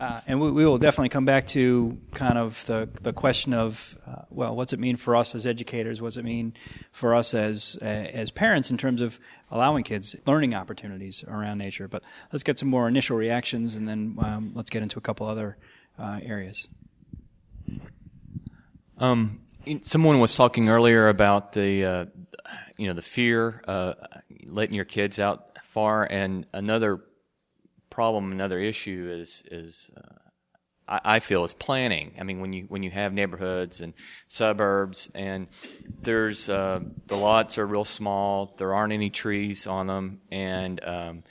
Uh, 0.00 0.22
and 0.26 0.40
we, 0.40 0.50
we, 0.50 0.64
will 0.64 0.78
definitely 0.78 1.10
come 1.10 1.26
back 1.26 1.46
to 1.46 1.98
kind 2.14 2.38
of 2.38 2.64
the, 2.66 2.88
the 3.02 3.12
question 3.12 3.52
of, 3.52 3.96
uh, 4.06 4.22
well, 4.30 4.56
what's 4.56 4.72
it 4.72 4.80
mean 4.80 4.96
for 4.96 5.14
us 5.14 5.34
as 5.34 5.46
educators? 5.46 6.00
What's 6.00 6.16
it 6.16 6.24
mean 6.24 6.54
for 6.90 7.14
us 7.14 7.34
as 7.34 7.78
uh, 7.82 7.84
as 7.84 8.30
parents 8.30 8.70
in 8.70 8.78
terms 8.78 9.02
of 9.02 9.20
allowing 9.50 9.84
kids 9.84 10.16
learning 10.26 10.54
opportunities 10.54 11.22
around 11.28 11.58
nature? 11.58 11.86
But 11.86 12.02
let's 12.32 12.42
get 12.42 12.58
some 12.58 12.68
more 12.68 12.88
initial 12.88 13.16
reactions, 13.16 13.76
and 13.76 13.86
then 13.86 14.16
um, 14.20 14.52
let's 14.54 14.70
get 14.70 14.82
into 14.82 14.98
a 14.98 15.02
couple 15.02 15.28
other 15.28 15.58
uh, 15.98 16.18
areas. 16.22 16.66
Um, 18.98 19.42
someone 19.82 20.18
was 20.18 20.34
talking 20.34 20.70
earlier 20.70 21.08
about 21.08 21.52
the 21.52 22.08
you 22.76 22.88
know 22.88 22.94
the 22.94 23.02
fear 23.02 23.62
uh, 23.68 23.94
letting 24.46 24.74
your 24.74 24.84
kids 24.84 25.18
out 25.18 25.58
far, 25.62 26.04
and 26.04 26.46
another 26.52 27.00
problem, 27.90 28.32
another 28.32 28.58
issue 28.58 29.08
is 29.12 29.42
is 29.50 29.90
uh, 29.96 30.24
I, 30.88 31.00
I, 31.04 31.20
feel 31.20 31.44
is 31.44 31.54
planning. 31.54 32.12
I 32.18 32.24
mean, 32.24 32.40
when 32.40 32.52
you 32.52 32.64
when 32.68 32.82
you 32.82 32.90
have 32.90 33.12
neighborhoods 33.12 33.80
and 33.80 33.94
suburbs, 34.28 35.10
and 35.14 35.48
there's 36.02 36.48
uh, 36.48 36.80
the 37.06 37.16
lots 37.16 37.58
are 37.58 37.66
real 37.66 37.84
small, 37.84 38.54
there 38.58 38.74
aren't 38.74 38.92
any 38.92 39.10
trees 39.10 39.66
on 39.66 39.86
them, 39.86 40.20
and 40.30 40.84
um, 40.84 41.22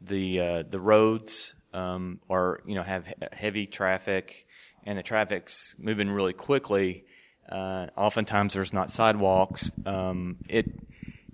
the 0.00 0.40
uh, 0.40 0.62
the 0.68 0.80
roads 0.80 1.54
um, 1.72 2.20
are 2.30 2.60
you 2.66 2.74
know 2.74 2.82
have 2.82 3.12
heavy 3.32 3.66
traffic, 3.66 4.46
and 4.84 4.98
the 4.98 5.02
traffic's 5.02 5.74
moving 5.78 6.10
really 6.10 6.32
quickly. 6.32 7.04
Uh, 7.48 7.88
oftentimes 7.96 8.54
there's 8.54 8.72
not 8.72 8.90
sidewalks. 8.90 9.70
Um, 9.84 10.36
it 10.48 10.66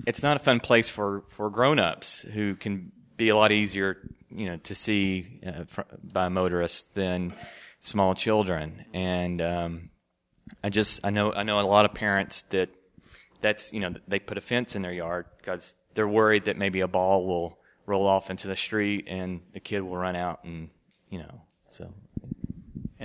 it's 0.06 0.22
not 0.22 0.36
a 0.36 0.40
fun 0.40 0.60
place 0.60 0.88
for 0.88 1.24
for 1.28 1.50
grown-ups 1.50 2.22
who 2.22 2.54
can 2.54 2.92
be 3.16 3.28
a 3.28 3.36
lot 3.36 3.52
easier, 3.52 3.98
you 4.30 4.46
know, 4.46 4.56
to 4.58 4.74
see 4.74 5.40
uh, 5.46 5.64
fr- 5.66 5.82
by 6.02 6.28
motorists 6.28 6.84
than 6.94 7.34
small 7.80 8.14
children. 8.14 8.84
And 8.94 9.40
um, 9.42 9.90
I 10.62 10.70
just 10.70 11.04
I 11.04 11.10
know 11.10 11.32
I 11.32 11.42
know 11.42 11.60
a 11.60 11.62
lot 11.62 11.84
of 11.84 11.94
parents 11.94 12.42
that 12.50 12.70
that's 13.40 13.72
you 13.72 13.80
know 13.80 13.94
they 14.06 14.18
put 14.18 14.38
a 14.38 14.40
fence 14.40 14.76
in 14.76 14.82
their 14.82 14.92
yard 14.92 15.26
because 15.38 15.74
they're 15.94 16.08
worried 16.08 16.44
that 16.46 16.56
maybe 16.56 16.80
a 16.80 16.88
ball 16.88 17.26
will 17.26 17.58
roll 17.86 18.06
off 18.06 18.30
into 18.30 18.48
the 18.48 18.56
street 18.56 19.06
and 19.08 19.40
the 19.54 19.60
kid 19.60 19.80
will 19.80 19.96
run 19.96 20.16
out 20.16 20.44
and 20.44 20.68
you 21.10 21.18
know 21.18 21.40
so 21.68 21.92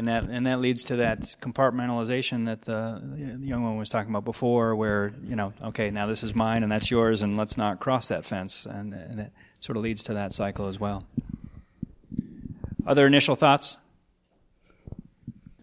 and 0.03 0.09
that 0.09 0.35
and 0.35 0.45
that 0.47 0.59
leads 0.59 0.83
to 0.85 0.97
that 0.97 1.21
compartmentalization 1.41 2.45
that 2.45 2.63
the, 2.63 3.01
the 3.39 3.45
young 3.45 3.63
one 3.63 3.77
was 3.77 3.87
talking 3.87 4.09
about 4.09 4.25
before, 4.25 4.75
where 4.75 5.13
you 5.25 5.37
know, 5.37 5.53
okay, 5.63 5.89
now 5.91 6.07
this 6.07 6.23
is 6.23 6.35
mine 6.35 6.61
and 6.63 6.71
that's 6.71 6.91
yours, 6.91 7.21
and 7.21 7.37
let's 7.37 7.57
not 7.57 7.79
cross 7.79 8.09
that 8.09 8.25
fence, 8.25 8.65
and, 8.65 8.93
and 8.93 9.19
it 9.21 9.31
sort 9.61 9.77
of 9.77 9.83
leads 9.83 10.03
to 10.03 10.13
that 10.13 10.33
cycle 10.33 10.67
as 10.67 10.77
well. 10.77 11.05
Other 12.85 13.07
initial 13.07 13.35
thoughts? 13.35 13.77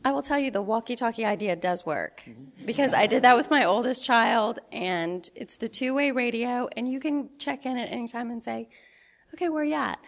I 0.07 0.13
will 0.13 0.23
tell 0.23 0.39
you 0.39 0.51
the 0.51 0.63
walkie 0.63 0.97
talkie 0.97 1.27
idea 1.27 1.55
does 1.55 1.85
work 1.85 2.27
because 2.65 2.95
I 2.95 3.07
did 3.07 3.23
that 3.25 3.37
with 3.37 3.51
my 3.51 3.65
oldest 3.65 4.03
child, 4.03 4.59
and 4.73 5.29
it's 5.35 5.57
the 5.57 5.69
two 5.69 5.93
way 5.93 6.13
radio, 6.13 6.67
and 6.79 6.91
you 6.91 6.99
can 6.99 7.29
check 7.39 7.67
in 7.67 7.77
at 7.77 7.93
any 7.93 8.09
time 8.09 8.31
and 8.31 8.43
say, 8.43 8.71
okay, 9.35 9.51
where 9.51 9.63
are 9.63 9.67
you 9.67 9.75
at? 9.75 9.99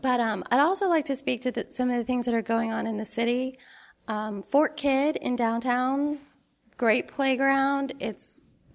But 0.00 0.20
um, 0.20 0.44
I'd 0.50 0.60
also 0.60 0.88
like 0.88 1.04
to 1.06 1.16
speak 1.16 1.42
to 1.42 1.50
the, 1.50 1.66
some 1.70 1.90
of 1.90 1.96
the 1.96 2.04
things 2.04 2.24
that 2.24 2.34
are 2.34 2.42
going 2.42 2.72
on 2.72 2.86
in 2.86 2.96
the 2.96 3.04
city. 3.04 3.58
Um, 4.08 4.42
Fort 4.42 4.76
Kid 4.76 5.16
in 5.16 5.36
downtown, 5.36 6.18
great 6.76 7.08
playground. 7.08 7.94
It 8.00 8.24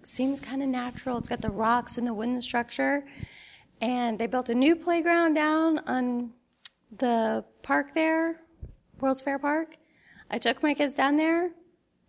seems 0.04 0.40
kind 0.40 0.62
of 0.62 0.70
natural. 0.70 1.18
It's 1.18 1.30
got 1.30 1.42
the 1.42 1.50
rocks 1.50 1.98
and 1.98 2.06
the 2.06 2.14
wooden 2.14 2.42
structure. 2.42 3.06
And 3.82 4.18
they 4.18 4.28
built 4.28 4.50
a 4.50 4.56
new 4.56 4.76
playground 4.76 5.34
down 5.34 5.80
on 5.80 6.32
the 6.98 7.44
park 7.62 7.94
there, 7.94 8.42
World's 9.00 9.22
Fair 9.22 9.38
Park. 9.38 9.78
I 10.32 10.38
took 10.38 10.64
my 10.64 10.74
kids 10.74 10.94
down 10.94 11.16
there. 11.18 11.52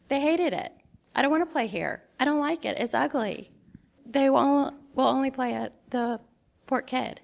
They 0.09 0.21
hated 0.21 0.53
it. 0.53 0.73
I 1.15 1.23
don't 1.23 1.31
want 1.31 1.43
to 1.43 1.53
play 1.53 1.67
here. 1.67 2.03
I 2.21 2.25
don't 2.25 2.41
like 2.41 2.65
it. 2.65 2.79
It's 2.79 2.95
ugly. 2.95 3.51
They 4.07 4.31
will, 4.31 4.73
will 4.95 5.07
only 5.07 5.31
play 5.31 5.55
at 5.55 5.75
the 5.91 6.21
Fort 6.67 6.87
Kid. 6.87 7.21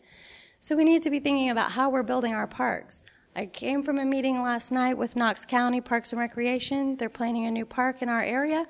So 0.64 0.74
we 0.74 0.84
need 0.84 1.02
to 1.02 1.10
be 1.10 1.20
thinking 1.20 1.50
about 1.50 1.72
how 1.72 1.90
we're 1.90 2.02
building 2.02 2.32
our 2.32 2.46
parks. 2.46 3.02
I 3.36 3.44
came 3.44 3.82
from 3.82 3.98
a 3.98 4.04
meeting 4.06 4.40
last 4.40 4.72
night 4.72 4.96
with 4.96 5.14
Knox 5.14 5.44
County 5.44 5.82
Parks 5.82 6.10
and 6.10 6.18
Recreation. 6.18 6.96
They're 6.96 7.10
planning 7.10 7.44
a 7.44 7.50
new 7.50 7.66
park 7.66 8.00
in 8.00 8.08
our 8.08 8.22
area. 8.22 8.64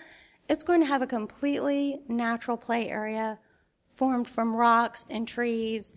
It's 0.49 0.65
going 0.65 0.81
to 0.81 0.89
have 0.89 1.03
a 1.03 1.07
completely 1.07 2.01
natural 2.09 2.57
play 2.57 2.91
area 2.91 3.39
formed 3.93 4.27
from 4.27 4.57
rocks 4.57 5.05
and 5.09 5.29
trees 5.29 5.93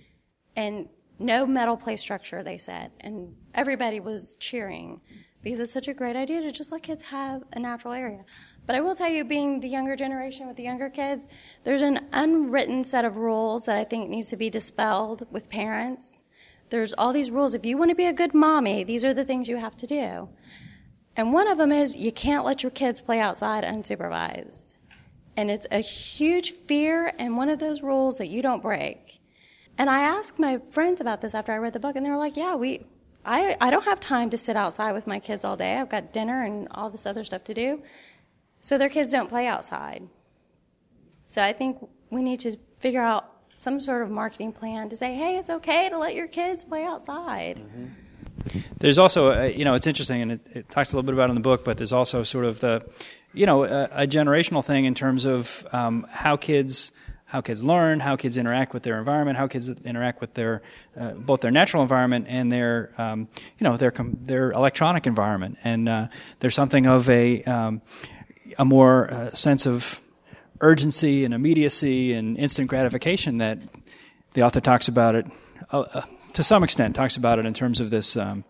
and 0.56 0.88
no 1.18 1.48
metal 1.48 1.76
play 1.76 1.96
structure, 1.96 2.44
they 2.44 2.60
said. 2.60 2.92
And 3.00 3.36
everybody 3.56 4.00
was 4.00 4.36
cheering 4.40 5.02
because 5.42 5.58
it's 5.58 5.74
such 5.74 5.88
a 5.88 5.96
great 5.96 6.16
idea 6.16 6.42
to 6.42 6.52
just 6.52 6.72
let 6.72 6.84
kids 6.84 7.06
have 7.06 7.42
a 7.54 7.60
natural 7.60 7.96
area. 7.96 8.24
But 8.68 8.76
I 8.76 8.82
will 8.82 8.94
tell 8.94 9.10
you, 9.10 9.24
being 9.24 9.60
the 9.60 9.68
younger 9.68 9.96
generation 9.96 10.46
with 10.46 10.58
the 10.58 10.64
younger 10.64 10.90
kids, 10.90 11.28
there's 11.64 11.82
an 11.82 12.08
unwritten 12.14 12.84
set 12.84 13.06
of 13.06 13.18
rules 13.18 13.66
that 13.66 13.78
I 13.78 13.84
think 13.84 14.10
needs 14.10 14.28
to 14.28 14.38
be 14.38 14.52
dispelled 14.52 15.26
with 15.32 15.50
parents 15.50 16.22
there's 16.70 16.94
all 16.94 17.14
these 17.14 17.32
rules. 17.32 17.54
If 17.54 17.66
you 17.66 17.78
want 17.78 17.90
to 17.90 17.96
be 17.96 18.06
a 18.06 18.14
good 18.14 18.34
mommy, 18.34 18.84
these 18.84 19.06
are 19.06 19.14
the 19.14 19.24
things 19.24 19.48
you 19.48 19.58
have 19.58 19.78
to 19.78 19.88
do. 19.88 20.30
And 21.16 21.34
one 21.34 21.48
of 21.48 21.58
them 21.58 21.72
is 21.72 21.96
you 21.96 22.12
can't 22.12 22.46
let 22.46 22.62
your 22.62 22.72
kids 22.72 23.02
play 23.02 23.20
outside 23.20 23.64
unsupervised. 23.64 24.76
And 25.36 25.50
it's 25.50 25.66
a 25.72 25.80
huge 25.80 26.52
fear 26.52 27.14
and 27.18 27.38
one 27.38 27.50
of 27.50 27.60
those 27.60 27.82
rules 27.82 28.18
that 28.18 28.28
you 28.28 28.42
don't 28.42 28.62
break. 28.62 29.20
And 29.78 29.90
I 29.90 30.00
asked 30.00 30.40
my 30.40 30.58
friends 30.58 31.00
about 31.00 31.22
this 31.22 31.34
after 31.34 31.52
I 31.52 31.58
read 31.58 31.74
the 31.74 31.80
book, 31.80 31.96
and 31.96 32.06
they 32.06 32.10
were 32.10 32.18
like, 32.18 32.36
yeah, 32.36 32.56
we, 32.56 32.86
I, 33.24 33.56
I 33.62 33.70
don't 33.70 33.86
have 33.86 34.00
time 34.00 34.32
to 34.32 34.38
sit 34.38 34.58
outside 34.58 34.94
with 34.94 35.06
my 35.06 35.20
kids 35.20 35.46
all 35.46 35.56
day. 35.56 35.78
I've 35.78 35.90
got 35.90 36.12
dinner 36.12 36.44
and 36.44 36.68
all 36.72 36.90
this 36.90 37.06
other 37.06 37.24
stuff 37.24 37.44
to 37.46 37.54
do. 37.54 37.84
So 38.60 38.78
their 38.78 38.90
kids 38.90 39.12
don't 39.12 39.30
play 39.30 39.48
outside. 39.48 40.08
So 41.28 41.42
I 41.42 41.54
think 41.54 41.78
we 42.10 42.22
need 42.22 42.40
to 42.42 42.58
figure 42.80 43.02
out 43.02 43.32
some 43.58 43.80
sort 43.80 44.04
of 44.04 44.10
marketing 44.10 44.52
plan 44.52 44.90
to 44.90 44.98
say, 44.98 45.16
hey, 45.16 45.38
it's 45.38 45.50
okay 45.50 45.90
to 45.90 45.98
let 45.98 46.16
your 46.16 46.28
kids 46.28 46.64
play 46.64 46.84
outside. 46.84 47.58
Mm-hmm. 47.58 48.60
There's 48.80 49.00
also, 49.00 49.32
a, 49.32 49.52
you 49.52 49.66
know, 49.66 49.74
it's 49.74 49.88
interesting, 49.88 50.22
and 50.22 50.32
it, 50.34 50.42
it, 50.54 50.70
talks 50.70 50.94
a 50.94 50.96
little 50.96 51.06
bit 51.06 51.14
about 51.14 51.30
in 51.30 51.36
the 51.36 51.42
book, 51.42 51.66
but 51.66 51.78
there's 51.78 51.92
also 51.92 52.24
sort 52.24 52.46
of 52.46 52.60
the, 52.60 52.86
you 53.34 53.46
know, 53.46 53.64
a, 53.64 53.90
a 53.92 54.08
generational 54.08 54.64
thing 54.64 54.86
in 54.86 54.94
terms 54.94 55.26
of 55.26 55.68
um, 55.74 56.06
how 56.10 56.38
kids 56.38 56.92
how 57.28 57.42
kids 57.42 57.62
learn, 57.62 58.00
how 58.00 58.16
kids 58.16 58.38
interact 58.38 58.74
with 58.74 58.84
their 58.84 58.98
environment, 58.98 59.38
how 59.38 59.48
kids 59.48 59.68
interact 59.68 60.22
with 60.22 60.34
their 60.34 60.62
uh, 60.98 61.12
both 61.12 61.42
their 61.42 61.52
natural 61.52 61.84
environment 61.84 62.26
and 62.30 62.50
their 62.50 62.92
um, 62.98 63.28
you 63.60 63.66
know 63.66 63.76
their 63.76 63.94
their 64.22 64.52
electronic 64.52 65.06
environment. 65.06 65.58
And 65.64 65.90
uh, 65.90 66.08
there's 66.40 66.56
something 66.56 66.86
of 66.86 67.10
a 67.10 67.44
um, 67.44 67.82
a 68.58 68.66
more 68.66 69.12
uh, 69.12 69.34
sense 69.34 69.66
of 69.66 70.02
urgency 70.62 71.24
and 71.24 71.34
immediacy 71.34 72.14
and 72.14 72.38
instant 72.38 72.70
gratification 72.70 73.38
that 73.38 73.60
the 74.34 74.42
author 74.42 74.60
talks 74.60 74.88
about 74.88 75.16
it 75.16 75.26
uh, 75.72 75.82
uh, 75.94 76.02
to 76.34 76.44
some 76.44 76.64
extent 76.64 76.96
talks 76.96 77.16
about 77.16 77.40
it 77.40 77.46
in 77.46 77.54
terms 77.54 77.80
of 77.80 77.90
this 77.90 78.18
um, 78.18 78.44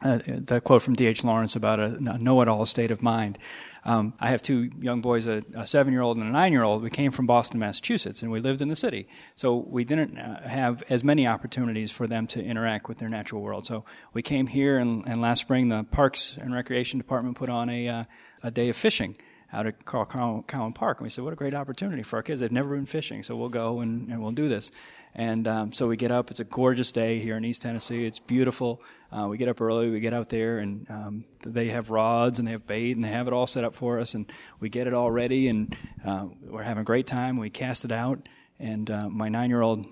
uh, 0.00 0.18
the 0.26 0.60
quote 0.60 0.80
from 0.80 0.94
D.H. 0.94 1.24
Lawrence 1.24 1.56
about 1.56 1.80
a, 1.80 2.18
know-it-all 2.22 2.64
state 2.66 2.92
of 2.92 3.02
mind. 3.02 3.36
Um, 3.84 4.14
I 4.20 4.28
have 4.28 4.42
two 4.42 4.70
young 4.80 5.00
boys, 5.00 5.26
a, 5.26 5.42
a, 5.56 5.66
seven-year-old 5.66 6.18
and 6.18 6.28
a 6.28 6.30
nine-year-old. 6.30 6.84
We 6.84 6.90
came 6.90 7.10
from 7.10 7.26
Boston, 7.26 7.58
Massachusetts, 7.58 8.22
and 8.22 8.30
we 8.30 8.38
lived 8.38 8.62
in 8.62 8.68
the 8.68 8.76
city. 8.76 9.08
So 9.34 9.56
we 9.56 9.82
didn't 9.82 10.16
uh, 10.16 10.46
have 10.46 10.84
as 10.88 11.02
many 11.02 11.26
opportunities 11.26 11.90
for 11.90 12.06
them 12.06 12.28
to 12.28 12.42
interact 12.42 12.88
with 12.88 12.98
their 12.98 13.08
natural 13.08 13.42
world. 13.42 13.66
So 13.66 13.84
we 14.12 14.22
came 14.22 14.46
here, 14.46 14.78
and, 14.78 15.04
and 15.08 15.20
last 15.20 15.40
spring 15.40 15.68
the 15.68 15.82
Parks 15.82 16.38
and 16.40 16.54
Recreation 16.54 16.98
Department 16.98 17.36
put 17.36 17.48
on 17.48 17.68
a, 17.68 17.88
uh, 17.88 18.04
a 18.44 18.52
day 18.52 18.68
of 18.68 18.76
fishing 18.76 19.16
out 19.52 19.66
at 19.66 19.84
Carl 19.84 20.04
Cowan 20.46 20.72
Park. 20.72 20.98
And 20.98 21.04
we 21.04 21.10
said, 21.10 21.24
what 21.24 21.32
a 21.32 21.36
great 21.36 21.54
opportunity 21.54 22.02
for 22.02 22.16
our 22.16 22.22
kids. 22.22 22.40
They've 22.40 22.52
never 22.52 22.74
been 22.74 22.86
fishing, 22.86 23.22
so 23.22 23.36
we'll 23.36 23.48
go 23.48 23.80
and, 23.80 24.08
and 24.10 24.22
we'll 24.22 24.32
do 24.32 24.48
this. 24.48 24.70
And 25.14 25.48
um, 25.48 25.72
so 25.72 25.88
we 25.88 25.96
get 25.96 26.10
up. 26.10 26.30
It's 26.30 26.40
a 26.40 26.44
gorgeous 26.44 26.92
day 26.92 27.18
here 27.18 27.36
in 27.36 27.44
East 27.44 27.62
Tennessee. 27.62 28.04
It's 28.04 28.20
beautiful. 28.20 28.82
Uh, 29.10 29.26
we 29.26 29.38
get 29.38 29.48
up 29.48 29.60
early. 29.60 29.88
We 29.88 30.00
get 30.00 30.12
out 30.12 30.28
there, 30.28 30.58
and 30.58 30.88
um, 30.90 31.24
they 31.44 31.70
have 31.70 31.90
rods 31.90 32.38
and 32.38 32.46
they 32.46 32.52
have 32.52 32.66
bait 32.66 32.94
and 32.94 33.04
they 33.04 33.08
have 33.08 33.26
it 33.26 33.32
all 33.32 33.46
set 33.46 33.64
up 33.64 33.74
for 33.74 33.98
us. 33.98 34.14
And 34.14 34.30
we 34.60 34.68
get 34.68 34.86
it 34.86 34.94
all 34.94 35.10
ready, 35.10 35.48
and 35.48 35.74
uh, 36.04 36.26
we're 36.42 36.62
having 36.62 36.82
a 36.82 36.84
great 36.84 37.06
time. 37.06 37.38
We 37.38 37.50
cast 37.50 37.84
it 37.84 37.92
out, 37.92 38.28
and 38.58 38.90
uh, 38.90 39.08
my 39.08 39.28
nine-year-old, 39.28 39.86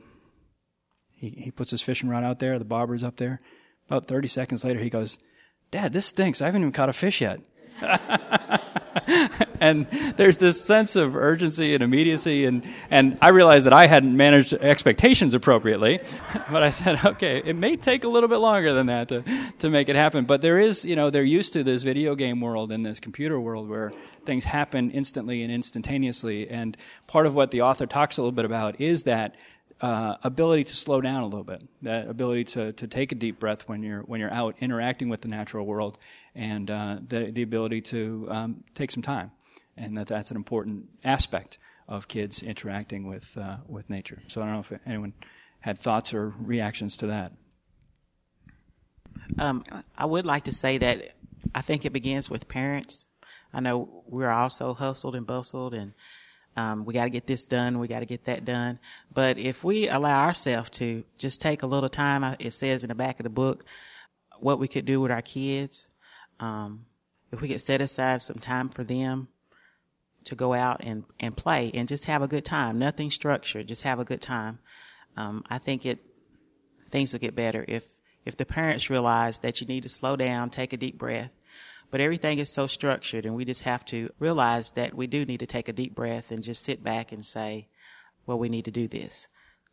he, 1.10 1.30
he 1.30 1.50
puts 1.50 1.70
his 1.70 1.80
fishing 1.80 2.10
rod 2.10 2.24
out 2.24 2.38
there. 2.38 2.58
The 2.58 2.64
bobber's 2.64 3.02
up 3.02 3.16
there. 3.16 3.40
About 3.88 4.06
30 4.06 4.28
seconds 4.28 4.64
later, 4.64 4.80
he 4.80 4.90
goes, 4.90 5.18
"Dad, 5.70 5.92
this 5.92 6.06
stinks. 6.06 6.42
I 6.42 6.46
haven't 6.46 6.60
even 6.60 6.72
caught 6.72 6.90
a 6.90 6.92
fish 6.92 7.22
yet." 7.22 7.40
and 9.60 9.86
there's 10.16 10.38
this 10.38 10.62
sense 10.62 10.96
of 10.96 11.16
urgency 11.16 11.74
and 11.74 11.82
immediacy 11.82 12.44
and, 12.44 12.64
and 12.90 13.18
I 13.20 13.28
realized 13.28 13.66
that 13.66 13.72
I 13.72 13.86
hadn't 13.86 14.16
managed 14.16 14.54
expectations 14.54 15.34
appropriately. 15.34 16.00
But 16.50 16.62
I 16.62 16.70
said, 16.70 17.04
okay, 17.04 17.42
it 17.44 17.56
may 17.56 17.76
take 17.76 18.04
a 18.04 18.08
little 18.08 18.28
bit 18.28 18.36
longer 18.36 18.72
than 18.72 18.86
that 18.86 19.08
to, 19.08 19.24
to 19.58 19.68
make 19.68 19.88
it 19.88 19.96
happen. 19.96 20.26
But 20.26 20.42
there 20.42 20.60
is, 20.60 20.84
you 20.84 20.94
know, 20.94 21.10
they're 21.10 21.24
used 21.24 21.54
to 21.54 21.64
this 21.64 21.82
video 21.82 22.14
game 22.14 22.40
world 22.40 22.70
and 22.70 22.86
this 22.86 23.00
computer 23.00 23.40
world 23.40 23.68
where 23.68 23.92
things 24.24 24.44
happen 24.44 24.90
instantly 24.92 25.42
and 25.42 25.52
instantaneously. 25.52 26.48
And 26.48 26.76
part 27.08 27.26
of 27.26 27.34
what 27.34 27.50
the 27.50 27.62
author 27.62 27.86
talks 27.86 28.16
a 28.18 28.22
little 28.22 28.32
bit 28.32 28.44
about 28.44 28.80
is 28.80 29.02
that 29.04 29.34
uh, 29.80 30.16
ability 30.22 30.64
to 30.64 30.74
slow 30.74 31.00
down 31.00 31.22
a 31.22 31.26
little 31.26 31.44
bit, 31.44 31.62
that 31.82 32.08
ability 32.08 32.44
to, 32.44 32.72
to 32.72 32.86
take 32.86 33.12
a 33.12 33.14
deep 33.14 33.38
breath 33.38 33.68
when 33.68 33.82
you're 33.82 34.00
when 34.02 34.20
you're 34.20 34.32
out 34.32 34.56
interacting 34.60 35.08
with 35.08 35.20
the 35.20 35.28
natural 35.28 35.66
world, 35.66 35.98
and 36.34 36.70
uh, 36.70 36.98
the 37.06 37.30
the 37.30 37.42
ability 37.42 37.80
to 37.80 38.26
um, 38.30 38.64
take 38.74 38.90
some 38.90 39.02
time, 39.02 39.30
and 39.76 39.96
that 39.98 40.06
that's 40.06 40.30
an 40.30 40.36
important 40.36 40.86
aspect 41.04 41.58
of 41.88 42.08
kids 42.08 42.42
interacting 42.42 43.06
with 43.06 43.36
uh, 43.36 43.58
with 43.68 43.88
nature. 43.90 44.22
So 44.28 44.40
I 44.40 44.44
don't 44.44 44.54
know 44.54 44.60
if 44.60 44.72
anyone 44.86 45.12
had 45.60 45.78
thoughts 45.78 46.14
or 46.14 46.32
reactions 46.38 46.96
to 46.98 47.08
that. 47.08 47.32
Um, 49.38 49.64
I 49.96 50.06
would 50.06 50.26
like 50.26 50.44
to 50.44 50.52
say 50.52 50.78
that 50.78 51.16
I 51.54 51.60
think 51.60 51.84
it 51.84 51.92
begins 51.92 52.30
with 52.30 52.48
parents. 52.48 53.06
I 53.52 53.60
know 53.60 54.04
we're 54.06 54.30
all 54.30 54.50
so 54.50 54.74
hustled 54.74 55.14
and 55.14 55.26
bustled 55.26 55.74
and 55.74 55.92
um, 56.56 56.84
we 56.84 56.94
got 56.94 57.04
to 57.04 57.10
get 57.10 57.26
this 57.26 57.44
done. 57.44 57.78
We 57.78 57.86
got 57.86 58.00
to 58.00 58.06
get 58.06 58.24
that 58.24 58.44
done. 58.44 58.78
But 59.12 59.38
if 59.38 59.62
we 59.62 59.88
allow 59.88 60.24
ourselves 60.24 60.70
to 60.70 61.04
just 61.18 61.40
take 61.40 61.62
a 61.62 61.66
little 61.66 61.90
time, 61.90 62.36
it 62.38 62.52
says 62.52 62.82
in 62.82 62.88
the 62.88 62.94
back 62.94 63.20
of 63.20 63.24
the 63.24 63.30
book, 63.30 63.64
what 64.40 64.58
we 64.58 64.68
could 64.68 64.84
do 64.84 65.00
with 65.00 65.10
our 65.10 65.22
kids. 65.22 65.90
Um, 66.40 66.86
if 67.32 67.40
we 67.40 67.48
could 67.48 67.60
set 67.60 67.80
aside 67.80 68.22
some 68.22 68.38
time 68.38 68.68
for 68.68 68.84
them 68.84 69.28
to 70.24 70.34
go 70.34 70.54
out 70.54 70.80
and, 70.82 71.04
and 71.20 71.36
play 71.36 71.70
and 71.74 71.88
just 71.88 72.04
have 72.06 72.22
a 72.22 72.28
good 72.28 72.44
time, 72.44 72.78
nothing 72.78 73.10
structured, 73.10 73.68
just 73.68 73.82
have 73.82 73.98
a 73.98 74.04
good 74.04 74.20
time. 74.20 74.58
Um, 75.16 75.44
I 75.48 75.58
think 75.58 75.86
it, 75.86 75.98
things 76.90 77.12
will 77.12 77.20
get 77.20 77.34
better 77.34 77.64
if, 77.68 77.86
if 78.24 78.36
the 78.36 78.46
parents 78.46 78.90
realize 78.90 79.40
that 79.40 79.60
you 79.60 79.66
need 79.66 79.82
to 79.84 79.88
slow 79.88 80.16
down, 80.16 80.50
take 80.50 80.72
a 80.72 80.76
deep 80.76 80.98
breath, 80.98 81.30
but 81.90 82.00
everything 82.00 82.38
is 82.38 82.52
so 82.52 82.66
structured, 82.66 83.26
and 83.26 83.34
we 83.34 83.44
just 83.44 83.62
have 83.62 83.84
to 83.86 84.08
realize 84.18 84.72
that 84.72 84.94
we 84.94 85.06
do 85.06 85.24
need 85.24 85.40
to 85.40 85.46
take 85.46 85.68
a 85.68 85.72
deep 85.72 85.94
breath 85.94 86.30
and 86.30 86.42
just 86.42 86.64
sit 86.64 86.82
back 86.82 87.12
and 87.12 87.24
say, 87.24 87.68
well, 88.26 88.38
we 88.38 88.48
need 88.48 88.64
to 88.64 88.70
do 88.70 88.88
this. 88.88 89.28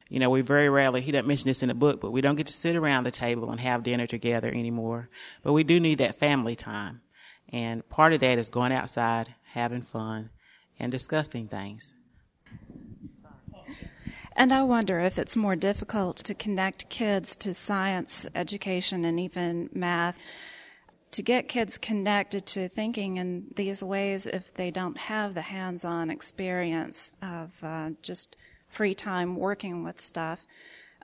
You 0.09 0.19
know, 0.19 0.29
we 0.29 0.41
very 0.41 0.69
rarely, 0.69 1.01
he 1.01 1.11
doesn't 1.11 1.27
mention 1.27 1.47
this 1.47 1.63
in 1.63 1.69
the 1.69 1.73
book, 1.73 2.01
but 2.01 2.11
we 2.11 2.21
don't 2.21 2.35
get 2.35 2.47
to 2.47 2.53
sit 2.53 2.75
around 2.75 3.05
the 3.05 3.11
table 3.11 3.49
and 3.49 3.59
have 3.59 3.83
dinner 3.83 4.05
together 4.05 4.49
anymore. 4.49 5.09
But 5.41 5.53
we 5.53 5.63
do 5.63 5.79
need 5.79 5.97
that 5.99 6.19
family 6.19 6.55
time. 6.55 7.01
And 7.51 7.87
part 7.89 8.13
of 8.13 8.19
that 8.19 8.37
is 8.37 8.49
going 8.49 8.71
outside, 8.71 9.33
having 9.53 9.81
fun, 9.81 10.29
and 10.79 10.91
discussing 10.91 11.47
things. 11.47 11.95
And 14.35 14.51
I 14.51 14.63
wonder 14.63 14.99
if 14.99 15.19
it's 15.19 15.35
more 15.35 15.55
difficult 15.55 16.17
to 16.17 16.33
connect 16.33 16.89
kids 16.89 17.35
to 17.37 17.53
science 17.53 18.25
education 18.33 19.05
and 19.05 19.19
even 19.19 19.69
math 19.73 20.17
to 21.13 21.21
get 21.21 21.47
kids 21.47 21.77
connected 21.77 22.45
to 22.47 22.67
thinking 22.67 23.17
in 23.17 23.45
these 23.55 23.83
ways 23.83 24.25
if 24.25 24.53
they 24.53 24.71
don't 24.71 24.97
have 24.97 25.33
the 25.33 25.41
hands-on 25.41 26.09
experience 26.09 27.11
of 27.21 27.51
uh, 27.63 27.91
just 28.01 28.35
free 28.67 28.95
time 28.95 29.35
working 29.35 29.83
with 29.83 30.01
stuff 30.01 30.45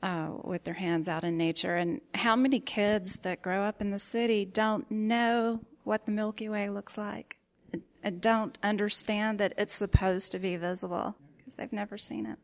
uh, 0.01 0.30
with 0.43 0.64
their 0.64 0.74
hands 0.74 1.07
out 1.07 1.24
in 1.24 1.38
nature. 1.38 1.76
And 1.76 2.01
how 2.16 2.36
many 2.36 2.60
kids 2.60 3.18
that 3.18 3.41
grow 3.41 3.64
up 3.64 3.82
in 3.82 3.91
the 3.91 3.99
city 3.99 4.45
don't 4.45 4.89
know 4.89 5.62
what 5.84 6.05
the 6.05 6.12
milky 6.12 6.49
way 6.49 6.70
looks 6.70 6.97
like 6.97 7.38
and 8.03 8.22
don't 8.22 8.57
understand 8.64 9.39
that 9.39 9.53
it's 9.57 9.76
supposed 9.76 10.32
to 10.32 10.39
be 10.39 10.55
visible 10.55 11.16
because 11.38 11.53
they've 11.53 11.74
never 11.74 11.97
seen 11.97 12.26
it 12.26 12.38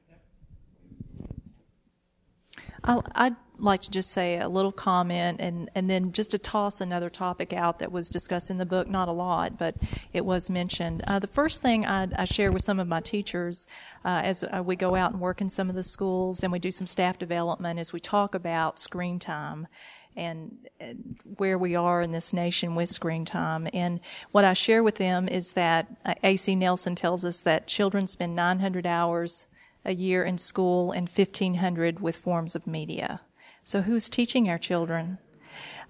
I'll, 2.85 3.03
I'd 3.15 3.35
like 3.57 3.81
to 3.81 3.91
just 3.91 4.11
say 4.11 4.37
a 4.37 4.47
little 4.47 4.71
comment 4.71 5.39
and, 5.39 5.69
and 5.75 5.89
then 5.89 6.11
just 6.11 6.31
to 6.31 6.37
toss 6.37 6.81
another 6.81 7.09
topic 7.09 7.51
out 7.51 7.79
that 7.79 7.91
was 7.91 8.09
discussed 8.09 8.49
in 8.49 8.57
the 8.57 8.65
book, 8.65 8.87
not 8.87 9.07
a 9.07 9.11
lot, 9.11 9.57
but 9.57 9.75
it 10.13 10.25
was 10.25 10.49
mentioned. 10.49 11.03
Uh, 11.07 11.19
the 11.19 11.27
first 11.27 11.61
thing 11.61 11.85
I, 11.85 12.07
I 12.15 12.25
share 12.25 12.51
with 12.51 12.63
some 12.63 12.79
of 12.79 12.87
my 12.87 13.01
teachers 13.01 13.67
uh, 14.03 14.21
as 14.23 14.43
uh, 14.43 14.61
we 14.63 14.75
go 14.75 14.95
out 14.95 15.11
and 15.11 15.21
work 15.21 15.41
in 15.41 15.49
some 15.49 15.69
of 15.69 15.75
the 15.75 15.83
schools 15.83 16.43
and 16.43 16.51
we 16.51 16.59
do 16.59 16.71
some 16.71 16.87
staff 16.87 17.17
development 17.17 17.79
is 17.79 17.91
we 17.91 17.99
talk 17.99 18.35
about 18.35 18.77
screen 18.77 19.19
time 19.19 19.67
and 20.17 20.69
where 21.37 21.57
we 21.57 21.75
are 21.75 22.01
in 22.01 22.11
this 22.11 22.33
nation 22.33 22.75
with 22.75 22.87
screen 22.87 23.25
time. 23.25 23.67
And 23.73 23.99
what 24.31 24.45
I 24.45 24.53
share 24.53 24.83
with 24.83 24.95
them 24.95 25.27
is 25.27 25.53
that 25.53 25.87
uh, 26.05 26.13
AC 26.23 26.55
Nielsen 26.55 26.95
tells 26.95 27.25
us 27.25 27.41
that 27.41 27.67
children 27.67 28.07
spend 28.07 28.35
900 28.35 28.85
hours 28.85 29.47
a 29.85 29.93
year 29.93 30.23
in 30.23 30.37
school 30.37 30.91
and 30.91 31.07
1500 31.07 31.99
with 31.99 32.15
forms 32.15 32.55
of 32.55 32.67
media. 32.67 33.21
So 33.63 33.81
who's 33.81 34.09
teaching 34.09 34.49
our 34.49 34.57
children? 34.57 35.19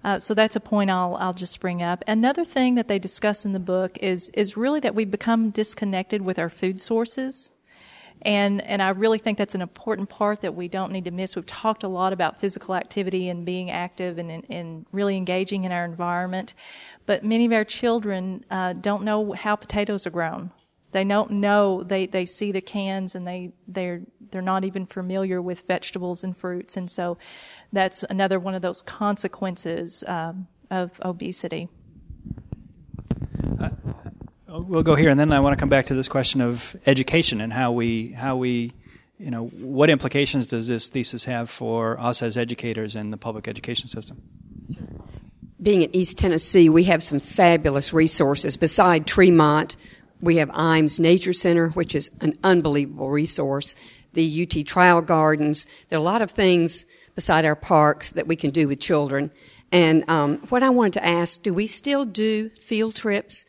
Uh, 0.04 0.18
so 0.18 0.34
that's 0.34 0.56
a 0.56 0.60
point 0.60 0.90
I'll 0.90 1.16
I'll 1.16 1.34
just 1.34 1.60
bring 1.60 1.82
up. 1.82 2.04
Another 2.06 2.44
thing 2.44 2.74
that 2.76 2.88
they 2.88 2.98
discuss 2.98 3.44
in 3.44 3.52
the 3.52 3.58
book 3.58 3.98
is 4.00 4.28
is 4.30 4.56
really 4.56 4.80
that 4.80 4.94
we 4.94 5.04
become 5.04 5.50
disconnected 5.50 6.22
with 6.22 6.38
our 6.38 6.48
food 6.48 6.80
sources. 6.80 7.50
And, 8.22 8.62
and 8.62 8.82
I 8.82 8.88
really 8.88 9.18
think 9.18 9.38
that's 9.38 9.54
an 9.54 9.60
important 9.60 10.08
part 10.08 10.40
that 10.40 10.54
we 10.54 10.68
don't 10.68 10.90
need 10.90 11.04
to 11.04 11.10
miss. 11.10 11.36
We've 11.36 11.46
talked 11.46 11.84
a 11.84 11.88
lot 11.88 12.12
about 12.12 12.40
physical 12.40 12.74
activity 12.74 13.28
and 13.28 13.44
being 13.44 13.70
active 13.70 14.18
and, 14.18 14.30
and, 14.30 14.46
and 14.48 14.86
really 14.90 15.16
engaging 15.16 15.64
in 15.64 15.70
our 15.70 15.84
environment. 15.84 16.54
But 17.04 17.24
many 17.24 17.44
of 17.44 17.52
our 17.52 17.64
children 17.64 18.44
uh, 18.50 18.72
don't 18.72 19.04
know 19.04 19.32
how 19.32 19.54
potatoes 19.54 20.06
are 20.06 20.10
grown. 20.10 20.50
They 20.96 21.04
don't 21.04 21.30
know. 21.32 21.82
They, 21.82 22.06
they 22.06 22.24
see 22.24 22.52
the 22.52 22.62
cans 22.62 23.14
and 23.14 23.26
they, 23.26 23.52
they're, 23.68 24.00
they're 24.30 24.40
not 24.40 24.64
even 24.64 24.86
familiar 24.86 25.42
with 25.42 25.66
vegetables 25.66 26.24
and 26.24 26.34
fruits. 26.34 26.74
And 26.74 26.90
so 26.90 27.18
that's 27.70 28.02
another 28.04 28.40
one 28.40 28.54
of 28.54 28.62
those 28.62 28.80
consequences 28.80 30.02
um, 30.06 30.46
of 30.70 30.98
obesity. 31.04 31.68
Uh, 33.60 33.68
we'll 34.48 34.82
go 34.82 34.94
here, 34.94 35.10
and 35.10 35.20
then 35.20 35.34
I 35.34 35.40
want 35.40 35.52
to 35.52 35.60
come 35.60 35.68
back 35.68 35.84
to 35.86 35.94
this 35.94 36.08
question 36.08 36.40
of 36.40 36.74
education 36.86 37.42
and 37.42 37.52
how 37.52 37.72
we 37.72 38.12
how 38.12 38.36
we 38.36 38.72
you 39.18 39.30
know 39.30 39.48
what 39.48 39.90
implications 39.90 40.46
does 40.46 40.66
this 40.66 40.88
thesis 40.88 41.24
have 41.24 41.50
for 41.50 42.00
us 42.00 42.22
as 42.22 42.38
educators 42.38 42.96
in 42.96 43.10
the 43.10 43.18
public 43.18 43.48
education 43.48 43.88
system. 43.88 44.22
Being 45.60 45.84
at 45.84 45.94
East 45.94 46.16
Tennessee, 46.16 46.70
we 46.70 46.84
have 46.84 47.02
some 47.02 47.20
fabulous 47.20 47.92
resources. 47.92 48.56
Beside 48.56 49.06
Tremont, 49.06 49.76
we 50.20 50.36
have 50.36 50.48
Ijams 50.50 50.98
Nature 51.00 51.32
Center, 51.32 51.68
which 51.70 51.94
is 51.94 52.10
an 52.20 52.34
unbelievable 52.42 53.10
resource. 53.10 53.74
The 54.12 54.48
UT 54.48 54.66
Trial 54.66 55.02
Gardens. 55.02 55.66
There 55.90 55.98
are 55.98 56.00
a 56.00 56.04
lot 56.04 56.22
of 56.22 56.30
things 56.30 56.86
beside 57.14 57.44
our 57.44 57.56
parks 57.56 58.12
that 58.12 58.26
we 58.26 58.34
can 58.34 58.50
do 58.50 58.66
with 58.66 58.80
children. 58.80 59.30
And 59.72 60.08
um, 60.08 60.38
what 60.48 60.62
I 60.62 60.70
wanted 60.70 60.94
to 60.94 61.06
ask: 61.06 61.42
Do 61.42 61.52
we 61.52 61.66
still 61.66 62.04
do 62.04 62.48
field 62.60 62.94
trips? 62.94 63.44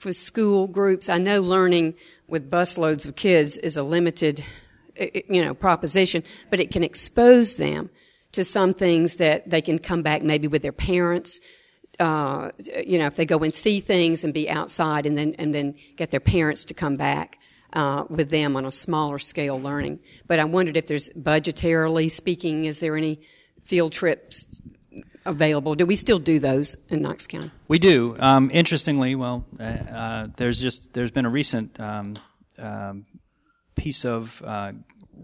for 0.00 0.12
school 0.14 0.66
groups. 0.66 1.08
I 1.08 1.18
know 1.18 1.42
learning 1.42 1.94
with 2.26 2.50
busloads 2.50 3.06
of 3.06 3.16
kids 3.16 3.58
is 3.58 3.76
a 3.76 3.82
limited, 3.82 4.42
you 4.96 5.44
know, 5.44 5.54
proposition, 5.54 6.24
but 6.48 6.58
it 6.58 6.72
can 6.72 6.82
expose 6.82 7.56
them 7.56 7.90
to 8.32 8.42
some 8.42 8.72
things 8.72 9.18
that 9.18 9.50
they 9.50 9.60
can 9.60 9.78
come 9.78 10.02
back 10.02 10.22
maybe 10.22 10.48
with 10.48 10.62
their 10.62 10.72
parents. 10.72 11.38
Uh, 12.00 12.50
you 12.84 12.98
know, 12.98 13.06
if 13.06 13.14
they 13.14 13.26
go 13.26 13.38
and 13.38 13.54
see 13.54 13.78
things 13.80 14.24
and 14.24 14.34
be 14.34 14.48
outside 14.50 15.06
and 15.06 15.16
then, 15.16 15.34
and 15.38 15.54
then 15.54 15.74
get 15.96 16.10
their 16.10 16.20
parents 16.20 16.64
to 16.64 16.74
come 16.74 16.96
back, 16.96 17.38
uh, 17.72 18.04
with 18.08 18.30
them 18.30 18.56
on 18.56 18.64
a 18.64 18.70
smaller 18.72 19.18
scale 19.18 19.60
learning. 19.60 20.00
But 20.26 20.40
I 20.40 20.44
wondered 20.44 20.76
if 20.76 20.88
there's 20.88 21.08
budgetarily 21.10 22.10
speaking, 22.10 22.64
is 22.64 22.80
there 22.80 22.96
any 22.96 23.20
field 23.64 23.92
trips 23.92 24.60
available. 25.24 25.74
Do 25.74 25.86
we 25.86 25.96
still 25.96 26.18
do 26.18 26.38
those 26.38 26.76
in 26.88 27.02
Knox 27.02 27.26
County? 27.26 27.50
We 27.68 27.78
do. 27.78 28.16
Um, 28.18 28.50
interestingly, 28.52 29.14
well, 29.14 29.44
uh, 29.58 29.62
uh, 29.62 30.28
there's 30.36 30.60
just 30.60 30.92
there's 30.94 31.10
been 31.10 31.26
a 31.26 31.30
recent 31.30 31.78
um, 31.78 32.18
um, 32.58 33.06
piece 33.76 34.04
of 34.04 34.42
uh, 34.44 34.72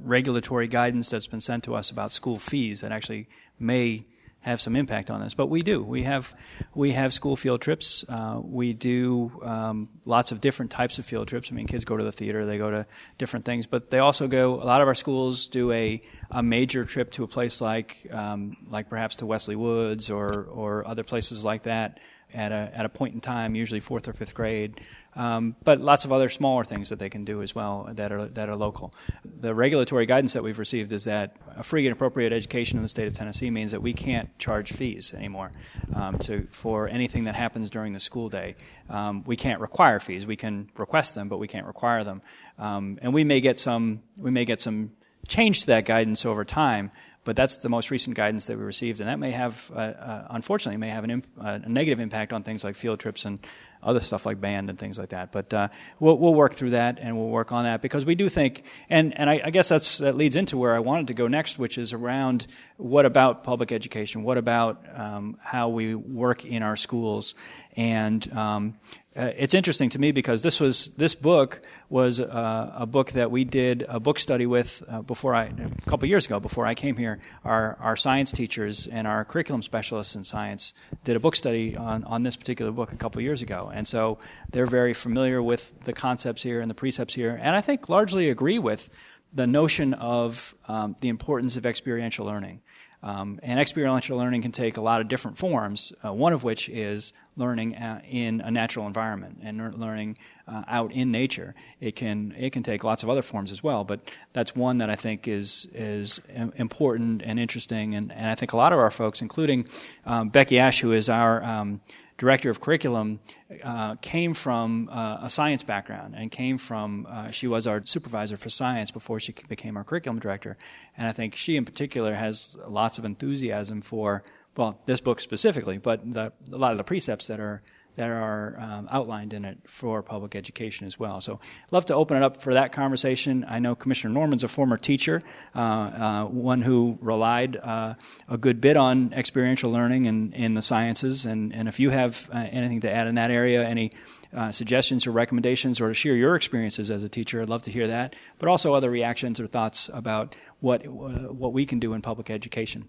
regulatory 0.01 0.69
guidance 0.69 1.11
that's 1.11 1.27
been 1.27 1.41
sent 1.41 1.65
to 1.65 1.75
us 1.75 1.91
about 1.91 2.13
school 2.13 2.37
fees 2.37 2.81
that 2.83 2.93
actually 2.93 3.29
may 3.59 4.07
have 4.47 4.61
some 4.61 4.77
impact 4.77 5.11
on 5.11 5.21
this. 5.21 5.35
But 5.35 5.49
we 5.49 5.63
do. 5.63 5.83
We 5.83 6.05
have 6.05 6.35
we 6.75 6.93
have 6.93 7.13
school 7.13 7.37
field 7.37 7.61
trips. 7.61 8.05
Uh, 8.09 8.41
we 8.43 8.73
do 8.73 9.33
um, 9.43 9.89
lots 10.05 10.31
of 10.31 10.41
different 10.41 10.71
types 10.71 10.99
of 10.99 11.05
field 11.05 11.27
trips. 11.29 11.51
I 11.51 11.55
mean, 11.55 11.67
kids 11.67 11.85
go 11.85 11.97
to 11.97 12.05
the 12.05 12.13
theater, 12.13 12.47
they 12.47 12.57
go 12.57 12.71
to 12.71 12.87
different 13.19 13.45
things, 13.45 13.67
but 13.67 13.91
they 13.91 13.99
also 13.99 14.29
go. 14.29 14.55
A 14.55 14.65
lot 14.65 14.81
of 14.81 14.89
our 14.89 14.95
schools 14.95 15.47
do 15.47 15.73
a 15.73 16.01
a 16.31 16.43
major 16.43 16.85
trip 16.85 17.11
to 17.13 17.25
a 17.25 17.29
place 17.29 17.61
like 17.61 18.07
um, 18.13 18.57
like 18.71 18.89
perhaps 18.89 19.17
to 19.17 19.27
Wesley 19.27 19.57
Woods 19.57 20.11
or 20.11 20.45
or 20.45 20.87
other 20.87 21.03
places 21.03 21.45
like 21.45 21.65
that 21.65 21.99
at 22.35 22.53
a 22.53 22.71
at 22.75 22.85
a 22.85 22.89
point 22.89 23.15
in 23.15 23.21
time, 23.21 23.55
usually 23.55 23.81
fourth 23.81 24.09
or 24.09 24.13
fifth 24.13 24.35
grade. 24.35 24.81
Um, 25.15 25.57
but 25.65 25.81
lots 25.81 26.05
of 26.05 26.13
other 26.13 26.29
smaller 26.29 26.63
things 26.63 26.91
that 26.91 26.99
they 26.99 27.09
can 27.09 27.25
do 27.25 27.41
as 27.41 27.55
well 27.55 27.89
that 27.93 28.13
are 28.13 28.27
that 28.27 28.49
are 28.49 28.57
local. 28.57 28.93
The 29.25 29.55
regulatory 29.55 30.05
guidance 30.05 30.35
that 30.35 30.43
we've 30.43 30.59
received 30.59 30.93
is 30.93 31.05
that 31.05 31.37
a 31.57 31.63
free 31.63 31.87
and 31.87 31.93
appropriate 31.93 32.33
education 32.33 32.77
in 32.77 32.83
the 32.83 32.89
state 32.89 33.07
of 33.07 33.15
Tennessee 33.15 33.51
means 33.51 33.71
that 33.71 33.81
we 33.81 33.95
can't 33.95 34.37
charge 34.39 34.73
fees 34.73 35.15
anymore 35.15 35.53
um, 35.95 36.19
to 36.21 36.47
for 36.51 36.89
anything 36.89 37.25
that 37.25 37.35
happens 37.35 37.71
during 37.71 37.95
the 37.95 38.01
school 38.01 38.29
day. 38.29 38.57
Um, 38.91 39.25
we 39.25 39.37
can't 39.37 39.61
require 39.61 40.01
fees. 40.01 40.27
We 40.27 40.37
can 40.37 40.69
request 40.77 41.15
them, 41.15 41.29
but 41.29 41.39
we 41.39 41.49
can't 41.49 41.67
require 41.67 42.05
them. 42.05 42.21
Um, 42.59 42.99
and 43.01 43.15
we 43.15 43.25
may 43.25 43.41
get 43.41 43.59
some 43.59 44.03
we 44.19 44.31
may 44.31 44.45
get 44.45 44.61
some 44.61 44.93
change 45.27 45.61
to 45.61 45.67
that 45.67 45.85
guidance 45.87 46.27
over 46.27 46.45
time. 46.45 46.91
But 47.27 47.35
that's 47.35 47.57
the 47.57 47.69
most 47.69 47.91
recent 47.91 48.15
guidance 48.17 48.47
that 48.47 48.57
we 48.57 48.63
received, 48.63 49.01
and 49.01 49.09
that 49.11 49.19
may 49.19 49.33
have, 49.33 49.69
uh, 49.75 49.79
uh, 49.79 50.27
unfortunately, 50.31 50.77
may 50.77 50.91
have 50.91 51.03
an 51.03 51.11
imp- 51.11 51.27
uh, 51.41 51.59
a 51.61 51.69
negative 51.69 51.99
impact 51.99 52.33
on 52.33 52.45
things 52.45 52.63
like 52.63 52.77
field 52.77 53.01
trips 53.01 53.25
and 53.25 53.41
other 53.87 54.01
stuff 54.01 54.27
like 54.27 54.41
band 54.41 54.69
and 54.69 54.79
things 54.79 54.99
like 54.99 55.11
that. 55.11 55.31
But 55.33 55.55
uh, 55.55 55.69
we'll, 56.01 56.19
we'll 56.19 56.35
work 56.35 56.55
through 56.55 56.71
that 56.71 56.99
and 57.01 57.17
we'll 57.17 57.29
work 57.29 57.53
on 57.53 57.65
that 57.65 57.81
because 57.81 58.05
we 58.05 58.17
do 58.17 58.29
think, 58.29 58.65
and, 58.91 59.19
and 59.19 59.31
I, 59.31 59.41
I, 59.45 59.51
guess 59.51 59.69
that's, 59.69 59.99
that 59.99 60.17
leads 60.17 60.35
into 60.35 60.59
where 60.59 60.75
I 60.75 60.81
wanted 60.81 61.07
to 61.07 61.15
go 61.15 61.29
next, 61.29 61.59
which 61.59 61.79
is 61.79 61.93
around 61.93 62.49
what 62.77 63.07
about 63.07 63.45
public 63.45 63.71
education? 63.71 64.25
What 64.25 64.39
about 64.39 64.85
um, 64.95 65.39
how 65.41 65.69
we 65.69 65.95
work 65.95 66.45
in 66.45 66.63
our 66.63 66.77
schools? 66.77 67.35
And 67.77 68.31
um, 68.33 68.75
uh, 69.17 69.33
it's 69.39 69.55
interesting 69.55 69.89
to 69.89 69.99
me 69.99 70.13
because 70.13 70.43
this 70.43 70.61
was 70.61 70.89
this 70.97 71.15
book 71.15 71.63
was 71.89 72.21
uh, 72.21 72.73
a 72.75 72.85
book 72.85 73.13
that 73.13 73.31
we 73.31 73.45
did 73.45 73.85
a 73.89 73.99
book 73.99 74.19
study 74.19 74.45
with 74.45 74.83
uh, 74.89 75.01
before 75.01 75.35
I 75.35 75.45
a 75.45 75.91
couple 75.91 76.07
years 76.07 76.27
ago 76.27 76.39
before 76.39 76.67
I 76.67 76.75
came 76.75 76.97
here. 76.97 77.21
Our 77.43 77.79
our 77.81 77.97
science 77.97 78.31
teachers 78.31 78.87
and 78.87 79.07
our 79.07 79.25
curriculum 79.25 79.63
specialists 79.63 80.17
in 80.17 80.25
science 80.25 80.75
did 81.05 81.17
a 81.17 81.21
book 81.21 81.35
study 81.35 81.77
on 81.77 82.05
on 82.05 82.25
this 82.25 82.37
particular 82.37 82.73
book 82.73 82.93
a 82.93 82.97
couple 82.97 83.23
years 83.23 83.41
ago, 83.41 83.71
and 83.77 83.87
so 83.87 84.19
they're 84.51 84.67
very 84.67 84.95
familiar 84.95 85.43
with 85.43 85.73
the 85.85 85.93
concepts 85.93 86.43
here 86.43 86.61
and 86.61 86.71
the 86.71 86.75
precepts 86.75 87.15
here, 87.15 87.39
and 87.41 87.55
I 87.55 87.61
think 87.61 87.89
largely 87.89 88.31
agree 88.31 88.59
with 88.59 88.89
the 89.33 89.47
notion 89.47 89.95
of 89.95 90.55
um, 90.67 90.97
the 91.01 91.09
importance 91.09 91.57
of 91.57 91.67
experiential 91.67 92.27
learning. 92.27 92.63
Um, 93.03 93.39
and 93.43 93.61
experiential 93.61 94.17
learning 94.17 94.43
can 94.43 94.53
take 94.53 94.79
a 94.79 94.81
lot 94.81 95.01
of 95.01 95.09
different 95.09 95.39
forms, 95.39 95.93
uh, 96.05 96.13
one 96.13 96.33
of 96.33 96.43
which 96.43 96.69
is 96.69 97.13
learning 97.37 97.77
uh, 97.77 98.01
in 98.09 98.41
a 98.41 98.51
natural 98.51 98.87
environment 98.87 99.39
and 99.43 99.79
learning 99.79 100.19
uh, 100.49 100.63
out 100.67 100.91
in 100.93 101.13
nature. 101.13 101.55
It 101.79 101.95
can 101.95 102.35
it 102.37 102.53
can 102.53 102.63
take 102.63 102.83
lots 102.83 103.03
of 103.03 103.11
other 103.11 103.23
forms 103.23 103.53
as 103.53 103.63
well, 103.63 103.85
but 103.85 104.01
that's 104.33 104.57
one 104.57 104.79
that 104.79 104.91
I 104.91 104.97
think 104.97 105.29
is 105.29 105.69
is 105.75 106.21
important 106.57 107.23
and 107.23 107.39
interesting. 107.39 107.95
And, 107.95 108.11
and 108.11 108.27
I 108.29 108.35
think 108.35 108.55
a 108.55 108.57
lot 108.57 108.73
of 108.73 108.79
our 108.79 108.91
folks, 108.91 109.21
including 109.21 109.69
um, 110.07 110.31
Becky 110.31 110.59
Ash, 110.59 110.81
who 110.81 110.93
is 110.93 111.09
our 111.09 111.45
um, 111.45 111.81
director 112.19 112.49
of 112.49 112.61
curriculum, 112.61 113.21
uh, 113.63 113.97
came 113.97 114.33
from 114.33 114.89
uh, 114.91 115.19
a 115.23 115.31
science 115.31 115.63
background 115.63 116.15
and 116.17 116.31
came 116.31 116.57
from, 116.57 117.07
uh, 117.09 117.31
she 117.31 117.47
was 117.47 117.67
our 117.67 117.83
supervisor 117.85 118.37
for 118.37 118.49
science 118.49 118.91
before 118.91 119.21
she 119.21 119.35
became 119.49 119.77
our 119.77 119.85
curriculum 119.85 120.19
director. 120.19 120.57
And 120.97 121.07
I 121.07 121.13
think 121.13 121.35
she 121.35 121.57
in 121.57 121.65
particular 121.65 122.15
has 122.15 122.57
lots 122.67 122.99
of 122.99 123.05
enthusiasm 123.05 123.83
for, 123.83 124.23
well, 124.57 124.81
this 124.87 125.01
book 125.01 125.21
specifically, 125.21 125.79
but 125.79 126.11
the, 126.11 126.33
a 126.51 126.57
lot 126.57 126.73
of 126.73 126.79
the 126.79 126.85
precepts 126.85 127.27
that 127.27 127.39
are 127.39 127.63
that 127.97 128.09
are 128.09 128.59
um, 128.61 128.89
outlined 128.91 129.33
in 129.33 129.45
it 129.45 129.59
for 129.67 130.03
public 130.03 130.37
education 130.37 130.87
as 130.87 130.99
well. 130.99 131.21
So, 131.21 131.41
I'd 131.65 131.73
love 131.73 131.87
to 131.87 131.95
open 131.95 132.17
it 132.17 132.23
up 132.23 132.41
for 132.41 132.55
that 132.55 132.73
conversation. 132.73 133.45
I 133.49 133.59
know 133.59 133.75
Commissioner 133.75 134.13
Norman's 134.15 134.45
a 134.45 134.49
former 134.49 134.77
teacher, 134.77 135.23
uh, 135.55 135.59
uh, 135.59 136.25
one 136.25 136.63
who 136.63 136.99
relied 137.01 137.57
uh, 137.57 137.95
a 138.29 138.39
good 138.39 138.61
bit 138.61 138.77
on 138.77 139.13
experiential 139.13 139.71
learning 139.71 140.07
in, 140.07 140.33
in 140.33 140.55
the 140.55 140.63
sciences. 140.63 141.27
And, 141.27 141.55
and 141.55 141.69
if 141.69 141.81
you 141.81 141.91
have 141.91 142.29
uh, 142.33 142.39
anything 142.51 142.81
to 142.83 142.91
add 142.91 143.07
in 143.07 143.17
that 143.17 143.31
area, 143.31 143.67
any 143.67 143.93
uh, 144.35 144.53
suggestions 144.53 145.07
or 145.07 145.13
recommendations, 145.13 145.81
or 145.81 145.89
to 145.89 145.95
share 145.95 146.15
your 146.15 146.37
experiences 146.37 146.91
as 146.91 147.03
a 147.03 147.09
teacher, 147.09 147.41
I'd 147.41 147.49
love 147.49 147.63
to 147.63 147.71
hear 147.71 147.87
that. 147.89 148.15
But 148.39 148.49
also 148.49 148.75
other 148.75 148.91
reactions 148.91 149.41
or 149.41 149.47
thoughts 149.47 149.91
about 149.93 150.37
what 150.61 150.85
uh, 150.85 150.91
what 150.91 151.53
we 151.53 151.65
can 151.65 151.79
do 151.79 151.95
in 151.95 152.03
public 152.03 152.31
education. 152.31 152.89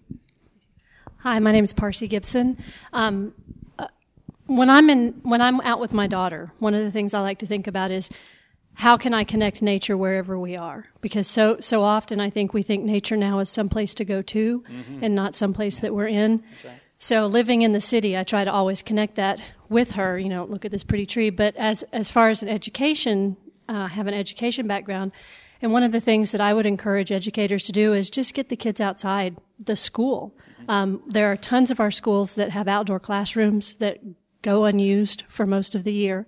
Hi, 1.18 1.38
my 1.38 1.52
name 1.52 1.64
is 1.64 1.72
Parsi 1.72 2.06
Gibson. 2.06 2.58
Um, 2.92 3.32
when 4.48 4.68
I'm 4.70 4.90
in 4.90 5.20
when 5.22 5.40
I'm 5.40 5.60
out 5.60 5.78
with 5.80 5.92
my 5.92 6.06
daughter, 6.06 6.50
one 6.58 6.74
of 6.74 6.82
the 6.82 6.90
things 6.90 7.14
I 7.14 7.20
like 7.20 7.38
to 7.38 7.46
think 7.46 7.66
about 7.66 7.90
is 7.90 8.10
how 8.74 8.96
can 8.96 9.12
I 9.12 9.24
connect 9.24 9.60
nature 9.60 9.96
wherever 9.96 10.38
we 10.38 10.56
are? 10.56 10.86
Because 11.00 11.28
so 11.28 11.58
so 11.60 11.82
often 11.82 12.18
I 12.20 12.30
think 12.30 12.52
we 12.52 12.62
think 12.62 12.84
nature 12.84 13.16
now 13.16 13.38
is 13.40 13.48
some 13.50 13.68
place 13.68 13.94
to 13.94 14.04
go 14.04 14.22
to 14.22 14.64
Mhm. 14.68 15.02
and 15.02 15.14
not 15.14 15.36
some 15.36 15.52
place 15.52 15.80
that 15.80 15.94
we're 15.94 16.08
in. 16.08 16.42
So 16.98 17.26
living 17.26 17.62
in 17.62 17.72
the 17.72 17.80
city, 17.80 18.16
I 18.18 18.24
try 18.24 18.42
to 18.44 18.52
always 18.52 18.82
connect 18.82 19.14
that 19.16 19.40
with 19.68 19.92
her. 19.92 20.18
You 20.18 20.28
know, 20.28 20.44
look 20.44 20.64
at 20.64 20.72
this 20.72 20.82
pretty 20.82 21.06
tree. 21.06 21.30
But 21.30 21.54
as 21.56 21.84
as 21.92 22.10
far 22.10 22.28
as 22.30 22.42
an 22.42 22.48
education, 22.48 23.36
uh, 23.68 23.72
I 23.72 23.88
have 23.88 24.06
an 24.06 24.14
education 24.14 24.66
background, 24.66 25.12
and 25.60 25.72
one 25.72 25.82
of 25.82 25.92
the 25.92 26.00
things 26.00 26.32
that 26.32 26.40
I 26.40 26.54
would 26.54 26.66
encourage 26.66 27.12
educators 27.12 27.64
to 27.64 27.72
do 27.72 27.92
is 27.92 28.08
just 28.10 28.32
get 28.34 28.48
the 28.48 28.56
kids 28.56 28.80
outside 28.80 29.36
the 29.62 29.76
school. 29.76 30.32
Um, 30.68 31.02
there 31.06 31.30
are 31.30 31.36
tons 31.36 31.70
of 31.70 31.80
our 31.80 31.90
schools 31.90 32.34
that 32.34 32.50
have 32.50 32.66
outdoor 32.68 32.98
classrooms 33.00 33.74
that 33.76 33.98
go 34.42 34.64
unused 34.64 35.24
for 35.28 35.46
most 35.46 35.74
of 35.74 35.84
the 35.84 35.92
year. 35.92 36.26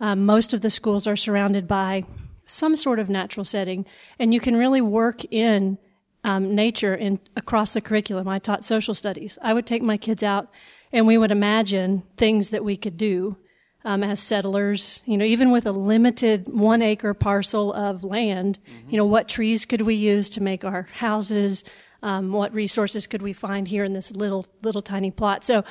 Um, 0.00 0.24
most 0.26 0.52
of 0.54 0.60
the 0.60 0.70
schools 0.70 1.06
are 1.06 1.16
surrounded 1.16 1.66
by 1.66 2.04
some 2.46 2.76
sort 2.76 2.98
of 2.98 3.08
natural 3.08 3.44
setting, 3.44 3.84
and 4.18 4.32
you 4.32 4.40
can 4.40 4.56
really 4.56 4.80
work 4.80 5.24
in 5.32 5.78
um, 6.24 6.54
nature 6.54 6.94
in 6.94 7.20
across 7.36 7.74
the 7.74 7.80
curriculum. 7.80 8.28
I 8.28 8.38
taught 8.38 8.64
social 8.64 8.94
studies. 8.94 9.38
I 9.42 9.52
would 9.52 9.66
take 9.66 9.82
my 9.82 9.96
kids 9.96 10.22
out, 10.22 10.48
and 10.92 11.06
we 11.06 11.18
would 11.18 11.30
imagine 11.30 12.02
things 12.16 12.50
that 12.50 12.64
we 12.64 12.76
could 12.76 12.96
do 12.96 13.36
um, 13.84 14.02
as 14.02 14.20
settlers. 14.20 15.02
You 15.04 15.16
know, 15.16 15.24
even 15.24 15.50
with 15.50 15.66
a 15.66 15.72
limited 15.72 16.48
one 16.48 16.82
acre 16.82 17.14
parcel 17.14 17.72
of 17.72 18.04
land, 18.04 18.58
you 18.88 18.96
know, 18.96 19.06
what 19.06 19.28
trees 19.28 19.64
could 19.64 19.82
we 19.82 19.94
use 19.94 20.30
to 20.30 20.42
make 20.42 20.64
our 20.64 20.88
houses? 20.92 21.64
Um, 22.02 22.32
what 22.32 22.54
resources 22.54 23.06
could 23.06 23.22
we 23.22 23.32
find 23.32 23.66
here 23.66 23.84
in 23.84 23.92
this 23.92 24.12
little 24.12 24.46
little 24.62 24.82
tiny 24.82 25.10
plot? 25.10 25.44
So. 25.44 25.64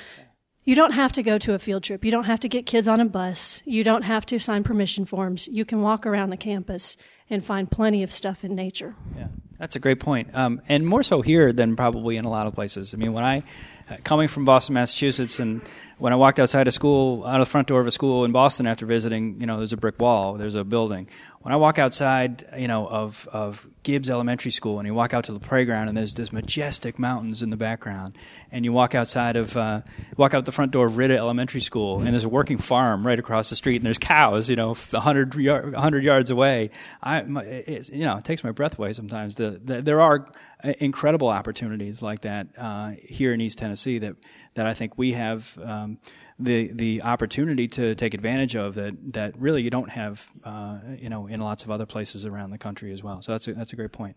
You 0.67 0.75
don't 0.75 0.91
have 0.91 1.13
to 1.13 1.23
go 1.23 1.37
to 1.37 1.53
a 1.53 1.59
field 1.59 1.83
trip. 1.83 2.03
You 2.03 2.11
don't 2.11 2.25
have 2.25 2.41
to 2.41 2.49
get 2.49 2.65
kids 2.65 2.89
on 2.89 2.99
a 2.99 3.05
bus. 3.05 3.61
You 3.63 3.85
don't 3.85 4.01
have 4.01 4.25
to 4.25 4.37
sign 4.37 4.65
permission 4.65 5.05
forms. 5.05 5.47
You 5.47 5.63
can 5.63 5.81
walk 5.81 6.05
around 6.05 6.29
the 6.29 6.35
campus 6.35 6.97
and 7.29 7.45
find 7.45 7.69
plenty 7.69 8.03
of 8.03 8.11
stuff 8.11 8.43
in 8.43 8.55
nature. 8.55 8.95
Yeah, 9.17 9.27
that's 9.59 9.75
a 9.75 9.79
great 9.79 9.99
point, 9.99 10.29
um, 10.33 10.61
and 10.69 10.85
more 10.85 11.03
so 11.03 11.21
here 11.21 11.53
than 11.53 11.75
probably 11.75 12.17
in 12.17 12.25
a 12.25 12.29
lot 12.29 12.47
of 12.47 12.53
places. 12.53 12.93
I 12.93 12.97
mean, 12.97 13.13
when 13.13 13.23
I 13.23 13.43
uh, 13.89 13.95
coming 14.03 14.27
from 14.27 14.43
Boston, 14.43 14.73
Massachusetts, 14.73 15.39
and 15.39 15.61
when 15.97 16.11
I 16.11 16.17
walked 16.17 16.39
outside 16.39 16.67
a 16.67 16.71
school, 16.71 17.25
out 17.25 17.39
of 17.39 17.47
the 17.47 17.49
front 17.49 17.69
door 17.69 17.79
of 17.79 17.87
a 17.87 17.91
school 17.91 18.25
in 18.25 18.33
Boston 18.33 18.67
after 18.67 18.85
visiting, 18.85 19.39
you 19.39 19.47
know, 19.47 19.57
there's 19.57 19.71
a 19.71 19.77
brick 19.77 19.99
wall, 19.99 20.33
there's 20.33 20.55
a 20.55 20.65
building. 20.65 21.07
When 21.41 21.53
I 21.53 21.55
walk 21.55 21.79
outside, 21.79 22.45
you 22.57 22.67
know, 22.67 22.85
of 22.85 23.29
of 23.31 23.65
Gibbs 23.83 24.09
Elementary 24.09 24.51
School, 24.51 24.79
and 24.79 24.87
you 24.87 24.93
walk 24.93 25.13
out 25.13 25.23
to 25.25 25.31
the 25.31 25.39
playground, 25.39 25.87
and 25.87 25.95
there's 25.95 26.13
this 26.13 26.33
majestic 26.33 26.99
mountains 26.99 27.41
in 27.41 27.49
the 27.49 27.55
background, 27.55 28.17
and 28.51 28.65
you 28.65 28.73
walk 28.73 28.93
outside 28.93 29.37
of 29.37 29.55
uh, 29.55 29.81
walk 30.17 30.33
out 30.33 30.43
the 30.43 30.51
front 30.51 30.73
door 30.73 30.87
of 30.87 30.97
Ritta 30.97 31.15
Elementary 31.15 31.61
School, 31.61 31.99
and 31.99 32.07
there's 32.07 32.25
a 32.25 32.29
working 32.29 32.57
farm 32.57 33.07
right 33.07 33.17
across 33.17 33.49
the 33.49 33.55
street, 33.55 33.77
and 33.77 33.85
there's 33.85 33.97
cows, 33.97 34.49
you 34.49 34.57
know, 34.57 34.75
a 34.91 34.99
hundred 34.99 35.33
yard, 35.35 35.73
hundred 35.73 36.03
yards 36.03 36.29
away. 36.29 36.71
I, 37.01 37.16
my, 37.23 37.43
it's, 37.43 37.89
you 37.89 38.05
know, 38.05 38.17
it 38.17 38.23
takes 38.23 38.43
my 38.43 38.51
breath 38.51 38.77
away 38.77 38.93
sometimes. 38.93 39.35
The, 39.35 39.59
the, 39.63 39.81
there 39.81 40.01
are 40.01 40.27
uh, 40.63 40.73
incredible 40.79 41.29
opportunities 41.29 42.01
like 42.01 42.21
that 42.21 42.47
uh, 42.57 42.91
here 43.01 43.33
in 43.33 43.41
East 43.41 43.57
Tennessee 43.57 43.99
that 43.99 44.15
that 44.55 44.65
I 44.67 44.73
think 44.73 44.97
we 44.97 45.13
have. 45.13 45.57
Um, 45.63 45.99
the 46.39 46.71
the 46.71 47.01
opportunity 47.01 47.67
to 47.67 47.95
take 47.95 48.13
advantage 48.13 48.55
of 48.55 48.75
that 48.75 49.13
that 49.13 49.35
really 49.39 49.63
you 49.63 49.71
don't 49.71 49.89
have 49.89 50.29
uh, 50.43 50.77
you 50.95 51.09
know 51.09 51.25
in 51.25 51.39
lots 51.41 51.63
of 51.63 51.71
other 51.71 51.87
places 51.87 52.25
around 52.25 52.51
the 52.51 52.59
country 52.59 52.93
as 52.93 53.01
well. 53.01 53.23
So 53.23 53.31
that's 53.31 53.47
a, 53.47 53.53
that's 53.53 53.73
a 53.73 53.75
great 53.75 53.91
point. 53.91 54.15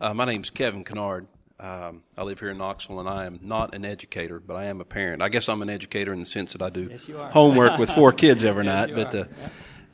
Uh, 0.00 0.14
my 0.14 0.24
name's 0.24 0.50
Kevin 0.50 0.84
Kennard. 0.84 1.26
Um, 1.60 2.04
I 2.16 2.22
live 2.22 2.38
here 2.38 2.50
in 2.50 2.58
Knoxville, 2.58 3.00
and 3.00 3.08
I 3.08 3.26
am 3.26 3.40
not 3.42 3.74
an 3.74 3.84
educator, 3.84 4.38
but 4.38 4.54
I 4.54 4.66
am 4.66 4.80
a 4.80 4.84
parent. 4.84 5.22
I 5.22 5.28
guess 5.28 5.48
I'm 5.48 5.60
an 5.60 5.70
educator 5.70 6.12
in 6.12 6.20
the 6.20 6.26
sense 6.26 6.52
that 6.52 6.62
I 6.62 6.70
do 6.70 6.88
Yes, 6.88 7.10
homework 7.32 7.78
with 7.78 7.90
four 7.90 8.12
kids 8.24 8.44
every 8.44 8.64
Yes, 8.64 8.88
night. 8.88 8.94
but 8.94 9.14
are. 9.14 9.22
uh, 9.22 9.48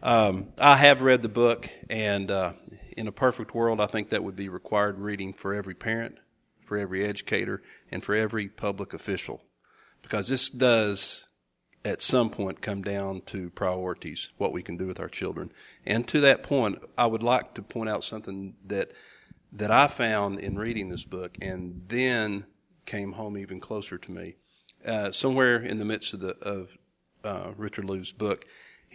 um, 0.04 0.48
I 0.58 0.76
have 0.76 1.00
read 1.00 1.22
the 1.22 1.28
book, 1.28 1.70
and 1.88 2.30
uh, 2.30 2.52
in 2.96 3.08
a 3.08 3.12
perfect 3.12 3.54
world, 3.54 3.80
I 3.80 3.86
think 3.86 4.10
that 4.10 4.22
would 4.22 4.36
be 4.36 4.50
required 4.50 4.98
reading 4.98 5.32
for 5.32 5.54
every 5.54 5.74
parent, 5.74 6.18
for 6.66 6.76
every 6.76 7.04
educator, 7.04 7.62
and 7.90 8.04
for 8.04 8.14
every 8.14 8.48
public 8.48 8.92
official, 8.92 9.42
because 10.02 10.28
this 10.28 10.50
does 10.50 11.28
at 11.86 12.02
some 12.02 12.28
point 12.30 12.60
come 12.60 12.82
down 12.82 13.22
to 13.22 13.50
priorities, 13.50 14.32
what 14.36 14.52
we 14.52 14.62
can 14.62 14.76
do 14.76 14.86
with 14.86 15.00
our 15.00 15.08
children. 15.08 15.50
And 15.86 16.06
to 16.08 16.20
that 16.20 16.42
point, 16.42 16.78
I 16.96 17.06
would 17.06 17.22
like 17.22 17.54
to 17.54 17.62
point 17.62 17.88
out 17.88 18.04
something 18.04 18.54
that 18.66 18.92
that 19.52 19.70
I 19.70 19.86
found 19.86 20.40
in 20.40 20.58
reading 20.58 20.88
this 20.90 21.04
book, 21.04 21.38
and 21.40 21.82
then 21.88 22.44
came 22.86 23.12
home 23.12 23.38
even 23.38 23.60
closer 23.60 23.96
to 23.96 24.10
me. 24.10 24.34
Uh, 24.84 25.12
somewhere 25.12 25.56
in 25.56 25.78
the 25.78 25.84
midst 25.84 26.12
of 26.12 26.20
the 26.20 26.36
of 26.42 26.68
uh, 27.24 27.52
Richard 27.56 27.84
Louv's 27.86 28.12
book, 28.12 28.44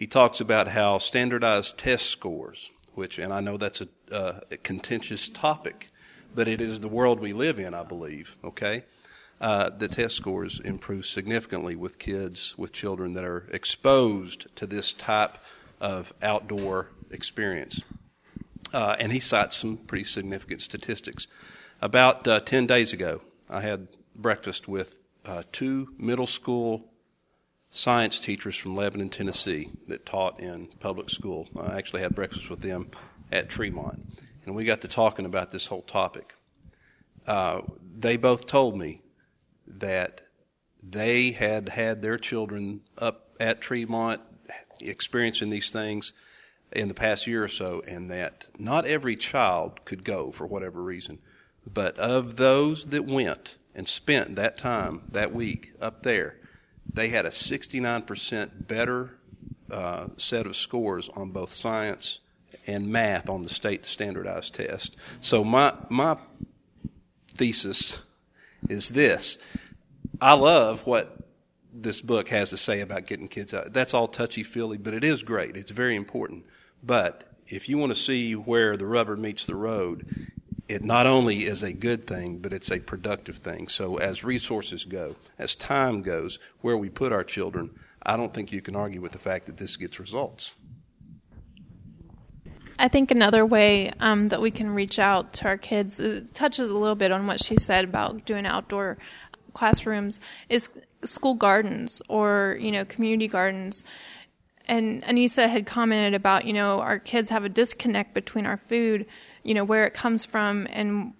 he 0.00 0.06
talks 0.06 0.40
about 0.40 0.66
how 0.66 0.96
standardized 0.96 1.76
test 1.76 2.06
scores, 2.06 2.70
which, 2.94 3.18
and 3.18 3.34
I 3.34 3.40
know 3.40 3.58
that's 3.58 3.82
a, 3.82 3.88
uh, 4.10 4.40
a 4.50 4.56
contentious 4.56 5.28
topic, 5.28 5.90
but 6.34 6.48
it 6.48 6.62
is 6.62 6.80
the 6.80 6.88
world 6.88 7.20
we 7.20 7.34
live 7.34 7.58
in, 7.58 7.74
I 7.74 7.82
believe. 7.82 8.34
Okay, 8.42 8.84
uh, 9.42 9.68
the 9.68 9.88
test 9.88 10.16
scores 10.16 10.58
improve 10.64 11.04
significantly 11.04 11.76
with 11.76 11.98
kids, 11.98 12.54
with 12.56 12.72
children 12.72 13.12
that 13.12 13.24
are 13.24 13.46
exposed 13.52 14.46
to 14.56 14.66
this 14.66 14.94
type 14.94 15.36
of 15.82 16.14
outdoor 16.22 16.88
experience. 17.10 17.82
Uh, 18.72 18.96
and 18.98 19.12
he 19.12 19.20
cites 19.20 19.58
some 19.58 19.76
pretty 19.76 20.04
significant 20.04 20.62
statistics. 20.62 21.26
About 21.82 22.26
uh, 22.26 22.40
10 22.40 22.66
days 22.66 22.94
ago, 22.94 23.20
I 23.50 23.60
had 23.60 23.88
breakfast 24.16 24.66
with 24.66 24.98
uh, 25.26 25.42
two 25.52 25.88
middle 25.98 26.26
school 26.26 26.89
science 27.70 28.18
teachers 28.18 28.56
from 28.56 28.74
Lebanon, 28.74 29.08
Tennessee, 29.08 29.70
that 29.86 30.04
taught 30.04 30.40
in 30.40 30.68
public 30.80 31.08
school. 31.08 31.48
I 31.58 31.78
actually 31.78 32.02
had 32.02 32.14
breakfast 32.14 32.50
with 32.50 32.60
them 32.60 32.90
at 33.30 33.48
Tremont. 33.48 34.04
And 34.44 34.54
we 34.54 34.64
got 34.64 34.80
to 34.80 34.88
talking 34.88 35.26
about 35.26 35.50
this 35.50 35.66
whole 35.66 35.82
topic. 35.82 36.34
Uh, 37.26 37.62
they 37.96 38.16
both 38.16 38.46
told 38.46 38.76
me 38.76 39.02
that 39.66 40.22
they 40.82 41.30
had 41.30 41.68
had 41.68 42.02
their 42.02 42.18
children 42.18 42.80
up 42.98 43.34
at 43.38 43.60
Tremont 43.60 44.20
experiencing 44.80 45.50
these 45.50 45.70
things 45.70 46.12
in 46.72 46.88
the 46.88 46.94
past 46.94 47.26
year 47.26 47.44
or 47.44 47.48
so, 47.48 47.82
and 47.86 48.10
that 48.10 48.46
not 48.58 48.86
every 48.86 49.16
child 49.16 49.84
could 49.84 50.04
go 50.04 50.30
for 50.32 50.46
whatever 50.46 50.82
reason. 50.82 51.18
But 51.72 51.98
of 51.98 52.36
those 52.36 52.86
that 52.86 53.04
went 53.04 53.56
and 53.74 53.86
spent 53.86 54.36
that 54.36 54.56
time, 54.56 55.02
that 55.10 55.34
week 55.34 55.72
up 55.80 56.02
there, 56.02 56.39
they 56.94 57.08
had 57.08 57.26
a 57.26 57.30
69% 57.30 58.66
better 58.66 59.10
uh, 59.70 60.08
set 60.16 60.46
of 60.46 60.56
scores 60.56 61.08
on 61.10 61.30
both 61.30 61.52
science 61.52 62.20
and 62.66 62.88
math 62.88 63.28
on 63.28 63.42
the 63.42 63.48
state 63.48 63.86
standardized 63.86 64.54
test. 64.54 64.96
So 65.20 65.44
my 65.44 65.74
my 65.88 66.16
thesis 67.34 68.00
is 68.68 68.88
this: 68.90 69.38
I 70.20 70.34
love 70.34 70.86
what 70.86 71.16
this 71.72 72.00
book 72.00 72.28
has 72.28 72.50
to 72.50 72.56
say 72.56 72.80
about 72.80 73.06
getting 73.06 73.28
kids 73.28 73.54
out. 73.54 73.72
That's 73.72 73.94
all 73.94 74.08
touchy 74.08 74.42
feely, 74.42 74.76
but 74.76 74.94
it 74.94 75.04
is 75.04 75.22
great. 75.22 75.56
It's 75.56 75.70
very 75.70 75.96
important. 75.96 76.44
But 76.82 77.24
if 77.46 77.68
you 77.68 77.78
want 77.78 77.90
to 77.90 78.00
see 78.00 78.34
where 78.34 78.76
the 78.76 78.86
rubber 78.86 79.16
meets 79.16 79.46
the 79.46 79.56
road, 79.56 80.30
it 80.70 80.84
not 80.84 81.06
only 81.06 81.38
is 81.46 81.64
a 81.64 81.72
good 81.72 82.06
thing, 82.06 82.38
but 82.38 82.52
it's 82.52 82.70
a 82.70 82.78
productive 82.78 83.38
thing. 83.38 83.66
So 83.66 83.96
as 83.96 84.22
resources 84.22 84.84
go, 84.84 85.16
as 85.36 85.56
time 85.56 86.00
goes, 86.00 86.38
where 86.60 86.76
we 86.76 86.88
put 86.88 87.12
our 87.12 87.24
children, 87.24 87.70
I 88.04 88.16
don't 88.16 88.32
think 88.32 88.52
you 88.52 88.62
can 88.62 88.76
argue 88.76 89.00
with 89.00 89.10
the 89.10 89.18
fact 89.18 89.46
that 89.46 89.56
this 89.56 89.76
gets 89.76 89.98
results. 89.98 90.52
I 92.78 92.86
think 92.86 93.10
another 93.10 93.44
way 93.44 93.92
um, 93.98 94.28
that 94.28 94.40
we 94.40 94.52
can 94.52 94.70
reach 94.70 94.98
out 94.98 95.32
to 95.34 95.46
our 95.46 95.58
kids 95.58 95.98
it 96.00 96.32
touches 96.32 96.70
a 96.70 96.76
little 96.76 96.94
bit 96.94 97.10
on 97.10 97.26
what 97.26 97.42
she 97.42 97.56
said 97.56 97.84
about 97.84 98.24
doing 98.24 98.46
outdoor 98.46 98.96
classrooms 99.52 100.20
is 100.48 100.70
school 101.04 101.34
gardens 101.34 102.00
or 102.08 102.56
you 102.60 102.70
know 102.70 102.84
community 102.84 103.28
gardens. 103.28 103.82
And 104.66 105.02
Anissa 105.02 105.48
had 105.48 105.66
commented 105.66 106.14
about 106.14 106.46
you 106.46 106.52
know 106.52 106.80
our 106.80 107.00
kids 107.00 107.28
have 107.28 107.44
a 107.44 107.48
disconnect 107.48 108.14
between 108.14 108.46
our 108.46 108.56
food, 108.56 109.04
you 109.42 109.54
know 109.54 109.64
where 109.64 109.86
it 109.86 109.94
comes 109.94 110.24
from 110.24 110.66
and 110.70 111.14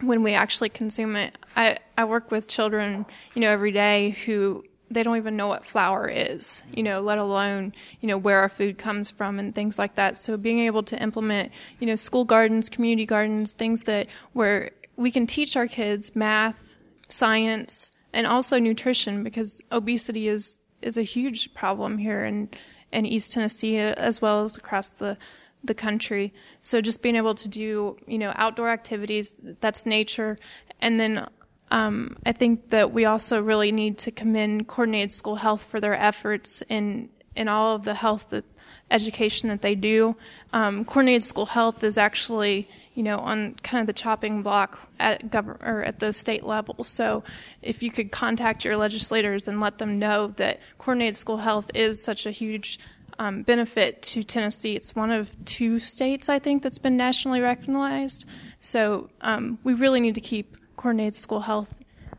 when 0.00 0.22
we 0.22 0.34
actually 0.34 0.68
consume 0.68 1.16
it. 1.16 1.36
I 1.56 1.78
I 1.96 2.04
work 2.04 2.30
with 2.30 2.48
children 2.48 3.06
you 3.34 3.40
know 3.40 3.50
every 3.50 3.72
day 3.72 4.10
who 4.24 4.64
they 4.92 5.02
don't 5.02 5.16
even 5.16 5.36
know 5.36 5.48
what 5.48 5.64
flour 5.64 6.08
is, 6.08 6.62
you 6.72 6.82
know, 6.82 7.00
let 7.00 7.18
alone, 7.18 7.72
you 8.00 8.08
know, 8.08 8.18
where 8.18 8.40
our 8.40 8.48
food 8.48 8.78
comes 8.78 9.10
from 9.10 9.38
and 9.38 9.54
things 9.54 9.78
like 9.78 9.94
that. 9.94 10.16
So 10.16 10.36
being 10.36 10.60
able 10.60 10.82
to 10.84 11.02
implement, 11.02 11.52
you 11.80 11.86
know, 11.86 11.96
school 11.96 12.24
gardens, 12.24 12.68
community 12.68 13.06
gardens, 13.06 13.54
things 13.54 13.84
that 13.84 14.08
where 14.32 14.70
we 14.96 15.10
can 15.10 15.26
teach 15.26 15.56
our 15.56 15.66
kids 15.66 16.14
math, 16.14 16.76
science, 17.08 17.90
and 18.12 18.26
also 18.26 18.58
nutrition 18.58 19.24
because 19.24 19.60
obesity 19.70 20.28
is, 20.28 20.58
is 20.82 20.96
a 20.96 21.02
huge 21.02 21.54
problem 21.54 21.98
here 21.98 22.24
in, 22.24 22.50
in 22.92 23.06
East 23.06 23.32
Tennessee 23.32 23.78
as 23.78 24.20
well 24.20 24.44
as 24.44 24.56
across 24.56 24.90
the, 24.90 25.16
the 25.64 25.74
country. 25.74 26.32
So 26.60 26.80
just 26.80 27.02
being 27.02 27.16
able 27.16 27.34
to 27.34 27.48
do, 27.48 27.96
you 28.06 28.18
know, 28.18 28.32
outdoor 28.36 28.70
activities, 28.70 29.32
that's 29.60 29.86
nature. 29.86 30.38
And 30.80 30.98
then 30.98 31.28
um, 31.70 32.16
I 32.26 32.32
think 32.32 32.70
that 32.70 32.92
we 32.92 33.04
also 33.04 33.42
really 33.42 33.72
need 33.72 33.98
to 33.98 34.10
commend 34.10 34.68
Coordinated 34.68 35.12
School 35.12 35.36
Health 35.36 35.64
for 35.64 35.80
their 35.80 35.94
efforts 35.94 36.62
in 36.68 37.08
in 37.34 37.48
all 37.48 37.74
of 37.74 37.84
the 37.84 37.94
health 37.94 38.26
that, 38.28 38.44
education 38.90 39.48
that 39.48 39.62
they 39.62 39.74
do. 39.74 40.14
Um, 40.52 40.84
coordinated 40.84 41.22
school 41.22 41.46
health 41.46 41.82
is 41.82 41.96
actually 41.96 42.68
you 42.94 43.02
know, 43.02 43.18
on 43.18 43.54
kind 43.62 43.80
of 43.80 43.86
the 43.86 43.92
chopping 43.92 44.42
block 44.42 44.78
at 45.00 45.30
government 45.30 45.62
or 45.64 45.82
at 45.82 45.98
the 45.98 46.12
state 46.12 46.44
level. 46.44 46.84
So, 46.84 47.24
if 47.62 47.82
you 47.82 47.90
could 47.90 48.12
contact 48.12 48.64
your 48.64 48.76
legislators 48.76 49.48
and 49.48 49.60
let 49.60 49.78
them 49.78 49.98
know 49.98 50.28
that 50.36 50.60
coordinated 50.78 51.16
school 51.16 51.38
health 51.38 51.70
is 51.74 52.02
such 52.02 52.26
a 52.26 52.30
huge 52.30 52.78
um, 53.18 53.42
benefit 53.42 54.02
to 54.02 54.22
Tennessee. 54.22 54.74
It's 54.74 54.94
one 54.94 55.10
of 55.10 55.30
two 55.44 55.78
states, 55.78 56.28
I 56.28 56.38
think, 56.38 56.62
that's 56.62 56.78
been 56.78 56.96
nationally 56.96 57.40
recognized. 57.40 58.24
So, 58.60 59.10
um, 59.20 59.58
we 59.64 59.74
really 59.74 60.00
need 60.00 60.14
to 60.14 60.20
keep 60.20 60.56
coordinated 60.76 61.16
school 61.16 61.40
health 61.40 61.74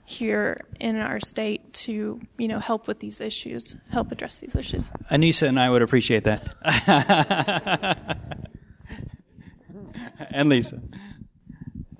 here 0.05 0.65
in 0.79 0.97
our 0.97 1.19
state 1.19 1.73
to 1.73 2.19
you 2.37 2.47
know 2.47 2.59
help 2.59 2.87
with 2.87 2.99
these 2.99 3.21
issues, 3.21 3.75
help 3.89 4.11
address 4.11 4.39
these 4.39 4.55
issues. 4.55 4.89
Anissa 5.11 5.47
and 5.47 5.59
I 5.59 5.69
would 5.69 5.81
appreciate 5.81 6.25
that. 6.25 6.55
and 10.31 10.49
Lisa. 10.49 10.81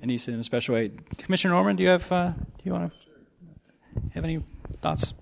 Anissa 0.04 0.30
in 0.30 0.39
a 0.39 0.44
special 0.44 0.76
way. 0.76 0.91
Commissioner 1.18 1.54
Norman, 1.54 1.76
do 1.76 1.84
you 1.84 1.89
have 1.89 2.12
uh, 2.12 2.32
do 2.32 2.64
you 2.64 2.74
want 2.74 2.91
to 2.91 4.02
have 4.14 4.24
any 4.24 4.44
thoughts? 4.82 5.14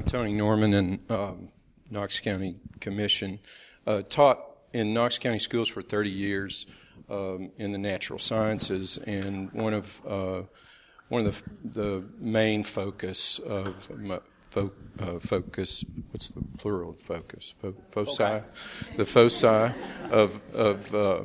I'm 0.00 0.06
Tony 0.06 0.32
Norman 0.32 0.72
in 0.72 1.00
um, 1.10 1.48
Knox 1.90 2.20
County 2.20 2.56
Commission. 2.80 3.38
Uh, 3.86 4.00
taught 4.00 4.40
in 4.72 4.94
Knox 4.94 5.18
County 5.18 5.38
schools 5.38 5.68
for 5.68 5.82
30 5.82 6.08
years 6.08 6.64
um, 7.10 7.50
in 7.58 7.72
the 7.72 7.76
natural 7.76 8.18
sciences, 8.18 8.96
and 8.96 9.52
one 9.52 9.74
of 9.74 10.00
uh, 10.08 10.44
one 11.10 11.26
of 11.26 11.42
the, 11.62 11.68
the 11.82 12.04
main 12.18 12.64
focus 12.64 13.40
of 13.40 13.90
my, 14.00 14.20
fo- 14.48 14.72
uh, 15.00 15.18
focus. 15.18 15.84
What's 16.12 16.30
the 16.30 16.44
plural 16.56 16.92
of 16.92 17.02
focus? 17.02 17.52
Fo- 17.60 17.74
foci. 17.90 18.22
Okay. 18.22 18.46
The 18.96 19.04
foci 19.04 19.46
of 20.10 20.40
of 20.54 20.94
uh, 20.94 21.24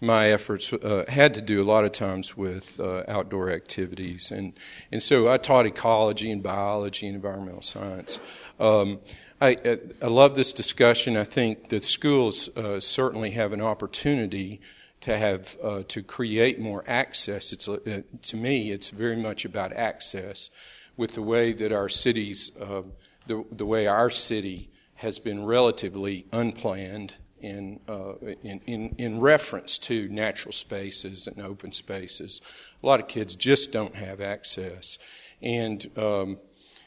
my 0.00 0.28
efforts 0.28 0.72
uh, 0.72 1.04
had 1.08 1.34
to 1.34 1.40
do 1.40 1.62
a 1.62 1.64
lot 1.64 1.84
of 1.84 1.92
times 1.92 2.36
with 2.36 2.78
uh, 2.78 3.02
outdoor 3.08 3.50
activities, 3.50 4.30
and 4.30 4.52
and 4.92 5.02
so 5.02 5.28
I 5.28 5.38
taught 5.38 5.66
ecology 5.66 6.30
and 6.30 6.42
biology 6.42 7.06
and 7.06 7.16
environmental 7.16 7.62
science. 7.62 8.20
Um, 8.60 9.00
I, 9.40 9.54
uh, 9.54 9.76
I 10.02 10.06
love 10.06 10.34
this 10.36 10.52
discussion. 10.52 11.16
I 11.16 11.24
think 11.24 11.68
that 11.68 11.84
schools 11.84 12.48
uh, 12.56 12.80
certainly 12.80 13.30
have 13.32 13.52
an 13.52 13.60
opportunity 13.60 14.60
to 15.00 15.16
have 15.16 15.56
uh, 15.62 15.82
to 15.88 16.02
create 16.02 16.58
more 16.58 16.84
access. 16.86 17.52
It's 17.52 17.68
uh, 17.68 18.02
to 18.22 18.36
me, 18.36 18.70
it's 18.70 18.90
very 18.90 19.16
much 19.16 19.44
about 19.44 19.72
access 19.72 20.50
with 20.96 21.14
the 21.14 21.22
way 21.22 21.52
that 21.52 21.72
our 21.72 21.88
cities, 21.88 22.50
uh, 22.60 22.82
the, 23.26 23.44
the 23.52 23.66
way 23.66 23.86
our 23.86 24.10
city 24.10 24.70
has 24.96 25.18
been 25.18 25.44
relatively 25.44 26.26
unplanned 26.32 27.14
in, 27.40 27.80
uh, 27.88 28.14
in, 28.42 28.60
in, 28.66 28.94
in, 28.98 29.20
reference 29.20 29.78
to 29.78 30.08
natural 30.08 30.52
spaces 30.52 31.26
and 31.26 31.40
open 31.40 31.72
spaces. 31.72 32.40
A 32.82 32.86
lot 32.86 33.00
of 33.00 33.08
kids 33.08 33.36
just 33.36 33.72
don't 33.72 33.94
have 33.94 34.20
access. 34.20 34.98
And, 35.42 35.90
um, 35.98 36.38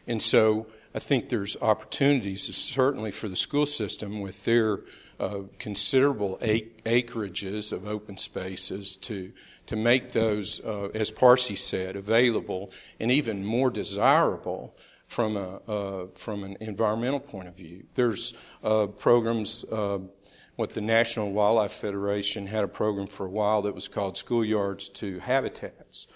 and 0.08 0.22
so 0.22 0.68
I 0.94 1.00
think 1.00 1.30
there's 1.30 1.56
opportunities, 1.62 2.54
certainly 2.56 3.12
for 3.12 3.30
the 3.30 3.36
school 3.36 3.66
system, 3.66 4.22
with 4.22 4.46
their 4.46 4.82
uh, 5.20 5.42
considerable 5.60 6.38
ac- 6.42 6.72
acreages 6.86 7.72
of 7.72 7.86
open 7.86 8.18
spaces 8.18 8.96
to 8.98 9.32
to 9.68 9.76
make 9.76 10.14
those, 10.14 10.62
uh, 10.62 10.88
as 10.96 11.12
Parsi 11.12 11.56
said, 11.56 11.96
available 11.96 12.72
and 13.00 13.12
even 13.12 13.46
more 13.46 13.70
desirable 13.70 14.76
from 15.06 15.38
a 15.38 15.58
uh, 15.68 16.08
from 16.16 16.44
an 16.44 16.58
environmental 16.60 17.20
point 17.20 17.48
of 17.48 17.56
view. 17.56 17.84
There's 17.96 18.34
uh, 18.64 18.88
programs. 18.88 19.66
What 20.60 20.74
the 20.74 20.82
National 20.82 21.32
Wildlife 21.32 21.72
Federation 21.72 22.48
had 22.48 22.66
a 22.66 22.68
program 22.68 23.08
for 23.08 23.26
a 23.26 23.30
while 23.30 23.62
that 23.62 23.74
was 23.74 23.88
called 23.88 24.16
Schoolyards 24.16 24.94
to 24.96 25.20
Habitats 25.20 26.08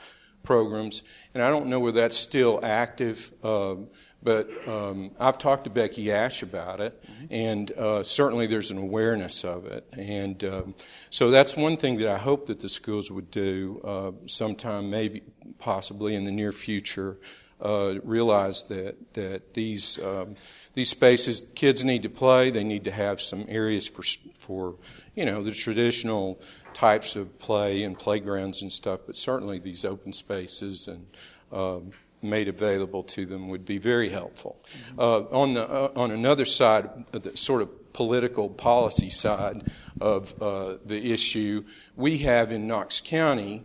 programs, 0.44 1.02
and 1.34 1.42
I 1.42 1.50
don't 1.50 1.68
know 1.68 1.80
whether 1.80 2.02
that's 2.02 2.18
still 2.18 2.60
active. 2.62 3.32
Um, 3.42 3.88
but 4.22 4.50
um, 4.68 5.12
I've 5.18 5.38
talked 5.38 5.64
to 5.64 5.70
Becky 5.70 6.12
Ash 6.12 6.44
about 6.44 6.82
it, 6.82 7.02
and 7.30 7.72
uh, 7.72 8.04
certainly 8.04 8.46
there's 8.46 8.70
an 8.70 8.80
awareness 8.80 9.46
of 9.46 9.66
it. 9.66 9.88
And 9.94 10.44
um, 10.44 10.76
so 11.10 11.32
that's 11.32 11.56
one 11.56 11.78
thing 11.78 12.00
that 12.00 12.10
I 12.10 12.18
hope 12.18 12.48
that 12.48 12.60
the 12.60 12.68
schools 12.68 13.10
would 13.10 13.32
do 13.32 13.80
uh, 13.86 14.12
sometime, 14.28 14.90
maybe 14.90 15.24
possibly 15.58 16.16
in 16.16 16.26
the 16.26 16.32
near 16.32 16.52
future. 16.52 17.18
Uh, 17.62 17.94
realize 18.04 18.64
that 18.64 19.14
that 19.14 19.54
these 19.54 19.98
um, 20.00 20.36
these 20.74 20.90
spaces, 20.90 21.44
kids 21.54 21.84
need 21.84 22.04
to 22.04 22.10
play. 22.10 22.50
They 22.50 22.64
need 22.64 22.84
to 22.86 22.92
have 22.92 23.22
some 23.22 23.46
areas 23.48 23.88
for 23.88 24.04
for 24.38 24.76
you 25.16 25.26
know 25.26 25.44
the 25.44 25.52
traditional 25.52 26.42
types 26.74 27.16
of 27.16 27.38
play 27.40 27.84
and 27.84 27.98
playgrounds 27.98 28.62
and 28.62 28.72
stuff. 28.72 29.02
But 29.06 29.16
certainly 29.16 29.60
these 29.60 29.86
open 29.86 30.14
spaces 30.14 30.88
and 30.88 31.06
um, 31.52 31.92
made 32.24 32.48
available 32.48 33.04
to 33.04 33.26
them 33.26 33.50
would 33.50 33.66
be 33.66 33.78
very 33.78 34.10
helpful. 34.10 34.64
Uh, 34.98 35.22
on 35.32 35.54
the 35.54 35.70
uh, 35.70 35.92
on 35.96 36.12
another 36.12 36.46
side, 36.46 36.90
uh, 37.14 37.20
the 37.20 37.38
sort 37.38 37.62
of 37.62 37.94
political 37.94 38.50
policy 38.50 39.12
side 39.12 39.72
of 40.02 40.34
uh, 40.42 40.78
the 40.84 41.14
issue, 41.14 41.64
we 41.96 42.18
have 42.20 42.52
in 42.52 42.66
Knox 42.66 43.00
County, 43.00 43.64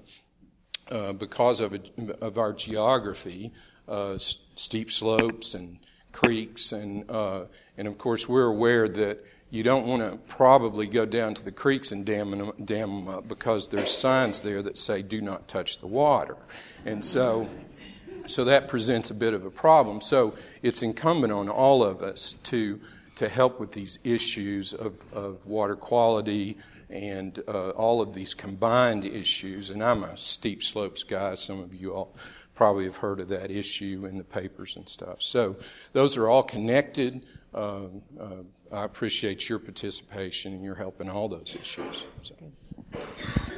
uh, 0.91 1.15
because 1.15 1.63
of 1.63 1.75
of 2.21 2.37
our 2.37 2.53
geography, 2.53 3.53
uh, 3.89 4.19
steep 4.19 4.93
slopes 4.93 5.55
and 5.55 5.79
creeks, 6.13 6.73
and 6.73 7.09
and 7.11 7.89
of 7.89 7.99
course 7.99 8.29
we're 8.29 8.47
aware 8.47 8.89
that 8.89 9.25
you 9.51 9.63
don't 9.63 9.87
want 9.87 10.03
to 10.03 10.19
probably 10.29 10.87
go 10.87 11.07
down 11.07 11.33
to 11.35 11.43
the 11.43 11.53
creeks 11.53 11.91
and 11.91 12.05
dam 12.05 12.31
them, 12.31 12.53
dam 12.65 12.91
them 12.91 13.09
up 13.09 13.29
because 13.29 13.69
there's 13.69 13.91
signs 13.91 14.41
there 14.41 14.63
that 14.63 14.77
say 14.77 15.01
do 15.01 15.23
not 15.23 15.49
touch 15.49 15.79
the 15.79 15.87
water. 15.87 16.37
And 16.85 17.03
so 17.03 17.49
so 18.29 18.45
that 18.45 18.69
presents 18.69 19.11
a 19.11 19.15
bit 19.15 19.33
of 19.35 19.45
a 19.45 19.51
problem. 19.51 20.01
So 20.01 20.35
it's 20.63 20.83
incumbent 20.83 21.33
on 21.33 21.49
all 21.49 21.83
of 21.83 22.03
us 22.03 22.35
to, 22.45 22.79
to 23.17 23.29
help 23.29 23.59
with 23.59 23.73
these 23.73 23.99
issues 24.05 24.75
of, 24.75 24.95
of 25.13 25.45
water 25.47 25.77
quality 25.77 26.59
and 26.91 27.43
uh, 27.49 27.71
all 27.71 28.01
of 28.01 28.13
these 28.13 28.35
combined 28.35 29.05
issues. 29.05 29.71
And 29.71 29.83
I'm 29.83 30.05
a 30.05 30.17
steep 30.17 30.63
slopes 30.63 31.03
guy. 31.03 31.35
Some 31.35 31.61
of 31.61 31.75
you 31.75 31.95
all 31.95 32.15
probably 32.59 32.87
have 32.87 32.97
heard 32.97 33.21
of 33.21 33.29
that 33.29 33.53
issue 33.53 34.05
in 34.11 34.19
the 34.19 34.25
papers 34.25 34.75
and 34.75 34.89
stuff. 34.89 35.23
So 35.23 35.57
those 35.93 36.17
are 36.17 36.29
all 36.29 36.43
connected. 36.43 37.25
Uh, 37.55 37.83
uh, 38.21 38.43
I 38.73 38.83
appreciate 38.83 39.49
your 39.49 39.61
participation 39.61 40.53
and 40.53 40.65
your 40.65 40.75
help 40.75 41.01
in 41.01 41.09
all 41.09 41.29
those 41.29 41.57
issues. 41.59 42.05
So. 42.23 42.35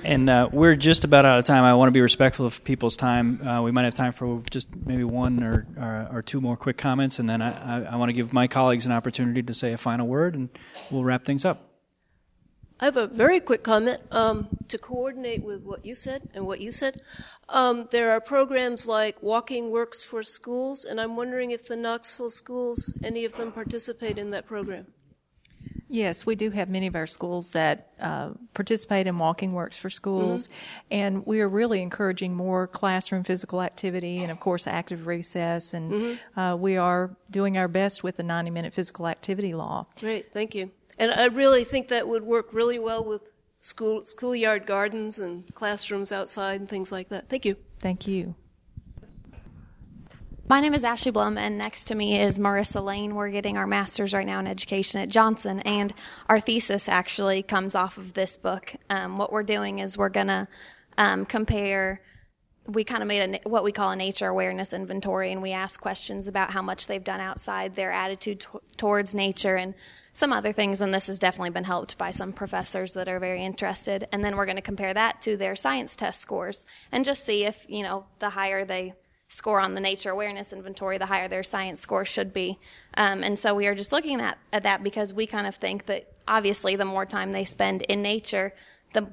And 0.04 0.28
uh, 0.28 0.50
we're 0.52 0.76
just 0.76 1.04
about 1.04 1.24
out 1.24 1.38
of 1.38 1.46
time. 1.46 1.64
I 1.64 1.72
want 1.74 1.88
to 1.88 1.92
be 1.92 2.02
respectful 2.02 2.44
of 2.44 2.62
people's 2.62 2.94
time. 2.94 3.40
Uh, 3.46 3.62
we 3.62 3.72
might 3.72 3.86
have 3.86 3.94
time 3.94 4.12
for 4.12 4.42
just 4.50 4.68
maybe 4.76 5.04
one 5.04 5.42
or, 5.42 5.66
or, 5.78 6.18
or 6.18 6.22
two 6.22 6.42
more 6.42 6.58
quick 6.58 6.76
comments, 6.76 7.18
and 7.18 7.28
then 7.28 7.40
I, 7.40 7.78
I, 7.78 7.82
I, 7.92 7.96
want 7.96 8.10
to 8.10 8.12
give 8.12 8.34
my 8.34 8.48
colleagues 8.48 8.84
an 8.84 8.92
opportunity 8.92 9.42
to 9.42 9.54
say 9.54 9.72
a 9.72 9.78
final 9.78 10.06
word, 10.06 10.34
and 10.34 10.50
we'll 10.90 11.04
wrap 11.04 11.24
things 11.24 11.46
up. 11.46 11.69
I 12.80 12.86
have 12.86 12.96
a 12.96 13.06
very 13.06 13.40
quick 13.40 13.62
comment 13.62 14.00
um, 14.10 14.48
to 14.68 14.78
coordinate 14.78 15.42
with 15.42 15.62
what 15.62 15.84
you 15.84 15.94
said 15.94 16.30
and 16.32 16.46
what 16.46 16.60
you 16.60 16.72
said. 16.72 17.02
Um, 17.50 17.88
there 17.90 18.10
are 18.12 18.20
programs 18.20 18.88
like 18.88 19.22
Walking 19.22 19.70
Works 19.70 20.02
for 20.02 20.22
Schools, 20.22 20.86
and 20.86 20.98
I'm 20.98 21.14
wondering 21.14 21.50
if 21.50 21.66
the 21.66 21.76
Knoxville 21.76 22.30
schools, 22.30 22.94
any 23.04 23.26
of 23.26 23.36
them 23.36 23.52
participate 23.52 24.16
in 24.16 24.30
that 24.30 24.46
program. 24.46 24.86
Yes, 25.88 26.24
we 26.24 26.36
do 26.36 26.50
have 26.50 26.70
many 26.70 26.86
of 26.86 26.94
our 26.94 27.06
schools 27.06 27.50
that 27.50 27.92
uh, 28.00 28.30
participate 28.54 29.06
in 29.06 29.18
Walking 29.18 29.52
Works 29.52 29.76
for 29.76 29.90
Schools, 29.90 30.48
mm-hmm. 30.48 30.86
and 30.92 31.26
we 31.26 31.40
are 31.40 31.48
really 31.48 31.82
encouraging 31.82 32.34
more 32.34 32.66
classroom 32.66 33.24
physical 33.24 33.60
activity 33.60 34.22
and, 34.22 34.30
of 34.30 34.40
course, 34.40 34.66
active 34.66 35.06
recess. 35.06 35.74
And 35.74 35.92
mm-hmm. 35.92 36.40
uh, 36.40 36.56
we 36.56 36.76
are 36.78 37.14
doing 37.30 37.58
our 37.58 37.68
best 37.68 38.02
with 38.02 38.16
the 38.16 38.22
90 38.22 38.50
minute 38.50 38.72
physical 38.72 39.06
activity 39.06 39.52
law. 39.52 39.86
Great, 39.98 40.32
thank 40.32 40.54
you. 40.54 40.70
And 41.00 41.10
I 41.10 41.24
really 41.28 41.64
think 41.64 41.88
that 41.88 42.06
would 42.06 42.22
work 42.22 42.52
really 42.52 42.78
well 42.78 43.02
with 43.02 43.22
school 43.62 44.04
schoolyard 44.04 44.66
gardens 44.66 45.18
and 45.18 45.52
classrooms 45.54 46.12
outside 46.12 46.60
and 46.60 46.68
things 46.68 46.92
like 46.92 47.08
that. 47.08 47.30
Thank 47.30 47.46
you. 47.46 47.56
Thank 47.78 48.06
you. 48.06 48.34
My 50.46 50.60
name 50.60 50.74
is 50.74 50.84
Ashley 50.84 51.10
Blum, 51.10 51.38
and 51.38 51.56
next 51.56 51.86
to 51.86 51.94
me 51.94 52.20
is 52.20 52.38
Marissa 52.38 52.84
Lane. 52.84 53.14
We're 53.14 53.30
getting 53.30 53.56
our 53.56 53.66
master's 53.66 54.12
right 54.12 54.26
now 54.26 54.40
in 54.40 54.46
education 54.46 55.00
at 55.00 55.08
Johnson, 55.08 55.60
and 55.60 55.94
our 56.28 56.38
thesis 56.38 56.86
actually 56.86 57.44
comes 57.44 57.74
off 57.74 57.96
of 57.96 58.12
this 58.12 58.36
book. 58.36 58.74
Um, 58.90 59.16
what 59.16 59.32
we're 59.32 59.42
doing 59.42 59.78
is 59.78 59.96
we're 59.96 60.10
going 60.10 60.26
to 60.26 60.48
um, 60.98 61.24
compare. 61.24 62.02
We 62.66 62.84
kind 62.84 63.02
of 63.02 63.06
made 63.08 63.40
a, 63.42 63.48
what 63.48 63.64
we 63.64 63.72
call 63.72 63.90
a 63.90 63.96
nature 63.96 64.26
awareness 64.26 64.74
inventory, 64.74 65.32
and 65.32 65.40
we 65.40 65.52
ask 65.52 65.80
questions 65.80 66.28
about 66.28 66.50
how 66.50 66.60
much 66.60 66.88
they've 66.88 67.02
done 67.02 67.20
outside, 67.20 67.74
their 67.74 67.90
attitude 67.90 68.40
t- 68.40 68.58
towards 68.76 69.14
nature, 69.14 69.56
and 69.56 69.72
some 70.12 70.32
other 70.32 70.52
things. 70.52 70.80
And 70.80 70.92
this 70.92 71.06
has 71.06 71.18
definitely 71.18 71.50
been 71.50 71.64
helped 71.64 71.98
by 71.98 72.10
some 72.10 72.32
professors 72.32 72.92
that 72.94 73.08
are 73.08 73.20
very 73.20 73.44
interested. 73.44 74.08
And 74.12 74.24
then 74.24 74.36
we're 74.36 74.46
going 74.46 74.56
to 74.56 74.62
compare 74.62 74.94
that 74.94 75.20
to 75.22 75.36
their 75.36 75.56
science 75.56 75.96
test 75.96 76.20
scores 76.20 76.66
and 76.92 77.04
just 77.04 77.24
see 77.24 77.44
if, 77.44 77.64
you 77.68 77.82
know, 77.82 78.04
the 78.18 78.30
higher 78.30 78.64
they 78.64 78.94
score 79.28 79.60
on 79.60 79.74
the 79.74 79.80
nature 79.80 80.10
awareness 80.10 80.52
inventory, 80.52 80.98
the 80.98 81.06
higher 81.06 81.28
their 81.28 81.42
science 81.42 81.80
score 81.80 82.04
should 82.04 82.32
be. 82.32 82.58
Um, 82.94 83.22
and 83.22 83.38
so 83.38 83.54
we 83.54 83.66
are 83.68 83.74
just 83.74 83.92
looking 83.92 84.20
at, 84.20 84.38
at 84.52 84.64
that 84.64 84.82
because 84.82 85.14
we 85.14 85.26
kind 85.26 85.46
of 85.46 85.54
think 85.54 85.86
that 85.86 86.12
obviously 86.26 86.76
the 86.76 86.84
more 86.84 87.06
time 87.06 87.30
they 87.30 87.44
spend 87.44 87.82
in 87.82 88.02
nature, 88.02 88.52
the 88.92 89.06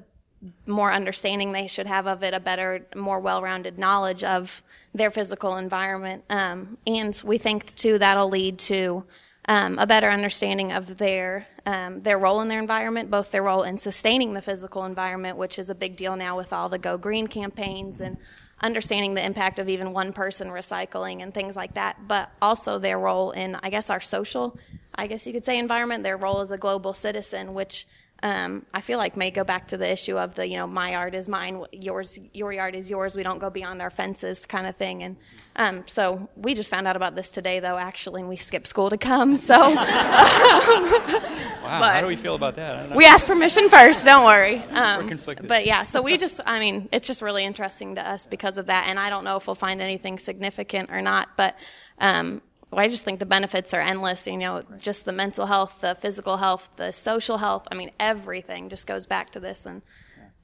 more 0.66 0.92
understanding 0.92 1.52
they 1.52 1.66
should 1.66 1.86
have 1.86 2.06
of 2.06 2.22
it, 2.22 2.34
a 2.34 2.40
better, 2.40 2.86
more 2.94 3.20
well-rounded 3.20 3.78
knowledge 3.78 4.24
of 4.24 4.62
their 4.94 5.10
physical 5.10 5.56
environment. 5.56 6.24
Um, 6.30 6.78
and 6.86 7.20
we 7.24 7.38
think 7.38 7.74
too 7.76 7.98
that'll 7.98 8.28
lead 8.28 8.58
to 8.60 9.04
um, 9.48 9.78
a 9.78 9.86
better 9.86 10.10
understanding 10.10 10.72
of 10.72 10.98
their 10.98 11.46
um, 11.64 12.02
their 12.02 12.18
role 12.18 12.40
in 12.40 12.48
their 12.48 12.60
environment, 12.60 13.10
both 13.10 13.30
their 13.30 13.42
role 13.42 13.62
in 13.62 13.76
sustaining 13.76 14.32
the 14.32 14.40
physical 14.40 14.84
environment, 14.84 15.36
which 15.36 15.58
is 15.58 15.68
a 15.68 15.74
big 15.74 15.96
deal 15.96 16.16
now 16.16 16.36
with 16.36 16.52
all 16.52 16.68
the 16.68 16.78
Go 16.78 16.96
Green 16.96 17.26
campaigns 17.26 18.00
and 18.00 18.16
understanding 18.60 19.14
the 19.14 19.24
impact 19.24 19.58
of 19.58 19.68
even 19.68 19.92
one 19.92 20.12
person 20.12 20.48
recycling 20.48 21.22
and 21.22 21.32
things 21.32 21.56
like 21.56 21.74
that, 21.74 21.96
but 22.08 22.30
also 22.40 22.78
their 22.78 22.98
role 22.98 23.32
in, 23.32 23.54
I 23.56 23.70
guess, 23.70 23.90
our 23.90 24.00
social, 24.00 24.58
I 24.94 25.06
guess 25.06 25.26
you 25.26 25.32
could 25.32 25.44
say, 25.44 25.58
environment, 25.58 26.02
their 26.02 26.16
role 26.16 26.40
as 26.40 26.50
a 26.50 26.56
global 26.56 26.92
citizen, 26.92 27.54
which 27.54 27.86
um, 28.22 28.66
I 28.74 28.80
feel 28.80 28.98
like 28.98 29.16
may 29.16 29.30
go 29.30 29.44
back 29.44 29.68
to 29.68 29.76
the 29.76 29.88
issue 29.88 30.18
of 30.18 30.34
the, 30.34 30.48
you 30.48 30.56
know, 30.56 30.66
my 30.66 30.90
yard 30.90 31.14
is 31.14 31.28
mine, 31.28 31.64
yours, 31.70 32.18
your 32.34 32.52
yard 32.52 32.74
is 32.74 32.90
yours. 32.90 33.14
We 33.14 33.22
don't 33.22 33.38
go 33.38 33.48
beyond 33.48 33.80
our 33.80 33.90
fences, 33.90 34.44
kind 34.44 34.66
of 34.66 34.76
thing. 34.76 35.04
And 35.04 35.16
um, 35.54 35.84
so 35.86 36.28
we 36.34 36.54
just 36.54 36.68
found 36.68 36.88
out 36.88 36.96
about 36.96 37.14
this 37.14 37.30
today, 37.30 37.60
though, 37.60 37.78
actually, 37.78 38.22
and 38.22 38.28
we 38.28 38.34
skipped 38.36 38.66
school 38.66 38.90
to 38.90 38.98
come. 38.98 39.36
So, 39.36 39.56
wow, 39.60 39.74
how 41.62 42.00
do 42.00 42.08
we 42.08 42.16
feel 42.16 42.34
about 42.34 42.56
that? 42.56 42.90
We 42.90 43.04
asked 43.04 43.26
permission 43.26 43.68
first. 43.68 44.04
Don't 44.04 44.24
worry. 44.24 44.56
Um, 44.70 45.04
We're 45.04 45.08
conflicted. 45.10 45.46
But 45.46 45.64
yeah, 45.64 45.84
so 45.84 46.02
we 46.02 46.16
just, 46.16 46.40
I 46.44 46.58
mean, 46.58 46.88
it's 46.90 47.06
just 47.06 47.22
really 47.22 47.44
interesting 47.44 47.94
to 47.94 48.08
us 48.08 48.26
because 48.26 48.58
of 48.58 48.66
that. 48.66 48.88
And 48.88 48.98
I 48.98 49.10
don't 49.10 49.22
know 49.22 49.36
if 49.36 49.46
we'll 49.46 49.54
find 49.54 49.80
anything 49.80 50.18
significant 50.18 50.90
or 50.90 51.02
not, 51.02 51.36
but 51.36 51.54
um, 52.00 52.42
well, 52.70 52.84
I 52.84 52.88
just 52.88 53.04
think 53.04 53.18
the 53.18 53.26
benefits 53.26 53.72
are 53.72 53.80
endless. 53.80 54.26
You 54.26 54.36
know, 54.36 54.62
just 54.80 55.04
the 55.04 55.12
mental 55.12 55.46
health, 55.46 55.74
the 55.80 55.94
physical 55.94 56.36
health, 56.36 56.68
the 56.76 56.92
social 56.92 57.38
health. 57.38 57.66
I 57.70 57.74
mean, 57.74 57.90
everything 57.98 58.68
just 58.68 58.86
goes 58.86 59.06
back 59.06 59.30
to 59.30 59.40
this, 59.40 59.66
and 59.66 59.82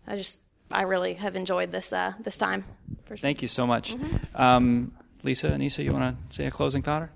I 0.06 0.16
just 0.16 0.40
I 0.70 0.82
really 0.82 1.14
have 1.14 1.36
enjoyed 1.36 1.70
this 1.70 1.92
uh, 1.92 2.14
this 2.20 2.38
time. 2.38 2.64
Sure. 3.08 3.16
Thank 3.16 3.42
you 3.42 3.48
so 3.48 3.66
much, 3.66 3.94
mm-hmm. 3.94 4.40
um, 4.40 4.92
Lisa. 5.22 5.50
Anissa, 5.50 5.84
you 5.84 5.92
want 5.92 6.30
to 6.30 6.34
say 6.34 6.46
a 6.46 6.50
closing 6.50 6.82
thought? 6.82 7.08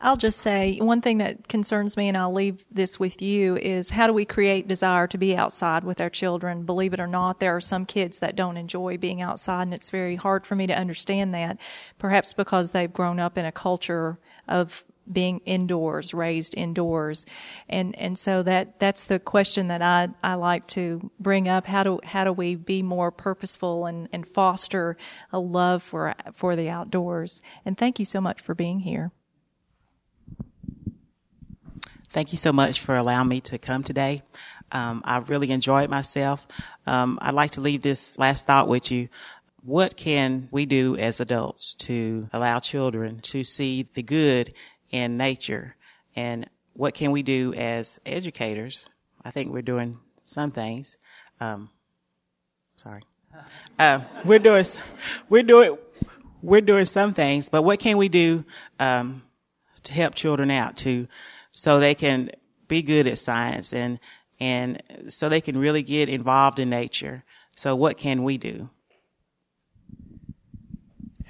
I'll 0.00 0.16
just 0.16 0.40
say 0.40 0.78
one 0.78 1.00
thing 1.00 1.18
that 1.18 1.48
concerns 1.48 1.96
me, 1.96 2.08
and 2.08 2.16
I'll 2.16 2.32
leave 2.32 2.64
this 2.70 3.00
with 3.00 3.20
you, 3.20 3.56
is 3.56 3.90
how 3.90 4.06
do 4.06 4.12
we 4.12 4.24
create 4.24 4.68
desire 4.68 5.06
to 5.06 5.18
be 5.18 5.36
outside 5.36 5.84
with 5.84 6.00
our 6.00 6.10
children? 6.10 6.64
Believe 6.64 6.92
it 6.92 7.00
or 7.00 7.06
not, 7.06 7.40
there 7.40 7.56
are 7.56 7.60
some 7.60 7.84
kids 7.84 8.18
that 8.20 8.36
don't 8.36 8.56
enjoy 8.56 8.96
being 8.98 9.20
outside, 9.20 9.62
and 9.62 9.74
it's 9.74 9.90
very 9.90 10.16
hard 10.16 10.46
for 10.46 10.54
me 10.54 10.66
to 10.66 10.76
understand 10.76 11.34
that. 11.34 11.58
Perhaps 11.98 12.32
because 12.32 12.70
they've 12.70 12.92
grown 12.92 13.18
up 13.18 13.36
in 13.36 13.44
a 13.44 13.52
culture 13.52 14.18
of 14.46 14.84
being 15.10 15.40
indoors, 15.46 16.12
raised 16.12 16.54
indoors. 16.56 17.24
And, 17.68 17.96
and 17.98 18.18
so 18.18 18.42
that, 18.42 18.78
that's 18.78 19.04
the 19.04 19.18
question 19.18 19.68
that 19.68 19.82
I, 19.82 20.08
I 20.22 20.34
like 20.34 20.66
to 20.68 21.10
bring 21.18 21.48
up. 21.48 21.66
How 21.66 21.82
do, 21.82 22.00
how 22.04 22.24
do 22.24 22.32
we 22.32 22.54
be 22.54 22.82
more 22.82 23.10
purposeful 23.10 23.86
and, 23.86 24.08
and 24.12 24.26
foster 24.26 24.96
a 25.32 25.38
love 25.38 25.82
for, 25.82 26.14
for 26.34 26.56
the 26.56 26.68
outdoors? 26.68 27.42
And 27.64 27.76
thank 27.76 27.98
you 27.98 28.04
so 28.04 28.20
much 28.20 28.40
for 28.40 28.54
being 28.54 28.80
here. 28.80 29.12
Thank 32.10 32.32
you 32.32 32.38
so 32.38 32.52
much 32.52 32.80
for 32.80 32.96
allowing 32.96 33.28
me 33.28 33.42
to 33.42 33.58
come 33.58 33.82
today. 33.82 34.22
Um, 34.72 35.02
I 35.04 35.18
really 35.18 35.50
enjoyed 35.50 35.90
myself. 35.90 36.46
Um, 36.86 37.18
I'd 37.20 37.34
like 37.34 37.52
to 37.52 37.60
leave 37.60 37.82
this 37.82 38.18
last 38.18 38.46
thought 38.46 38.66
with 38.66 38.90
you. 38.90 39.08
What 39.62 39.96
can 39.96 40.48
we 40.50 40.64
do 40.64 40.96
as 40.96 41.20
adults 41.20 41.74
to 41.76 42.28
allow 42.32 42.60
children 42.60 43.20
to 43.20 43.44
see 43.44 43.86
the 43.92 44.02
good 44.02 44.54
in 44.90 45.18
nature? 45.18 45.76
And 46.16 46.48
what 46.72 46.94
can 46.94 47.10
we 47.10 47.22
do 47.22 47.52
as 47.54 48.00
educators? 48.06 48.88
I 49.22 49.30
think 49.30 49.52
we're 49.52 49.60
doing 49.60 49.98
some 50.24 50.50
things. 50.50 50.96
Um, 51.40 51.68
sorry. 52.76 53.02
Uh, 53.78 54.00
we're 54.24 54.38
doing, 54.38 54.64
we're 55.28 55.42
doing, 55.42 55.76
we're 56.40 56.62
doing 56.62 56.86
some 56.86 57.12
things, 57.12 57.50
but 57.50 57.62
what 57.62 57.80
can 57.80 57.98
we 57.98 58.08
do, 58.08 58.46
um, 58.80 59.22
to 59.82 59.92
help 59.92 60.14
children 60.14 60.50
out 60.50 60.76
to 60.76 61.06
so 61.58 61.80
they 61.80 61.94
can 61.94 62.30
be 62.68 62.82
good 62.82 63.08
at 63.08 63.18
science 63.18 63.74
and 63.74 63.98
and 64.38 64.80
so 65.08 65.28
they 65.28 65.40
can 65.40 65.58
really 65.58 65.82
get 65.82 66.08
involved 66.08 66.60
in 66.60 66.70
nature. 66.70 67.24
So 67.56 67.74
what 67.74 67.96
can 67.96 68.22
we 68.22 68.38
do? 68.38 68.70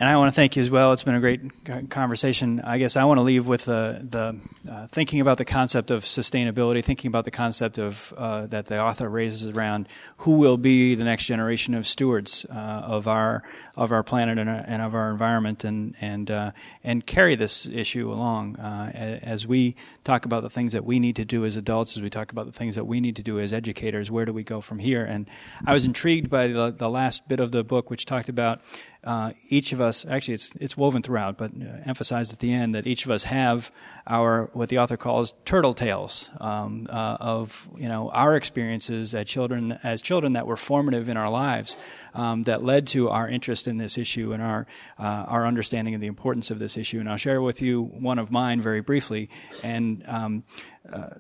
And 0.01 0.09
I 0.09 0.17
want 0.17 0.33
to 0.33 0.37
thank 0.37 0.55
you 0.55 0.63
as 0.63 0.71
well. 0.71 0.93
It's 0.93 1.03
been 1.03 1.17
a 1.17 1.21
great 1.21 1.91
conversation. 1.91 2.61
I 2.61 2.79
guess 2.79 2.97
I 2.97 3.03
want 3.03 3.19
to 3.19 3.23
leave 3.23 3.49
with 3.49 3.65
the, 3.65 4.07
the 4.09 4.39
uh, 4.71 4.87
thinking 4.93 5.21
about 5.21 5.39
the 5.39 5.45
concept 5.45 5.91
of 5.91 6.05
sustainability, 6.05 6.85
thinking 6.85 7.09
about 7.09 7.25
the 7.25 7.33
concept 7.33 7.79
of 7.79 8.15
uh, 8.17 8.47
that 8.47 8.67
the 8.67 8.81
author 8.81 9.09
raises 9.09 9.49
around 9.49 9.89
who 10.19 10.33
will 10.33 10.57
be 10.57 10.95
the 10.95 11.03
next 11.03 11.27
generation 11.27 11.75
of 11.75 11.85
stewards 11.85 12.47
uh, 12.49 12.55
of 12.55 13.09
our 13.09 13.43
of 13.77 13.91
our 13.91 14.05
planet 14.05 14.39
and, 14.39 14.49
and, 14.49 14.83
of 14.83 14.95
our 14.95 15.11
environment, 15.11 15.65
and 15.65 15.97
and 16.01 16.31
uh, 16.31 16.53
and 16.85 17.05
carry 17.05 17.35
this 17.35 17.67
issue 17.67 18.13
along 18.13 18.57
uh, 18.57 18.93
as 18.95 19.49
we 19.49 19.75
talk 20.05 20.25
about 20.25 20.45
the 20.45 20.51
things 20.51 20.73
that 20.75 20.85
we 20.85 21.01
need 21.01 21.17
to 21.17 21.25
do 21.25 21.45
as 21.45 21.57
adults, 21.57 21.97
as 21.97 22.03
we 22.03 22.11
talk 22.11 22.31
about 22.31 22.47
the 22.47 22.53
things 22.53 22.77
that 22.77 22.85
we 22.85 23.01
need 23.01 23.17
to 23.17 23.23
do 23.23 23.41
as 23.41 23.53
educators. 23.53 24.13
Where 24.13 24.25
do 24.25 24.33
we 24.33 24.45
go 24.45 24.61
from 24.61 24.79
here? 24.79 25.05
And 25.05 25.29
I 25.67 25.73
was 25.73 25.87
intrigued 25.87 26.31
by 26.31 26.47
the, 26.49 26.71
the 26.71 26.89
last 26.89 27.27
bit 27.27 27.41
of 27.41 27.51
the 27.51 27.65
book, 27.65 27.91
which 27.91 28.05
talked 28.05 28.29
about 28.29 28.61
uh, 29.05 29.33
each 29.49 29.73
of 29.73 29.81
us, 29.81 30.05
actually, 30.05 30.35
it's 30.35 30.55
it's 30.57 30.77
woven 30.77 31.03
throughout, 31.03 31.39
but 31.39 31.53
uh, 31.53 31.65
emphasized 31.87 32.33
at 32.33 32.41
the 32.41 32.53
end 32.53 32.75
that 32.75 32.87
each 32.87 33.05
of 33.05 33.13
us 33.13 33.23
have 33.25 33.71
our 34.09 34.51
what 34.55 34.69
the 34.71 34.79
author 34.79 34.97
calls 34.97 35.35
turtle 35.45 35.73
tales 35.73 36.31
um, 36.41 36.89
uh, 36.91 37.17
of 37.21 37.69
you 37.77 37.89
know 37.89 38.11
our 38.11 38.35
experiences 38.35 39.15
as 39.15 39.27
children 39.27 39.79
as 39.85 40.03
children 40.03 40.33
that 40.33 40.47
were 40.47 40.57
formative 40.57 41.09
in 41.09 41.17
our 41.17 41.31
lives 41.31 41.77
um, 42.15 42.43
that 42.43 42.65
led 42.65 42.89
to 42.89 43.09
our 43.09 43.29
interest 43.29 43.69
in 43.69 43.77
this 43.77 43.97
issue 43.97 44.33
and 44.33 44.43
our 44.43 44.67
uh, 44.99 45.25
our 45.29 45.47
understanding 45.47 45.95
of 45.95 46.01
the 46.01 46.09
importance 46.09 46.51
of 46.51 46.59
this 46.59 46.77
issue. 46.77 46.99
And 46.99 47.09
I'll 47.09 47.17
share 47.17 47.41
with 47.41 47.63
you 47.63 47.83
one 47.83 48.19
of 48.19 48.33
mine 48.33 48.61
very 48.61 48.81
briefly. 48.81 49.31
And 49.63 50.03
um, 50.09 50.45
uh, 50.93 51.11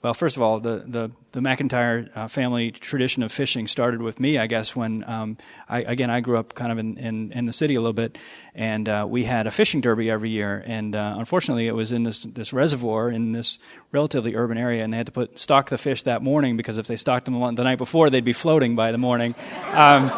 well, 0.00 0.14
first 0.14 0.36
of 0.36 0.42
all, 0.42 0.60
the 0.60 0.84
the, 0.86 1.10
the 1.32 1.40
McIntyre 1.40 2.08
uh, 2.16 2.28
family 2.28 2.70
tradition 2.70 3.22
of 3.24 3.32
fishing 3.32 3.66
started 3.66 4.00
with 4.00 4.20
me, 4.20 4.38
I 4.38 4.46
guess, 4.46 4.76
when 4.76 5.02
um, 5.04 5.36
I 5.68 5.80
again 5.82 6.08
I 6.08 6.20
grew 6.20 6.38
up 6.38 6.54
kind 6.54 6.70
of 6.70 6.78
in, 6.78 6.96
in, 6.98 7.32
in 7.32 7.46
the 7.46 7.52
city 7.52 7.74
a 7.74 7.80
little 7.80 7.92
bit, 7.92 8.16
and 8.54 8.88
uh, 8.88 9.06
we 9.08 9.24
had 9.24 9.48
a 9.48 9.50
fishing 9.50 9.80
derby 9.80 10.08
every 10.08 10.30
year. 10.30 10.62
And 10.64 10.94
uh, 10.94 11.16
unfortunately, 11.18 11.66
it 11.66 11.74
was 11.74 11.90
in 11.90 12.04
this 12.04 12.22
this 12.22 12.52
reservoir 12.52 13.10
in 13.10 13.32
this 13.32 13.58
relatively 13.90 14.36
urban 14.36 14.56
area, 14.56 14.84
and 14.84 14.92
they 14.92 14.98
had 14.98 15.06
to 15.06 15.12
put 15.12 15.36
stock 15.36 15.68
the 15.68 15.78
fish 15.78 16.04
that 16.04 16.22
morning 16.22 16.56
because 16.56 16.78
if 16.78 16.86
they 16.86 16.96
stocked 16.96 17.24
them 17.24 17.54
the 17.56 17.64
night 17.64 17.78
before, 17.78 18.08
they'd 18.08 18.24
be 18.24 18.32
floating 18.32 18.76
by 18.76 18.92
the 18.92 18.98
morning. 18.98 19.34
Um, 19.72 20.12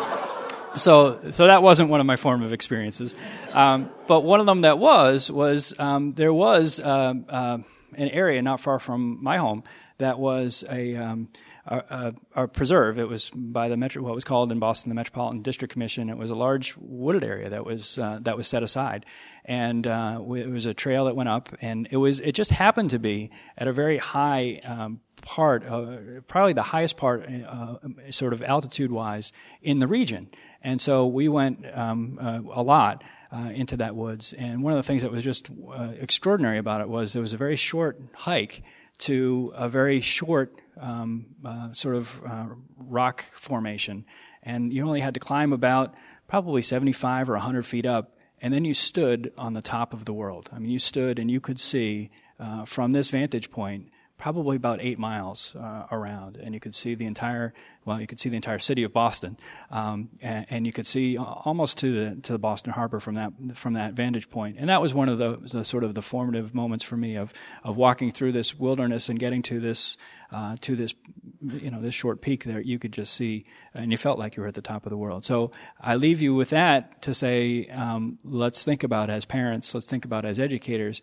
so 0.77 1.21
so 1.31 1.47
that 1.47 1.63
wasn't 1.63 1.89
one 1.89 2.01
of 2.01 2.07
my 2.07 2.17
formative 2.17 2.53
experiences. 2.53 3.15
Um, 3.55 3.91
but 4.07 4.21
one 4.21 4.41
of 4.41 4.47
them 4.47 4.61
that 4.61 4.79
was 4.79 5.31
was 5.31 5.75
um, 5.79 6.13
there 6.13 6.35
was 6.35 6.81
uh, 6.81 7.15
uh, 7.29 7.59
an 7.95 8.09
area 8.09 8.43
not 8.43 8.61
far 8.61 8.79
from 8.79 9.23
my 9.23 9.39
home 9.39 9.63
that 10.01 10.19
was 10.19 10.65
a, 10.69 10.97
um, 10.97 11.29
a, 11.67 11.77
a, 11.77 12.43
a, 12.43 12.49
preserve. 12.49 12.99
It 12.99 13.09
was 13.09 13.31
by 13.31 13.69
the 13.69 13.77
metro, 13.77 14.03
what 14.03 14.15
was 14.15 14.25
called 14.25 14.51
in 14.51 14.59
Boston 14.59 14.91
the 14.91 14.95
Metropolitan 14.95 15.43
District 15.43 15.73
Commission. 15.73 16.11
It 16.11 16.17
was 16.17 16.31
a 16.31 16.35
large 16.35 16.75
wooded 16.77 17.23
area 17.23 17.51
that 17.51 17.65
was 17.65 17.99
uh, 17.99 18.19
that 18.23 18.37
was 18.37 18.49
set 18.49 18.63
aside, 18.63 19.07
and 19.45 19.87
uh, 19.87 20.21
it 20.37 20.51
was 20.51 20.67
a 20.67 20.75
trail 20.75 21.05
that 21.05 21.17
went 21.17 21.29
up, 21.29 21.51
and 21.61 21.87
it 21.91 21.99
was 21.99 22.19
it 22.19 22.33
just 22.33 22.51
happened 22.51 22.91
to 22.91 22.99
be 22.99 23.31
at 23.57 23.69
a 23.69 23.73
very 23.73 23.99
high. 23.99 24.61
Um, 24.65 25.01
part, 25.23 25.67
uh, 25.67 25.99
probably 26.29 26.55
the 26.55 26.63
highest 26.63 26.97
part, 26.97 27.29
uh, 27.29 27.77
sort 28.09 28.33
of 28.33 28.43
altitude 28.43 28.91
wise, 28.91 29.35
in 29.61 29.79
the 29.79 29.87
region. 29.87 30.31
And 30.63 30.81
so 30.81 31.07
we 31.07 31.29
went 31.29 31.67
um, 31.77 32.19
uh, 32.19 32.41
a 32.55 32.63
lot 32.63 33.05
uh, 33.33 33.51
into 33.55 33.77
that 33.79 33.95
woods. 33.95 34.33
And 34.33 34.63
one 34.63 34.73
of 34.73 34.79
the 34.79 34.83
things 34.83 35.03
that 35.03 35.13
was 35.13 35.23
just 35.23 35.51
uh, 35.51 35.93
extraordinary 35.99 36.59
about 36.59 36.81
it 36.81 36.89
was 36.89 37.15
it 37.15 37.21
was 37.21 37.33
a 37.33 37.37
very 37.37 37.57
short 37.57 38.01
hike 38.15 38.63
to 38.99 39.53
a 39.55 39.69
very 39.69 40.01
short 40.01 40.55
um, 40.79 41.27
uh, 41.45 41.73
sort 41.73 41.97
of 41.97 42.23
uh, 42.25 42.47
rock 42.77 43.25
formation. 43.35 44.05
And 44.43 44.73
you 44.73 44.85
only 44.85 45.01
had 45.01 45.15
to 45.15 45.21
climb 45.21 45.53
about 45.53 45.95
probably 46.29 46.63
75 46.63 47.31
or 47.31 47.35
100 47.35 47.67
feet 47.67 47.87
up. 47.87 48.17
And 48.43 48.55
then 48.55 48.65
you 48.65 48.75
stood 48.75 49.33
on 49.37 49.53
the 49.53 49.63
top 49.63 49.93
of 49.93 50.07
the 50.07 50.13
world. 50.13 50.49
I 50.53 50.59
mean, 50.59 50.71
you 50.71 50.79
stood 50.79 51.19
and 51.19 51.31
you 51.31 51.41
could 51.41 51.61
see 51.61 52.11
uh, 52.39 52.65
from 52.65 52.93
this 52.93 53.11
vantage 53.11 53.51
point 53.51 53.91
probably 54.21 54.55
about 54.55 54.81
eight 54.83 54.99
miles 54.99 55.57
uh, 55.57 55.87
around, 55.91 56.37
and 56.37 56.53
you 56.53 56.61
could 56.61 56.75
see 56.75 56.95
the 56.95 57.07
entire 57.07 57.55
well, 57.87 57.99
you 57.99 58.07
could 58.07 58.21
see 58.21 58.29
the 58.29 58.37
entire 58.37 58.59
city 58.59 58.83
of 58.83 58.93
Boston, 58.93 59.39
um, 59.71 60.11
and, 60.21 60.47
and, 60.51 60.67
you 60.67 60.73
could 60.73 60.87
see 60.87 61.17
almost 61.17 61.79
to 61.79 62.15
the 62.15 62.21
to 62.21 62.33
the 62.33 62.39
Boston 62.39 62.73
Harbor 62.75 63.01
from 63.01 63.15
that 63.15 63.33
from 63.55 63.73
that 63.73 63.95
vantage 63.95 64.29
point. 64.29 64.57
And 64.59 64.69
that 64.69 64.83
was 64.83 64.93
one 64.93 65.09
of 65.09 65.17
the, 65.17 65.39
the 65.51 65.65
sort 65.65 65.83
of 65.83 65.95
the 65.95 66.03
formative 66.03 66.55
moments 66.55 66.85
for 66.85 66.99
me 66.99 67.17
of 67.17 67.33
of 67.65 67.79
walking 67.79 68.11
through 68.11 68.33
this 68.33 68.55
wilderness 68.55 69.09
and 69.09 69.19
getting 69.19 69.41
to 69.43 69.59
this 69.59 69.97
uh, 70.31 70.57
to 70.61 70.77
this 70.77 70.95
you 71.43 71.71
know 71.71 71.81
this 71.81 71.95
short 71.95 72.21
peak 72.21 72.45
there, 72.45 72.61
you 72.61 72.79
could 72.79 72.93
just 72.93 73.15
see, 73.15 73.47
and 73.73 73.91
you 73.91 73.97
felt 73.97 74.19
like 74.19 74.37
you 74.37 74.43
were 74.43 74.49
at 74.49 74.55
the 74.55 74.63
top 74.63 74.85
of 74.85 74.91
the 74.91 74.99
world. 74.99 75.25
So 75.25 75.51
I 75.81 75.95
leave 75.95 76.21
you 76.21 76.35
with 76.35 76.51
that 76.51 77.01
to 77.03 77.15
say, 77.15 77.67
um, 77.69 78.19
let's 78.23 78.63
think 78.63 78.85
about 78.85 79.09
as 79.09 79.25
parents, 79.25 79.75
let's 79.75 79.87
think 79.87 80.05
about 80.05 80.27
as 80.27 80.39
educators, 80.39 81.01